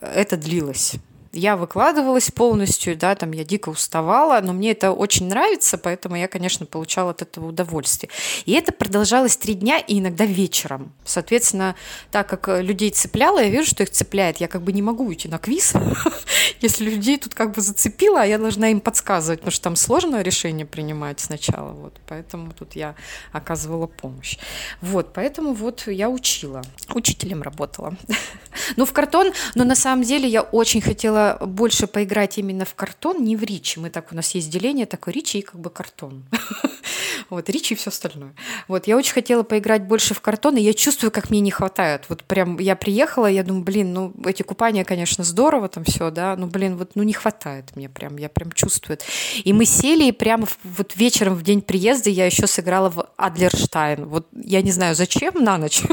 это 0.00 0.36
длилось 0.36 0.96
я 1.32 1.56
выкладывалась 1.56 2.30
полностью, 2.30 2.96
да, 2.96 3.14
там 3.14 3.32
я 3.32 3.44
дико 3.44 3.68
уставала, 3.68 4.40
но 4.40 4.52
мне 4.52 4.72
это 4.72 4.92
очень 4.92 5.28
нравится, 5.28 5.78
поэтому 5.78 6.16
я, 6.16 6.28
конечно, 6.28 6.66
получала 6.66 7.10
от 7.10 7.22
этого 7.22 7.48
удовольствие. 7.48 8.10
И 8.46 8.52
это 8.52 8.72
продолжалось 8.72 9.36
три 9.36 9.54
дня 9.54 9.78
и 9.78 9.98
иногда 9.98 10.24
вечером. 10.24 10.92
Соответственно, 11.04 11.74
так 12.10 12.28
как 12.28 12.48
людей 12.62 12.90
цепляло, 12.90 13.40
я 13.40 13.50
вижу, 13.50 13.68
что 13.68 13.82
их 13.82 13.90
цепляет. 13.90 14.38
Я 14.38 14.48
как 14.48 14.62
бы 14.62 14.72
не 14.72 14.82
могу 14.82 15.06
уйти 15.06 15.28
на 15.28 15.38
квиз, 15.38 15.74
если 16.60 16.88
людей 16.88 17.18
тут 17.18 17.34
как 17.34 17.54
бы 17.54 17.60
зацепило, 17.60 18.22
а 18.22 18.24
я 18.24 18.38
должна 18.38 18.70
им 18.70 18.80
подсказывать, 18.80 19.40
потому 19.40 19.52
что 19.52 19.64
там 19.64 19.76
сложное 19.76 20.22
решение 20.22 20.66
принимать 20.66 21.20
сначала. 21.20 21.72
Вот, 21.72 21.94
поэтому 22.06 22.52
тут 22.52 22.74
я 22.74 22.94
оказывала 23.32 23.86
помощь. 23.86 24.38
Вот, 24.80 25.12
поэтому 25.12 25.52
вот 25.52 25.86
я 25.86 26.08
учила. 26.08 26.62
Учителем 26.94 27.42
работала. 27.42 27.96
Ну, 28.76 28.84
в 28.84 28.92
картон, 28.92 29.32
но 29.54 29.64
на 29.64 29.76
самом 29.76 30.02
деле 30.02 30.28
я 30.28 30.42
очень 30.42 30.80
хотела 30.80 31.17
больше 31.40 31.86
поиграть 31.86 32.38
именно 32.38 32.64
в 32.64 32.74
картон, 32.74 33.24
не 33.24 33.36
в 33.36 33.42
ричи. 33.42 33.80
Мы 33.80 33.90
так, 33.90 34.12
у 34.12 34.16
нас 34.16 34.34
есть 34.34 34.50
деление 34.50 34.86
такое 34.86 35.14
ричи 35.14 35.38
и 35.38 35.42
как 35.42 35.60
бы 35.60 35.70
картон. 35.70 36.24
Вот, 37.30 37.50
ричи 37.50 37.74
и 37.74 37.76
все 37.76 37.90
остальное. 37.90 38.32
Вот, 38.68 38.86
я 38.86 38.96
очень 38.96 39.12
хотела 39.12 39.42
поиграть 39.42 39.82
больше 39.82 40.14
в 40.14 40.20
картон, 40.20 40.56
и 40.56 40.62
я 40.62 40.72
чувствую, 40.72 41.10
как 41.10 41.28
мне 41.28 41.40
не 41.40 41.50
хватает. 41.50 42.04
Вот 42.08 42.24
прям 42.24 42.58
я 42.58 42.74
приехала, 42.74 43.26
я 43.26 43.42
думаю, 43.44 43.64
блин, 43.64 43.92
ну, 43.92 44.14
эти 44.24 44.42
купания, 44.42 44.82
конечно, 44.84 45.24
здорово 45.24 45.68
там 45.68 45.84
все, 45.84 46.10
да, 46.10 46.36
но, 46.36 46.46
блин, 46.46 46.76
вот, 46.78 46.92
ну, 46.94 47.02
не 47.02 47.12
хватает 47.12 47.76
мне 47.76 47.90
прям, 47.90 48.16
я 48.16 48.30
прям 48.30 48.52
чувствую. 48.52 48.98
И 49.44 49.52
мы 49.52 49.66
сели, 49.66 50.04
и 50.04 50.12
прямо 50.12 50.46
вот 50.64 50.96
вечером 50.96 51.34
в 51.34 51.42
день 51.42 51.60
приезда 51.60 52.08
я 52.08 52.24
еще 52.24 52.46
сыграла 52.46 52.88
в 52.88 53.10
Адлерштайн. 53.16 54.06
Вот 54.06 54.28
я 54.32 54.62
не 54.62 54.70
знаю, 54.70 54.94
зачем 54.94 55.34
на 55.34 55.58
ночь. 55.58 55.82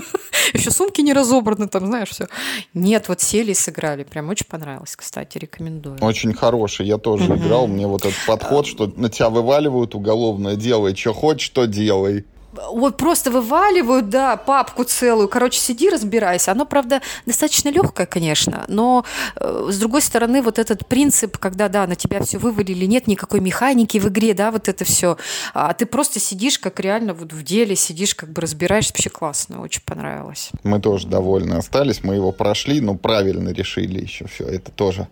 Еще 0.53 0.71
сумки 0.71 1.01
не 1.01 1.13
разобраны, 1.13 1.67
там, 1.67 1.85
знаешь, 1.85 2.09
все. 2.09 2.27
Нет, 2.73 3.09
вот 3.09 3.21
сели 3.21 3.51
и 3.51 3.55
сыграли. 3.55 4.03
Прям 4.03 4.29
очень 4.29 4.45
понравилось, 4.45 4.95
кстати, 4.95 5.37
рекомендую. 5.37 5.97
Очень 6.01 6.33
хороший. 6.33 6.85
Я 6.85 6.97
тоже 6.97 7.35
играл. 7.35 7.67
Мне 7.67 7.87
вот 7.87 8.05
этот 8.05 8.19
подход, 8.27 8.67
что 8.67 8.91
на 8.95 9.09
тебя 9.09 9.29
вываливают 9.29 9.95
уголовное 9.95 10.55
дело, 10.55 10.87
и 10.87 10.95
что 10.95 11.13
хочешь, 11.13 11.49
то 11.49 11.65
делай 11.65 12.25
вот 12.71 12.97
просто 12.97 13.31
вываливают, 13.31 14.09
да, 14.09 14.37
папку 14.37 14.83
целую. 14.83 15.27
Короче, 15.27 15.59
сиди, 15.59 15.89
разбирайся. 15.89 16.51
Оно, 16.51 16.65
правда, 16.65 17.01
достаточно 17.25 17.69
легкое, 17.69 18.05
конечно, 18.05 18.65
но 18.67 19.05
э, 19.35 19.67
с 19.71 19.77
другой 19.77 20.01
стороны, 20.01 20.41
вот 20.41 20.59
этот 20.59 20.87
принцип, 20.87 21.37
когда, 21.37 21.69
да, 21.69 21.87
на 21.87 21.95
тебя 21.95 22.21
все 22.21 22.37
вывалили, 22.37 22.85
нет 22.85 23.07
никакой 23.07 23.39
механики 23.39 23.97
в 23.97 24.07
игре, 24.07 24.33
да, 24.33 24.51
вот 24.51 24.67
это 24.67 24.85
все, 24.85 25.17
а 25.53 25.73
ты 25.73 25.85
просто 25.85 26.19
сидишь, 26.19 26.59
как 26.59 26.79
реально 26.79 27.13
вот 27.13 27.33
в 27.33 27.43
деле, 27.43 27.75
сидишь, 27.75 28.15
как 28.15 28.29
бы 28.29 28.41
разбираешься, 28.41 28.93
вообще 28.93 29.09
классно, 29.09 29.61
очень 29.61 29.81
понравилось. 29.83 30.51
Мы 30.63 30.79
тоже 30.79 31.07
довольны 31.07 31.55
остались, 31.55 32.03
мы 32.03 32.15
его 32.15 32.31
прошли, 32.31 32.81
но 32.81 32.95
правильно 32.95 33.49
решили 33.49 34.01
еще 34.01 34.27
все, 34.27 34.45
это 34.45 34.71
тоже 34.71 35.07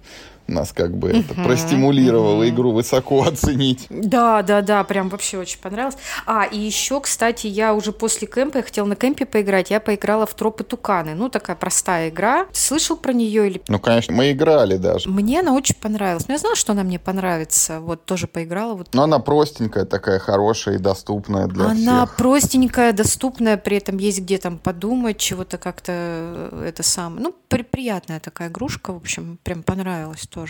нас 0.47 0.73
как 0.73 0.95
бы 0.95 1.09
это 1.09 1.33
простимулировало 1.33 2.47
игру 2.49 2.71
высоко 2.71 3.23
оценить. 3.23 3.87
Да, 3.89 4.41
да, 4.41 4.61
да, 4.61 4.83
прям 4.83 5.09
вообще 5.09 5.37
очень 5.37 5.59
понравилось. 5.59 5.97
А, 6.25 6.43
и 6.43 6.57
еще, 6.57 6.99
кстати, 6.99 7.47
я 7.47 7.73
уже 7.73 7.91
после 7.91 8.27
кемпа, 8.27 8.57
я 8.57 8.63
хотела 8.63 8.85
на 8.85 8.95
кемпе 8.95 9.25
поиграть, 9.25 9.69
я 9.69 9.79
поиграла 9.79 10.25
в 10.25 10.33
Тропы 10.33 10.63
Туканы. 10.63 11.15
Ну, 11.15 11.29
такая 11.29 11.55
простая 11.55 12.09
игра. 12.09 12.47
Слышал 12.51 12.97
про 12.97 13.13
нее 13.13 13.47
или... 13.47 13.61
Ну, 13.67 13.79
конечно, 13.79 14.13
мы 14.13 14.31
играли 14.31 14.77
даже. 14.77 15.09
Мне 15.09 15.39
она 15.39 15.53
очень 15.53 15.75
понравилась. 15.75 16.27
Но 16.27 16.33
я 16.33 16.37
знала, 16.37 16.55
что 16.55 16.73
она 16.73 16.83
мне 16.83 16.99
понравится. 16.99 17.79
Вот, 17.79 18.05
тоже 18.05 18.27
поиграла. 18.27 18.73
Вот. 18.75 18.89
Но 18.93 19.03
она 19.03 19.19
простенькая 19.19 19.85
такая, 19.85 20.19
хорошая 20.19 20.75
и 20.75 20.77
доступная 20.77 21.47
для 21.47 21.65
она 21.65 21.73
всех. 21.73 21.87
Она 21.87 22.05
простенькая, 22.05 22.93
доступная, 22.93 23.57
при 23.57 23.77
этом 23.77 23.97
есть 23.97 24.21
где 24.21 24.37
там 24.37 24.57
подумать, 24.57 25.17
чего-то 25.17 25.57
как-то 25.57 25.91
э, 25.91 26.65
это 26.67 26.83
самое. 26.83 27.21
Ну, 27.23 27.35
при 27.47 27.63
приятная 27.63 28.19
такая 28.19 28.49
игрушка, 28.49 28.93
в 28.93 28.97
общем, 28.97 29.39
прям 29.43 29.63
понравилась 29.63 30.27
тоже. 30.27 30.42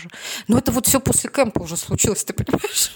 Но 0.48 0.58
это 0.58 0.72
вот 0.72 0.86
все 0.86 1.00
после 1.00 1.30
кемпа 1.30 1.60
уже 1.60 1.76
случилось, 1.76 2.24
ты 2.24 2.32
понимаешь? 2.32 2.92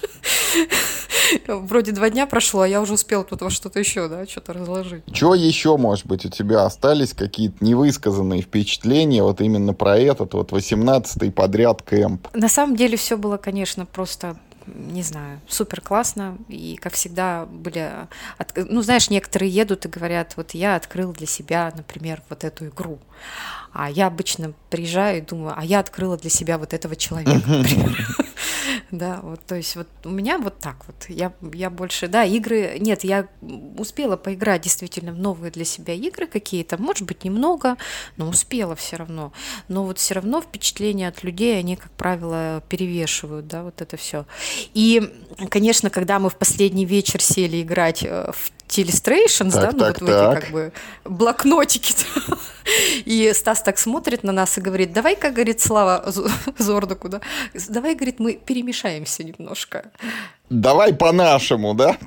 Вроде 1.47 1.91
два 1.91 2.09
дня 2.09 2.25
прошло, 2.25 2.61
а 2.61 2.67
я 2.67 2.81
уже 2.81 2.93
успела 2.93 3.23
тут 3.23 3.41
во 3.41 3.49
что-то 3.49 3.79
еще, 3.79 4.07
да, 4.07 4.25
что-то 4.25 4.53
разложить. 4.53 5.03
Что 5.13 5.35
еще, 5.35 5.77
может 5.77 6.05
быть, 6.05 6.25
у 6.25 6.29
тебя 6.29 6.65
остались 6.65 7.13
какие-то 7.13 7.63
невысказанные 7.63 8.41
впечатления 8.41 9.23
вот 9.23 9.41
именно 9.41 9.73
про 9.73 9.97
этот 9.97 10.33
вот 10.33 10.51
18-й 10.51 11.31
подряд 11.31 11.83
кемп? 11.83 12.27
На 12.33 12.49
самом 12.49 12.75
деле 12.75 12.97
все 12.97 13.17
было, 13.17 13.37
конечно, 13.37 13.85
просто 13.85 14.37
не 14.75 15.01
знаю, 15.01 15.39
супер 15.47 15.81
классно. 15.81 16.37
И, 16.47 16.77
как 16.81 16.93
всегда, 16.93 17.45
были... 17.45 17.91
Ну, 18.55 18.81
знаешь, 18.81 19.09
некоторые 19.09 19.51
едут 19.51 19.85
и 19.85 19.89
говорят, 19.89 20.33
вот 20.37 20.51
я 20.51 20.75
открыл 20.75 21.11
для 21.11 21.27
себя, 21.27 21.71
например, 21.75 22.21
вот 22.29 22.43
эту 22.43 22.67
игру. 22.67 22.99
А 23.71 23.89
я 23.89 24.07
обычно 24.07 24.53
приезжаю 24.69 25.19
и 25.19 25.21
думаю, 25.21 25.53
а 25.55 25.63
я 25.63 25.79
открыла 25.79 26.17
для 26.17 26.29
себя 26.29 26.57
вот 26.57 26.73
этого 26.73 26.95
человека. 26.95 27.41
Да, 28.91 29.19
вот, 29.21 29.39
то 29.45 29.55
есть 29.55 29.75
вот 29.75 29.87
у 30.03 30.09
меня 30.09 30.39
вот 30.39 30.59
так 30.59 30.77
вот. 30.87 30.95
Я, 31.09 31.33
я 31.53 31.69
больше, 31.69 32.07
да, 32.07 32.23
игры, 32.23 32.77
нет, 32.79 33.03
я 33.03 33.27
успела 33.77 34.17
поиграть 34.17 34.63
действительно 34.63 35.11
в 35.11 35.19
новые 35.19 35.51
для 35.51 35.65
себя 35.65 35.93
игры 35.93 36.25
какие-то, 36.25 36.81
может 36.81 37.07
быть, 37.07 37.23
немного, 37.23 37.77
но 38.17 38.27
успела 38.27 38.75
все 38.75 38.95
равно. 38.97 39.31
Но 39.67 39.83
вот 39.83 39.99
все 39.99 40.15
равно 40.15 40.41
впечатления 40.41 41.07
от 41.07 41.23
людей, 41.23 41.59
они, 41.59 41.75
как 41.75 41.91
правило, 41.91 42.63
перевешивают, 42.67 43.47
да, 43.47 43.63
вот 43.63 43.81
это 43.81 43.95
все. 43.95 44.25
И, 44.73 45.13
конечно, 45.49 45.89
когда 45.89 46.17
мы 46.17 46.29
в 46.29 46.35
последний 46.35 46.85
вечер 46.85 47.21
сели 47.21 47.61
играть 47.61 48.03
э, 48.03 48.31
в 48.31 48.51
Telestrations, 48.69 49.51
да, 49.51 49.71
ну 49.73 49.79
так, 49.79 49.99
вот 49.99 50.07
так. 50.07 50.33
в 50.33 50.37
эти 50.37 50.41
как 50.41 50.51
бы 50.51 50.71
блокнотики. 51.03 51.93
И 53.05 53.31
Стас 53.33 53.63
так 53.63 53.79
смотрит 53.79 54.23
на 54.23 54.31
нас 54.31 54.57
и 54.57 54.61
говорит, 54.61 54.93
давай-ка, 54.93 55.31
говорит, 55.31 55.59
Слава 55.59 56.05
Зордаку, 56.57 57.09
да, 57.09 57.21
давай, 57.67 57.95
говорит, 57.95 58.19
мы 58.19 58.33
перемешаемся 58.33 59.23
немножко. 59.23 59.91
Давай 60.49 60.93
по-нашему, 60.93 61.73
да? 61.73 61.97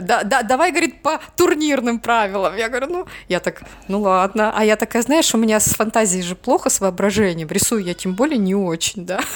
Да, 0.00 0.22
да, 0.24 0.42
давай, 0.42 0.70
говорит, 0.70 1.02
по 1.02 1.20
турнирным 1.36 1.98
правилам. 1.98 2.56
Я 2.56 2.68
говорю, 2.68 2.86
ну, 2.88 3.06
я 3.28 3.40
так, 3.40 3.62
ну 3.88 4.00
ладно. 4.00 4.52
А 4.54 4.64
я 4.64 4.76
такая, 4.76 5.02
знаешь, 5.02 5.34
у 5.34 5.38
меня 5.38 5.58
с 5.60 5.74
фантазией 5.74 6.22
же 6.22 6.36
плохо, 6.36 6.68
с 6.70 6.80
воображением. 6.80 7.48
Рисую 7.48 7.82
я 7.82 7.94
тем 7.94 8.14
более 8.14 8.38
не 8.38 8.54
очень, 8.54 9.06
да. 9.06 9.20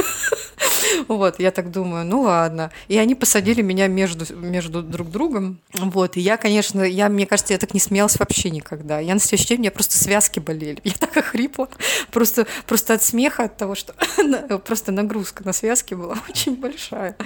Вот, 1.08 1.38
я 1.38 1.50
так 1.50 1.70
думаю, 1.70 2.04
ну 2.04 2.22
ладно. 2.22 2.70
И 2.88 2.98
они 2.98 3.14
посадили 3.14 3.62
меня 3.62 3.86
между, 3.86 4.34
между 4.34 4.82
друг 4.82 5.10
другом. 5.10 5.60
Вот, 5.72 6.16
и 6.16 6.20
я, 6.20 6.36
конечно, 6.36 6.82
я, 6.82 7.08
мне 7.08 7.26
кажется, 7.26 7.52
я 7.52 7.58
так 7.58 7.74
не 7.74 7.80
смеялась 7.80 8.18
вообще 8.18 8.50
никогда. 8.50 8.98
Я 8.98 9.14
на 9.14 9.20
следующий 9.20 9.48
день, 9.48 9.58
у 9.58 9.60
меня 9.60 9.70
просто 9.70 9.96
связки 9.96 10.40
болели. 10.40 10.80
Я 10.84 10.92
так 10.92 11.16
охрипла. 11.16 11.68
Просто, 12.10 12.46
просто 12.66 12.94
от 12.94 13.02
смеха, 13.02 13.44
от 13.44 13.56
того, 13.56 13.74
что 13.74 13.94
просто 14.64 14.92
нагрузка 14.92 15.44
на 15.44 15.52
связки 15.52 15.94
была 15.94 16.16
очень 16.28 16.56
большая. 16.56 17.16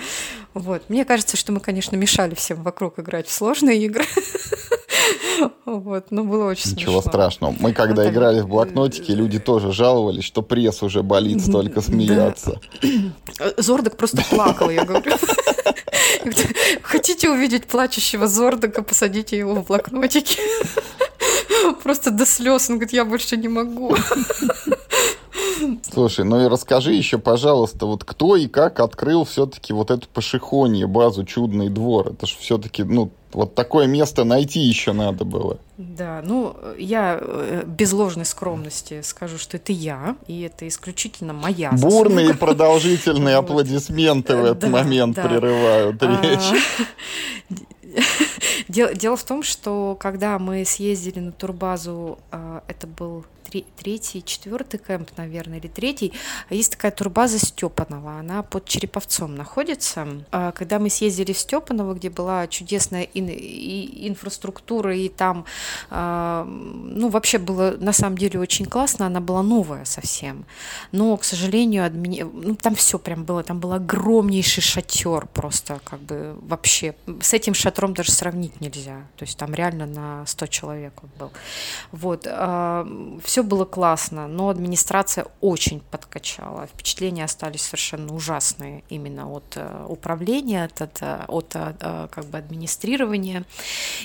Вот. 0.53 0.89
Мне 0.89 1.05
кажется, 1.05 1.37
что 1.37 1.53
мы, 1.53 1.61
конечно, 1.61 1.97
мешали 1.97 2.35
всем 2.35 2.63
вокруг 2.63 2.99
играть 2.99 3.24
в 3.27 3.33
сложные 3.33 3.85
игры. 3.85 4.05
Вот, 5.65 6.11
но 6.11 6.23
было 6.25 6.47
очень 6.47 6.71
Ничего 6.71 7.03
смешно. 7.03 7.11
страшного. 7.11 7.55
Мы 7.59 7.73
когда 7.73 8.09
играли 8.09 8.41
в 8.41 8.49
блокнотики, 8.49 9.11
люди 9.11 9.39
тоже 9.39 9.73
жаловались, 9.73 10.25
что 10.25 10.41
пресс 10.43 10.83
уже 10.83 11.03
болит 11.03 11.45
столько 11.45 11.81
смеяться. 11.81 12.61
Зордок 13.57 13.97
просто 13.97 14.23
плакал, 14.31 14.71
я 14.71 14.85
говорю. 14.85 15.13
Хотите 16.83 17.29
увидеть 17.29 17.67
плачущего 17.67 18.29
Зордока, 18.29 18.83
посадите 18.83 19.37
его 19.37 19.57
в 19.57 19.67
блокнотики. 19.67 20.39
Просто 21.83 22.11
до 22.11 22.27
слез. 22.27 22.69
Он 22.71 22.77
говорит, 22.77 22.93
я 22.93 23.05
больше 23.05 23.37
не 23.37 23.49
могу. 23.49 23.97
Слушай, 25.83 26.25
ну 26.25 26.45
и 26.45 26.49
расскажи 26.49 26.93
еще, 26.93 27.19
пожалуйста, 27.19 27.87
вот 27.87 28.05
кто 28.05 28.37
и 28.37 28.47
как 28.47 28.81
открыл 28.81 29.25
все-таки 29.25 29.73
вот 29.73 29.91
эту 29.91 30.09
пошехонье, 30.09 30.87
базу 30.87 31.25
«Чудный 31.25 31.69
двор»? 31.69 32.09
Это 32.09 32.27
же 32.27 32.37
все-таки, 32.39 32.83
ну, 32.83 33.11
вот 33.33 33.55
такое 33.55 33.87
место 33.87 34.25
найти 34.25 34.61
еще 34.61 34.93
надо 34.93 35.25
было. 35.25 35.59
Да, 35.77 36.23
ну, 36.25 36.57
я 36.79 37.19
э, 37.21 37.65
без 37.67 37.93
ложной 37.93 38.25
скромности 38.25 39.03
скажу, 39.03 39.39
что 39.39 39.57
это 39.57 39.73
я, 39.73 40.17
и 40.29 40.43
это 40.43 40.69
исключительно 40.69 41.33
моя 41.33 41.73
заслуга. 41.73 41.95
Бурные 41.95 42.31
и 42.31 42.33
продолжительные 42.33 43.37
аплодисменты 43.37 44.37
в 44.37 44.45
этот 44.45 44.71
момент 44.71 45.17
прерывают 45.17 46.01
а, 46.03 46.23
речь. 46.23 46.63
Дело, 48.69 48.95
дело 48.95 49.17
в 49.17 49.23
том, 49.23 49.43
что 49.43 49.97
когда 50.01 50.39
мы 50.39 50.65
съездили 50.65 51.21
на 51.21 51.33
турбазу, 51.33 52.19
а, 52.33 52.63
это 52.67 52.87
был 52.87 53.25
третий, 53.51 54.25
четвертый 54.25 54.79
кемп, 54.79 55.11
наверное, 55.17 55.59
или 55.59 55.69
третий. 55.69 56.13
Есть 56.51 56.73
такая 56.73 56.91
турбаза 56.91 57.39
Степанова, 57.39 58.19
она 58.19 58.43
под 58.43 58.65
Череповцом 58.65 59.35
находится. 59.35 60.07
А, 60.31 60.53
когда 60.53 60.79
мы 60.79 60.91
съездили 60.91 61.33
в 61.33 61.39
Степаново, 61.39 61.95
где 61.95 62.11
была 62.11 62.47
чудесная 62.47 63.09
ин- 63.15 63.29
и 63.29 64.09
инфраструктура, 64.09 64.97
и 64.97 65.09
там, 65.09 65.45
а, 65.91 66.45
ну, 66.45 67.09
вообще 67.09 67.39
было 67.39 67.77
на 67.79 67.93
самом 67.93 68.19
деле 68.19 68.41
очень 68.41 68.67
классно, 68.67 69.07
она 69.07 69.21
была 69.21 69.43
новая 69.43 69.85
совсем. 69.85 70.45
Но, 70.93 71.17
к 71.17 71.25
сожалению, 71.25 71.85
админи... 71.85 72.23
ну, 72.23 72.55
там 72.55 72.75
все 72.75 72.99
прям 72.99 73.25
было, 73.25 73.43
там 73.43 73.61
был 73.61 73.73
огромнейший 73.73 74.63
шатер 74.63 75.27
просто, 75.33 75.81
как 75.85 76.01
бы 76.01 76.37
вообще. 76.43 76.95
С 77.21 77.35
этим 77.35 77.55
шатром 77.55 77.95
даже 77.95 78.13
сравнить 78.13 78.61
нельзя. 78.61 79.07
То 79.17 79.25
есть 79.25 79.39
там 79.39 79.55
реально 79.55 79.87
на 79.87 80.27
100 80.27 80.47
человек 80.47 80.93
он 81.03 81.11
был. 81.19 81.33
Вот. 81.93 82.27
А, 82.29 82.87
все 83.35 83.43
было 83.43 83.65
классно, 83.65 84.29
но 84.29 84.49
администрация 84.49 85.27
очень 85.41 85.81
подкачала. 85.81 86.69
Впечатления 86.69 87.25
остались 87.25 87.63
совершенно 87.63 88.15
ужасные 88.15 88.85
именно 88.89 89.29
от 89.29 89.57
э, 89.57 89.87
управления, 89.89 90.67
от, 90.67 90.81
от, 90.81 91.03
от 91.03 91.57
э, 91.57 92.07
как 92.13 92.27
бы 92.27 92.39
администрирования. 92.39 93.45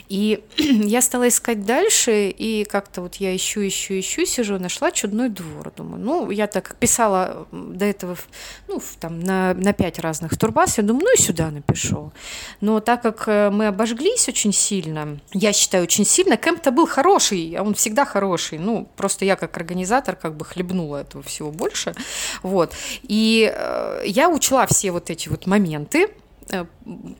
И 0.07 0.43
я 0.57 1.03
стала 1.03 1.27
искать 1.27 1.63
дальше, 1.63 2.29
и 2.29 2.63
как-то 2.63 3.01
вот 3.01 3.17
я 3.17 3.35
ищу, 3.35 3.67
ищу, 3.67 3.99
ищу, 3.99 4.25
сижу, 4.25 4.57
нашла 4.57 4.89
чудной 4.89 5.29
двор. 5.29 5.73
Думаю, 5.77 6.01
ну, 6.01 6.31
я 6.31 6.47
так 6.47 6.75
писала 6.77 7.45
до 7.51 7.85
этого, 7.85 8.17
ну, 8.67 8.81
там, 8.99 9.19
на, 9.19 9.53
на 9.53 9.73
пять 9.73 9.99
разных 9.99 10.39
турбаз, 10.39 10.79
я 10.79 10.83
думаю, 10.83 11.05
ну, 11.05 11.13
и 11.13 11.21
сюда 11.21 11.51
напишу. 11.51 12.11
Но 12.61 12.79
так 12.79 13.03
как 13.03 13.27
э, 13.27 13.51
мы 13.51 13.67
обожглись 13.67 14.27
очень 14.27 14.53
сильно, 14.53 15.19
я 15.33 15.53
считаю, 15.53 15.83
очень 15.83 16.03
сильно, 16.03 16.35
кемп-то 16.35 16.71
был 16.71 16.87
хороший, 16.87 17.53
а 17.53 17.61
он 17.61 17.75
всегда 17.75 18.05
хороший. 18.05 18.57
Ну, 18.57 18.87
просто 18.95 19.18
я 19.25 19.35
как 19.35 19.55
организатор 19.57 20.15
как 20.15 20.35
бы 20.35 20.45
хлебнула 20.45 20.97
этого 20.97 21.23
всего 21.23 21.51
больше. 21.51 21.93
Вот. 22.43 22.73
И 23.03 23.51
э, 23.53 24.03
я 24.05 24.29
учла 24.29 24.65
все 24.67 24.91
вот 24.91 25.09
эти 25.09 25.29
вот 25.29 25.45
моменты, 25.45 26.09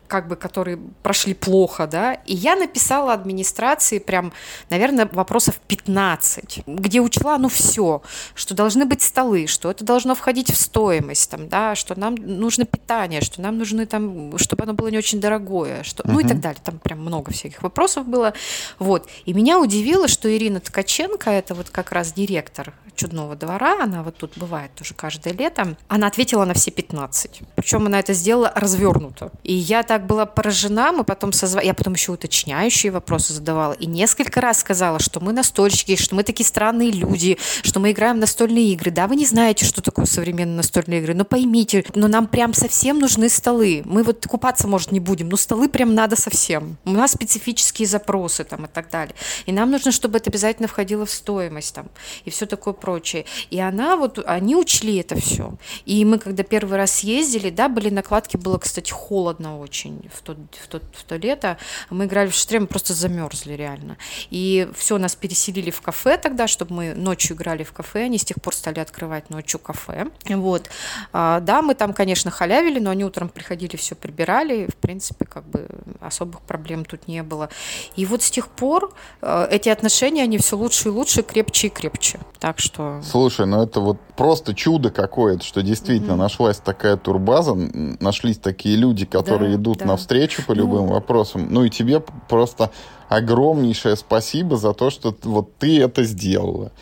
как 0.08 0.28
бы, 0.28 0.36
которые 0.36 0.78
прошли 1.02 1.34
плохо, 1.34 1.86
да, 1.86 2.14
и 2.14 2.34
я 2.34 2.56
написала 2.56 3.12
администрации 3.12 3.98
прям, 3.98 4.32
наверное, 4.70 5.08
вопросов 5.12 5.60
15, 5.68 6.64
где 6.66 7.00
учла, 7.00 7.38
ну, 7.38 7.48
все, 7.48 8.02
что 8.34 8.54
должны 8.54 8.86
быть 8.86 9.02
столы, 9.02 9.46
что 9.46 9.70
это 9.70 9.84
должно 9.84 10.14
входить 10.14 10.50
в 10.52 10.56
стоимость, 10.56 11.30
там, 11.30 11.48
да, 11.48 11.74
что 11.74 11.98
нам 11.98 12.16
нужно 12.16 12.64
питание, 12.64 13.20
что 13.20 13.40
нам 13.40 13.58
нужны 13.58 13.86
там, 13.86 14.36
чтобы 14.38 14.64
оно 14.64 14.74
было 14.74 14.88
не 14.88 14.98
очень 14.98 15.20
дорогое, 15.20 15.84
что, 15.84 16.02
uh-huh. 16.02 16.10
ну, 16.10 16.20
и 16.20 16.24
так 16.26 16.40
далее, 16.40 16.60
там 16.64 16.78
прям 16.78 17.00
много 17.00 17.32
всяких 17.32 17.62
вопросов 17.62 18.06
было, 18.06 18.34
вот, 18.78 19.08
и 19.24 19.32
меня 19.32 19.60
удивило, 19.60 20.08
что 20.08 20.34
Ирина 20.34 20.60
Ткаченко, 20.60 21.30
это 21.30 21.54
вот 21.54 21.70
как 21.70 21.92
раз 21.92 22.12
директор 22.12 22.74
чудного 22.96 23.36
двора, 23.36 23.82
она 23.82 24.02
вот 24.02 24.16
тут 24.16 24.32
бывает 24.36 24.74
тоже 24.74 24.94
каждое 24.94 25.32
лето, 25.32 25.76
она 25.88 26.06
ответила 26.06 26.44
на 26.44 26.54
все 26.54 26.70
15, 26.70 27.42
причем 27.54 27.86
она 27.86 28.00
это 28.00 28.12
сделала 28.12 28.52
развернуто, 28.54 29.19
круто. 29.20 29.36
И 29.42 29.52
я 29.54 29.82
так 29.82 30.06
была 30.06 30.26
поражена, 30.26 30.92
мы 30.92 31.04
потом 31.04 31.32
созвали, 31.32 31.66
я 31.66 31.74
потом 31.74 31.94
еще 31.94 32.12
уточняющие 32.12 32.92
вопросы 32.92 33.32
задавала, 33.32 33.72
и 33.72 33.86
несколько 33.86 34.40
раз 34.40 34.60
сказала, 34.60 34.98
что 34.98 35.20
мы 35.20 35.32
настольщики, 35.32 35.96
что 35.96 36.14
мы 36.14 36.22
такие 36.22 36.46
странные 36.46 36.90
люди, 36.90 37.38
что 37.62 37.80
мы 37.80 37.92
играем 37.92 38.16
в 38.16 38.20
настольные 38.20 38.72
игры. 38.72 38.90
Да, 38.90 39.06
вы 39.06 39.16
не 39.16 39.26
знаете, 39.26 39.64
что 39.64 39.82
такое 39.82 40.06
современные 40.06 40.56
настольные 40.56 41.00
игры, 41.00 41.14
но 41.14 41.24
поймите, 41.24 41.84
но 41.94 42.08
нам 42.08 42.26
прям 42.26 42.54
совсем 42.54 42.98
нужны 42.98 43.28
столы. 43.28 43.82
Мы 43.84 44.02
вот 44.02 44.26
купаться, 44.26 44.66
может, 44.66 44.92
не 44.92 45.00
будем, 45.00 45.28
но 45.28 45.36
столы 45.36 45.68
прям 45.68 45.94
надо 45.94 46.16
совсем. 46.16 46.76
У 46.84 46.90
нас 46.90 47.12
специфические 47.12 47.88
запросы 47.88 48.44
там 48.44 48.66
и 48.66 48.68
так 48.68 48.90
далее. 48.90 49.14
И 49.46 49.52
нам 49.52 49.70
нужно, 49.70 49.92
чтобы 49.92 50.18
это 50.18 50.30
обязательно 50.30 50.68
входило 50.68 51.06
в 51.06 51.10
стоимость 51.10 51.74
там 51.74 51.88
и 52.24 52.30
все 52.30 52.46
такое 52.46 52.74
прочее. 52.74 53.24
И 53.50 53.58
она 53.58 53.96
вот, 53.96 54.22
они 54.26 54.56
учли 54.56 54.96
это 54.96 55.16
все. 55.16 55.54
И 55.86 56.04
мы, 56.04 56.18
когда 56.18 56.42
первый 56.42 56.76
раз 56.76 56.92
съездили, 56.92 57.50
да, 57.50 57.68
были 57.68 57.90
накладки, 57.90 58.36
было, 58.36 58.58
кстати, 58.58 58.92
холодно 59.10 59.58
очень 59.58 60.08
в 60.14 60.22
то, 60.22 60.36
в 60.52 60.68
то, 60.68 60.80
в 60.92 61.02
то 61.02 61.16
лето. 61.16 61.56
Мы 61.90 62.04
играли 62.04 62.28
в 62.28 62.34
штрем, 62.34 62.68
просто 62.68 62.94
замерзли 62.94 63.54
реально. 63.54 63.96
И 64.30 64.68
все, 64.76 64.98
нас 64.98 65.16
переселили 65.16 65.72
в 65.72 65.80
кафе 65.80 66.16
тогда, 66.16 66.46
чтобы 66.46 66.74
мы 66.74 66.94
ночью 66.94 67.34
играли 67.36 67.64
в 67.64 67.72
кафе. 67.72 68.04
Они 68.04 68.18
с 68.18 68.24
тех 68.24 68.40
пор 68.40 68.54
стали 68.54 68.78
открывать 68.78 69.28
ночью 69.28 69.58
кафе. 69.58 70.06
Вот. 70.28 70.70
А, 71.12 71.40
да, 71.40 71.60
мы 71.60 71.74
там, 71.74 71.92
конечно, 71.92 72.30
халявили, 72.30 72.78
но 72.78 72.90
они 72.90 73.04
утром 73.04 73.28
приходили, 73.28 73.74
все 73.74 73.96
прибирали. 73.96 74.68
В 74.70 74.76
принципе, 74.76 75.24
как 75.24 75.44
бы 75.44 75.66
особых 76.00 76.42
проблем 76.42 76.84
тут 76.84 77.08
не 77.08 77.24
было. 77.24 77.48
И 77.96 78.06
вот 78.06 78.22
с 78.22 78.30
тех 78.30 78.46
пор 78.46 78.92
э, 79.22 79.48
эти 79.50 79.68
отношения, 79.70 80.22
они 80.22 80.38
все 80.38 80.56
лучше 80.56 80.88
и 80.88 80.92
лучше, 80.92 81.24
крепче 81.24 81.66
и 81.66 81.70
крепче. 81.70 82.20
Так 82.38 82.60
что... 82.60 83.02
Слушай, 83.02 83.46
ну 83.46 83.60
это 83.60 83.80
вот 83.80 83.98
просто 84.16 84.54
чудо 84.54 84.90
какое-то, 84.90 85.44
что 85.44 85.62
действительно 85.62 86.12
mm-hmm. 86.12 86.16
нашлась 86.16 86.58
такая 86.58 86.96
турбаза, 86.96 87.54
нашлись 87.54 88.38
такие 88.38 88.76
люди, 88.76 88.99
люди, 89.00 89.06
которые 89.06 89.50
да, 89.50 89.56
идут 89.56 89.78
да. 89.78 89.86
навстречу 89.86 90.44
по 90.46 90.52
любым 90.52 90.86
ну... 90.86 90.92
вопросам. 90.92 91.48
Ну 91.50 91.64
и 91.64 91.70
тебе 91.70 92.00
просто 92.28 92.70
огромнейшее 93.08 93.96
спасибо 93.96 94.56
за 94.56 94.72
то, 94.72 94.90
что 94.90 95.14
вот 95.22 95.56
ты 95.58 95.80
это 95.80 96.04
сделала. 96.04 96.72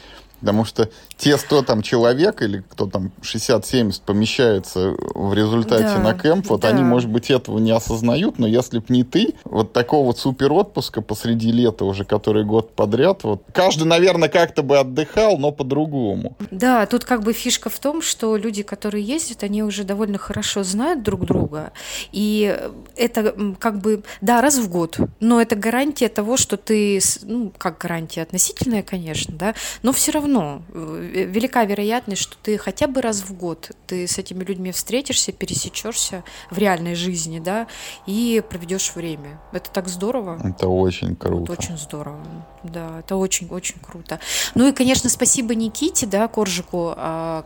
Потому 0.40 0.64
что 0.64 0.88
те 1.18 1.36
100 1.36 1.62
там 1.62 1.82
человек 1.82 2.40
или 2.42 2.64
кто 2.68 2.86
там 2.86 3.10
60-70 3.22 4.02
помещается 4.06 4.94
в 5.14 5.34
результате 5.34 5.84
да, 5.84 5.98
на 5.98 6.14
кемп, 6.14 6.48
вот 6.48 6.60
да. 6.60 6.68
они, 6.68 6.82
может 6.82 7.10
быть, 7.10 7.30
этого 7.30 7.58
не 7.58 7.72
осознают, 7.72 8.38
но 8.38 8.46
если 8.46 8.78
б 8.78 8.84
не 8.88 9.02
ты, 9.02 9.34
вот 9.44 9.72
такого 9.72 10.06
вот 10.06 10.18
супер 10.18 10.52
отпуска 10.52 11.02
посреди 11.02 11.50
лета 11.50 11.84
уже 11.84 12.04
который 12.04 12.44
год 12.44 12.72
подряд, 12.74 13.24
вот 13.24 13.42
каждый, 13.52 13.84
наверное, 13.84 14.28
как-то 14.28 14.62
бы 14.62 14.78
отдыхал, 14.78 15.38
но 15.38 15.50
по-другому. 15.50 16.36
Да, 16.52 16.86
тут 16.86 17.04
как 17.04 17.24
бы 17.24 17.32
фишка 17.32 17.68
в 17.68 17.78
том, 17.80 18.00
что 18.00 18.36
люди, 18.36 18.62
которые 18.62 19.04
ездят, 19.04 19.42
они 19.42 19.64
уже 19.64 19.82
довольно 19.82 20.18
хорошо 20.18 20.62
знают 20.62 21.02
друг 21.02 21.26
друга, 21.26 21.72
и 22.12 22.56
это 22.96 23.34
как 23.58 23.80
бы, 23.80 24.04
да, 24.20 24.40
раз 24.40 24.58
в 24.58 24.70
год, 24.70 24.98
но 25.18 25.42
это 25.42 25.56
гарантия 25.56 26.08
того, 26.08 26.36
что 26.36 26.56
ты, 26.56 27.00
ну, 27.22 27.52
как 27.58 27.78
гарантия 27.78 28.22
относительная, 28.22 28.84
конечно, 28.84 29.34
да, 29.36 29.54
но 29.82 29.92
все 29.92 30.12
равно 30.12 30.62
э, 30.72 31.07
велика 31.08 31.64
вероятность, 31.64 32.22
что 32.22 32.36
ты 32.42 32.58
хотя 32.58 32.86
бы 32.86 33.00
раз 33.02 33.22
в 33.22 33.36
год 33.36 33.72
ты 33.86 34.06
с 34.06 34.18
этими 34.18 34.44
людьми 34.44 34.72
встретишься, 34.72 35.32
пересечешься 35.32 36.24
в 36.50 36.58
реальной 36.58 36.94
жизни, 36.94 37.38
да, 37.38 37.66
и 38.06 38.42
проведешь 38.48 38.94
время. 38.94 39.40
Это 39.52 39.70
так 39.70 39.88
здорово. 39.88 40.40
Это 40.44 40.68
очень 40.68 41.16
круто. 41.16 41.52
Это 41.52 41.62
очень 41.62 41.78
здорово. 41.78 42.20
Да, 42.62 43.00
это 43.00 43.16
очень-очень 43.16 43.76
круто. 43.80 44.20
Ну 44.54 44.68
и, 44.68 44.72
конечно, 44.72 45.08
спасибо 45.08 45.54
Никите, 45.54 46.06
да, 46.06 46.28
Коржику, 46.28 46.92
а, 46.96 47.44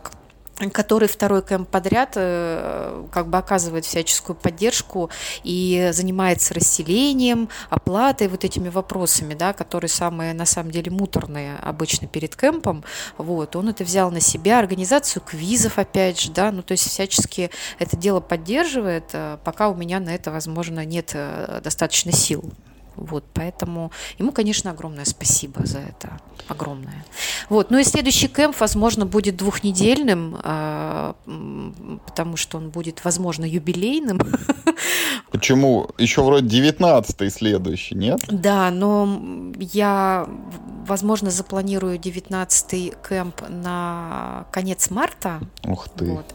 который 0.71 1.07
второй 1.07 1.41
кэмп 1.41 1.69
подряд 1.69 2.13
э, 2.15 3.05
как 3.11 3.27
бы 3.27 3.37
оказывает 3.37 3.85
всяческую 3.85 4.35
поддержку 4.35 5.09
и 5.43 5.89
занимается 5.91 6.53
расселением, 6.53 7.49
оплатой, 7.69 8.27
вот 8.27 8.43
этими 8.43 8.69
вопросами, 8.69 9.33
да, 9.33 9.53
которые 9.53 9.89
самые, 9.89 10.33
на 10.33 10.45
самом 10.45 10.71
деле, 10.71 10.91
муторные 10.91 11.57
обычно 11.57 12.07
перед 12.07 12.35
кемпом. 12.35 12.83
Вот, 13.17 13.55
он 13.55 13.69
это 13.69 13.83
взял 13.83 14.11
на 14.11 14.19
себя, 14.19 14.59
организацию 14.59 15.23
квизов, 15.23 15.79
опять 15.79 16.19
же, 16.19 16.31
да, 16.31 16.51
ну, 16.51 16.61
то 16.61 16.73
есть 16.73 16.87
всячески 16.87 17.49
это 17.79 17.97
дело 17.97 18.19
поддерживает, 18.19 19.09
э, 19.13 19.37
пока 19.43 19.69
у 19.69 19.75
меня 19.75 19.99
на 19.99 20.13
это, 20.13 20.31
возможно, 20.31 20.85
нет 20.85 21.11
э, 21.13 21.61
достаточно 21.63 22.11
сил. 22.11 22.51
Вот, 22.95 23.23
поэтому 23.33 23.91
ему, 24.19 24.31
конечно, 24.31 24.71
огромное 24.71 25.05
спасибо 25.05 25.65
за 25.65 25.79
это. 25.79 26.19
Огромное. 26.47 27.05
Вот, 27.49 27.71
ну 27.71 27.79
и 27.79 27.83
следующий 27.83 28.27
кемп, 28.27 28.59
возможно, 28.59 29.05
будет 29.05 29.37
двухнедельным, 29.37 30.37
а, 30.43 31.15
потому 32.05 32.37
что 32.37 32.57
он 32.57 32.69
будет, 32.69 33.03
возможно, 33.03 33.45
юбилейным. 33.45 34.19
Почему? 35.31 35.89
Еще 35.97 36.21
вроде 36.21 36.61
19-й 36.61 37.29
следующий, 37.29 37.95
нет? 37.95 38.21
Да, 38.27 38.69
но 38.71 39.51
я, 39.57 40.27
возможно, 40.85 41.31
запланирую 41.31 41.97
19-й 41.97 42.93
кемп 43.07 43.41
на 43.49 44.45
конец 44.51 44.89
марта. 44.89 45.39
Ух 45.65 45.87
ты. 45.89 46.05
Вот. 46.05 46.33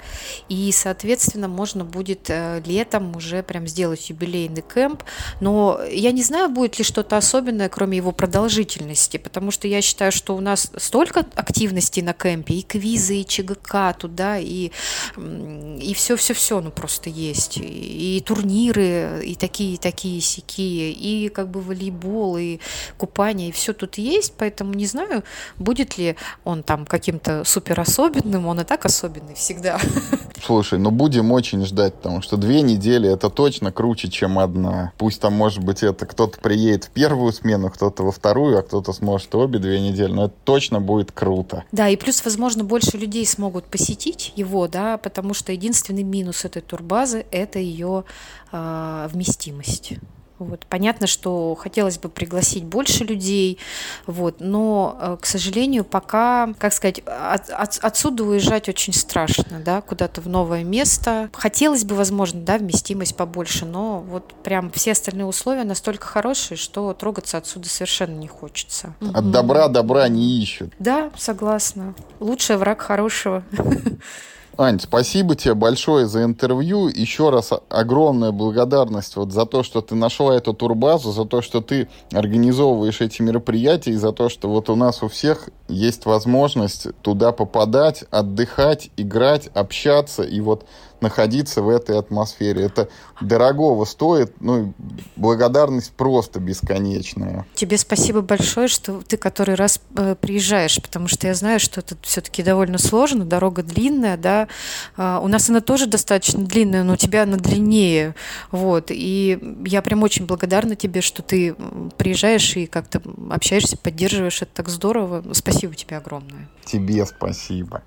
И, 0.49 0.73
соответственно, 0.73 1.49
можно 1.49 1.85
будет 1.85 2.29
э, 2.29 2.61
летом 2.67 3.15
уже 3.15 3.43
прям 3.43 3.67
сделать 3.67 4.11
юбилейный 4.11 4.63
кемп. 4.63 5.03
Но 5.41 5.81
я 5.91 6.13
не 6.13 6.23
знаю, 6.23 6.48
будет 6.49 6.79
ли 6.79 6.85
что-то 6.85 7.17
особенное, 7.17 7.69
кроме 7.69 7.97
его 7.97 8.13
продолжительности, 8.13 9.17
потому 9.17 9.51
что 9.51 9.69
я 9.69 9.83
считаю, 9.83 10.13
что 10.13 10.37
у 10.37 10.41
нас 10.41 10.71
столько 10.77 11.27
активностей 11.35 12.03
на 12.03 12.13
кемпе, 12.13 12.55
и 12.55 12.63
квизы, 12.63 13.17
и 13.21 13.27
ЧГК 13.27 13.95
туда, 13.95 14.39
и, 14.39 14.71
и 15.17 15.95
все-все-все, 15.95 16.61
ну 16.61 16.71
просто 16.71 17.11
есть, 17.11 17.59
и, 17.59 18.17
и 18.19 18.21
турниры, 18.21 19.23
и 19.25 19.35
такие, 19.35 19.79
такие, 19.79 20.21
сякие, 20.21 20.93
и 20.93 21.29
как 21.29 21.49
бы 21.49 21.61
волейбол, 21.61 22.37
и 22.39 22.59
купание, 22.97 23.49
и 23.49 23.53
все 23.53 23.73
тут 23.73 23.99
есть, 23.99 24.35
поэтому 24.37 24.75
не 24.75 24.87
знаю, 24.87 25.25
будет 25.59 25.99
ли 25.99 26.17
он 26.45 26.63
там 26.63 26.87
каким-то 26.87 27.45
супер 27.45 27.81
особенным, 27.81 28.47
он 28.47 28.61
и 28.61 28.65
так 28.65 28.85
особенный 28.85 29.35
всегда. 29.35 29.79
Слушай, 30.45 30.79
ну 30.79 30.91
будем 30.91 31.33
очень 31.33 31.65
ждать, 31.65 31.95
потому 31.95 32.23
что 32.23 32.37
две 32.37 32.63
недели 32.63 33.11
это 33.11 33.31
точно 33.31 33.73
круче, 33.73 34.09
чем 34.09 34.39
одна. 34.39 34.93
Пусть 34.99 35.21
там, 35.21 35.35
может 35.35 35.63
быть, 35.63 35.83
это 35.83 36.07
кто-то 36.07 36.38
приедет 36.41 36.85
в 36.85 36.91
первую 36.91 37.33
смену, 37.33 37.71
кто-то 37.71 38.03
во 38.03 38.13
вторую, 38.13 38.59
а 38.59 38.63
кто-то 38.63 38.93
сможет 38.93 39.35
обе 39.35 39.59
две 39.59 39.81
недели, 39.81 40.13
но 40.13 40.27
это 40.27 40.35
точно 40.45 40.81
будет 40.81 41.13
круто. 41.13 41.65
Да, 41.73 41.89
и 41.89 41.97
плюс, 41.97 42.25
возможно, 42.25 42.65
больше 42.65 42.97
людей 42.97 43.27
смогут 43.27 43.65
посетить 43.67 44.33
его, 44.37 44.69
да, 44.69 44.99
потому 44.99 45.35
что 45.35 45.53
единственный 45.53 46.03
минус 46.03 46.45
этой 46.45 46.63
турбазы– 46.63 47.27
это 47.31 47.59
ее 47.59 48.05
э, 48.53 49.09
вместимость. 49.13 49.95
Вот. 50.39 50.67
Понятно, 50.69 51.07
что 51.07 51.55
хотелось 51.55 51.99
бы 51.99 52.09
пригласить 52.09 52.65
больше 52.65 53.05
людей, 53.05 53.59
вот, 54.07 54.37
но, 54.41 54.97
э, 55.01 55.17
к 55.21 55.27
сожалению, 55.27 55.85
пока, 55.85 56.55
как 56.59 56.73
сказать, 56.73 57.01
от, 57.07 57.51
от, 57.51 57.79
отсюда 57.83 58.25
уезжать 58.25 58.69
очень 58.69 58.93
страшно, 58.93 59.61
да, 59.65 59.81
куда-то 59.81 60.21
в 60.21 60.29
новое 60.29 60.65
место. 60.65 61.31
Хотелось 61.33 61.85
бы, 61.85 61.95
возможно, 61.95 62.41
да, 62.41 62.59
вместимость 62.59 63.17
побольше, 63.17 63.67
но 63.67 64.01
вот 64.01 64.35
прям 64.43 64.71
все 64.71 64.93
остальные 64.93 65.27
условия 65.27 65.65
настолько 65.65 66.07
хорошие, 66.07 66.57
что 66.57 66.93
трогаться 66.95 67.39
отсюда 67.39 67.69
совершенно 67.69 68.17
не 68.17 68.29
хочется. 68.29 68.95
От 69.01 69.31
добра 69.31 69.69
добра 69.69 70.09
не 70.09 70.41
ищут. 70.43 70.73
Да, 70.79 71.11
согласна. 71.17 71.95
Лучший 72.21 72.57
враг 72.57 72.81
хорошего. 72.81 73.45
Ань, 74.61 74.81
спасибо 74.81 75.37
тебе 75.37 75.55
большое 75.55 76.09
за 76.09 76.25
интервью. 76.25 76.89
Еще 76.89 77.31
раз 77.31 77.53
огромная 77.69 78.33
благодарность 78.33 79.15
вот 79.15 79.33
за 79.33 79.47
то, 79.47 79.63
что 79.63 79.83
ты 79.83 79.95
нашла 79.95 80.35
эту 80.35 80.53
турбазу, 80.53 81.13
за 81.13 81.25
то, 81.27 81.43
что 81.43 81.61
ты 81.61 81.87
организовываешь 82.13 83.01
эти 83.01 83.23
мероприятия, 83.23 83.93
и 83.93 83.95
за 83.95 84.11
то, 84.11 84.29
что 84.29 84.49
вот 84.49 84.69
у 84.69 84.75
нас 84.75 85.01
у 85.05 85.09
всех 85.09 85.49
есть 85.69 86.07
возможность 86.07 86.89
туда 87.03 87.33
попадать, 87.33 88.05
отдыхать, 88.11 88.91
играть, 88.97 89.49
общаться. 89.55 90.23
И 90.23 90.41
вот 90.41 90.67
находиться 91.01 91.63
в 91.63 91.69
этой 91.69 91.99
атмосфере. 91.99 92.65
Это 92.65 92.89
дорогого 93.21 93.85
стоит, 93.85 94.33
ну, 94.41 94.75
благодарность 95.17 95.93
просто 95.93 96.41
бесконечная. 96.41 97.47
Тебе 97.55 97.79
спасибо 97.79 98.21
большое, 98.21 98.69
что 98.69 99.03
ты 99.07 99.17
который 99.17 99.55
раз 99.55 99.81
э, 99.97 100.17
приезжаешь, 100.21 100.81
потому 100.83 101.09
что 101.09 101.27
я 101.27 101.35
знаю, 101.35 101.61
что 101.61 101.81
это 101.81 101.97
все-таки 102.03 102.43
довольно 102.43 102.79
сложно, 102.79 103.25
дорога 103.25 103.63
длинная, 103.63 104.17
да. 104.17 104.49
Э, 104.97 105.19
у 105.23 105.29
нас 105.29 105.49
она 105.51 105.61
тоже 105.61 105.87
достаточно 105.87 106.45
длинная, 106.45 106.83
но 106.83 106.95
у 106.95 106.97
тебя 106.97 107.23
она 107.23 107.37
длиннее, 107.37 108.15
вот. 108.51 108.87
И 108.91 109.39
я 109.67 109.83
прям 109.83 110.03
очень 110.03 110.27
благодарна 110.27 110.75
тебе, 110.75 111.01
что 111.01 111.23
ты 111.23 111.55
приезжаешь 111.97 112.57
и 112.57 112.67
как-то 112.67 113.03
общаешься, 113.31 113.77
поддерживаешь. 113.77 114.43
Это 114.43 114.51
так 114.55 114.69
здорово. 114.69 115.25
Спасибо 115.33 115.58
тебе 115.67 115.97
огромное. 115.97 116.49
Тебе 116.65 117.05
спасибо. 117.07 117.83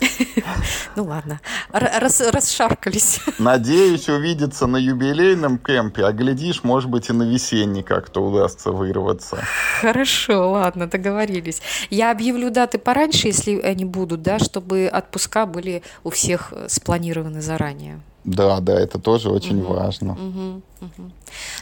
Ну 0.96 1.04
ладно, 1.04 1.40
Рас, 1.70 2.20
расшаркались. 2.20 3.20
Надеюсь 3.38 4.08
увидеться 4.08 4.66
на 4.66 4.76
юбилейном 4.76 5.58
кемпе, 5.58 6.04
а 6.04 6.12
глядишь, 6.12 6.64
может 6.64 6.90
быть, 6.90 7.08
и 7.08 7.12
на 7.12 7.22
весенний 7.22 7.82
как-то 7.82 8.20
удастся 8.20 8.72
вырваться. 8.72 9.38
Хорошо, 9.80 10.52
ладно, 10.52 10.86
договорились. 10.86 11.62
Я 11.90 12.10
объявлю 12.10 12.50
даты 12.50 12.78
пораньше, 12.78 13.28
если 13.28 13.60
они 13.60 13.84
будут, 13.84 14.22
да, 14.22 14.38
чтобы 14.38 14.88
отпуска 14.92 15.46
были 15.46 15.82
у 16.04 16.10
всех 16.10 16.52
спланированы 16.68 17.40
заранее. 17.40 18.00
Да, 18.24 18.60
да, 18.60 18.78
это 18.78 18.98
тоже 18.98 19.30
очень 19.30 19.62
угу, 19.62 19.74
важно. 19.74 20.12
Угу, 20.12 20.62
угу. 20.80 21.10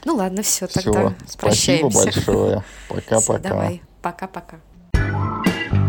Ну 0.04 0.16
ладно, 0.16 0.42
все, 0.42 0.66
тогда 0.66 1.08
все, 1.08 1.14
спасибо 1.28 1.90
большое. 1.90 2.64
Пока-пока. 2.88 3.38
Давай, 3.38 3.82
пока-пока. 4.02 4.56
Música 4.96 5.85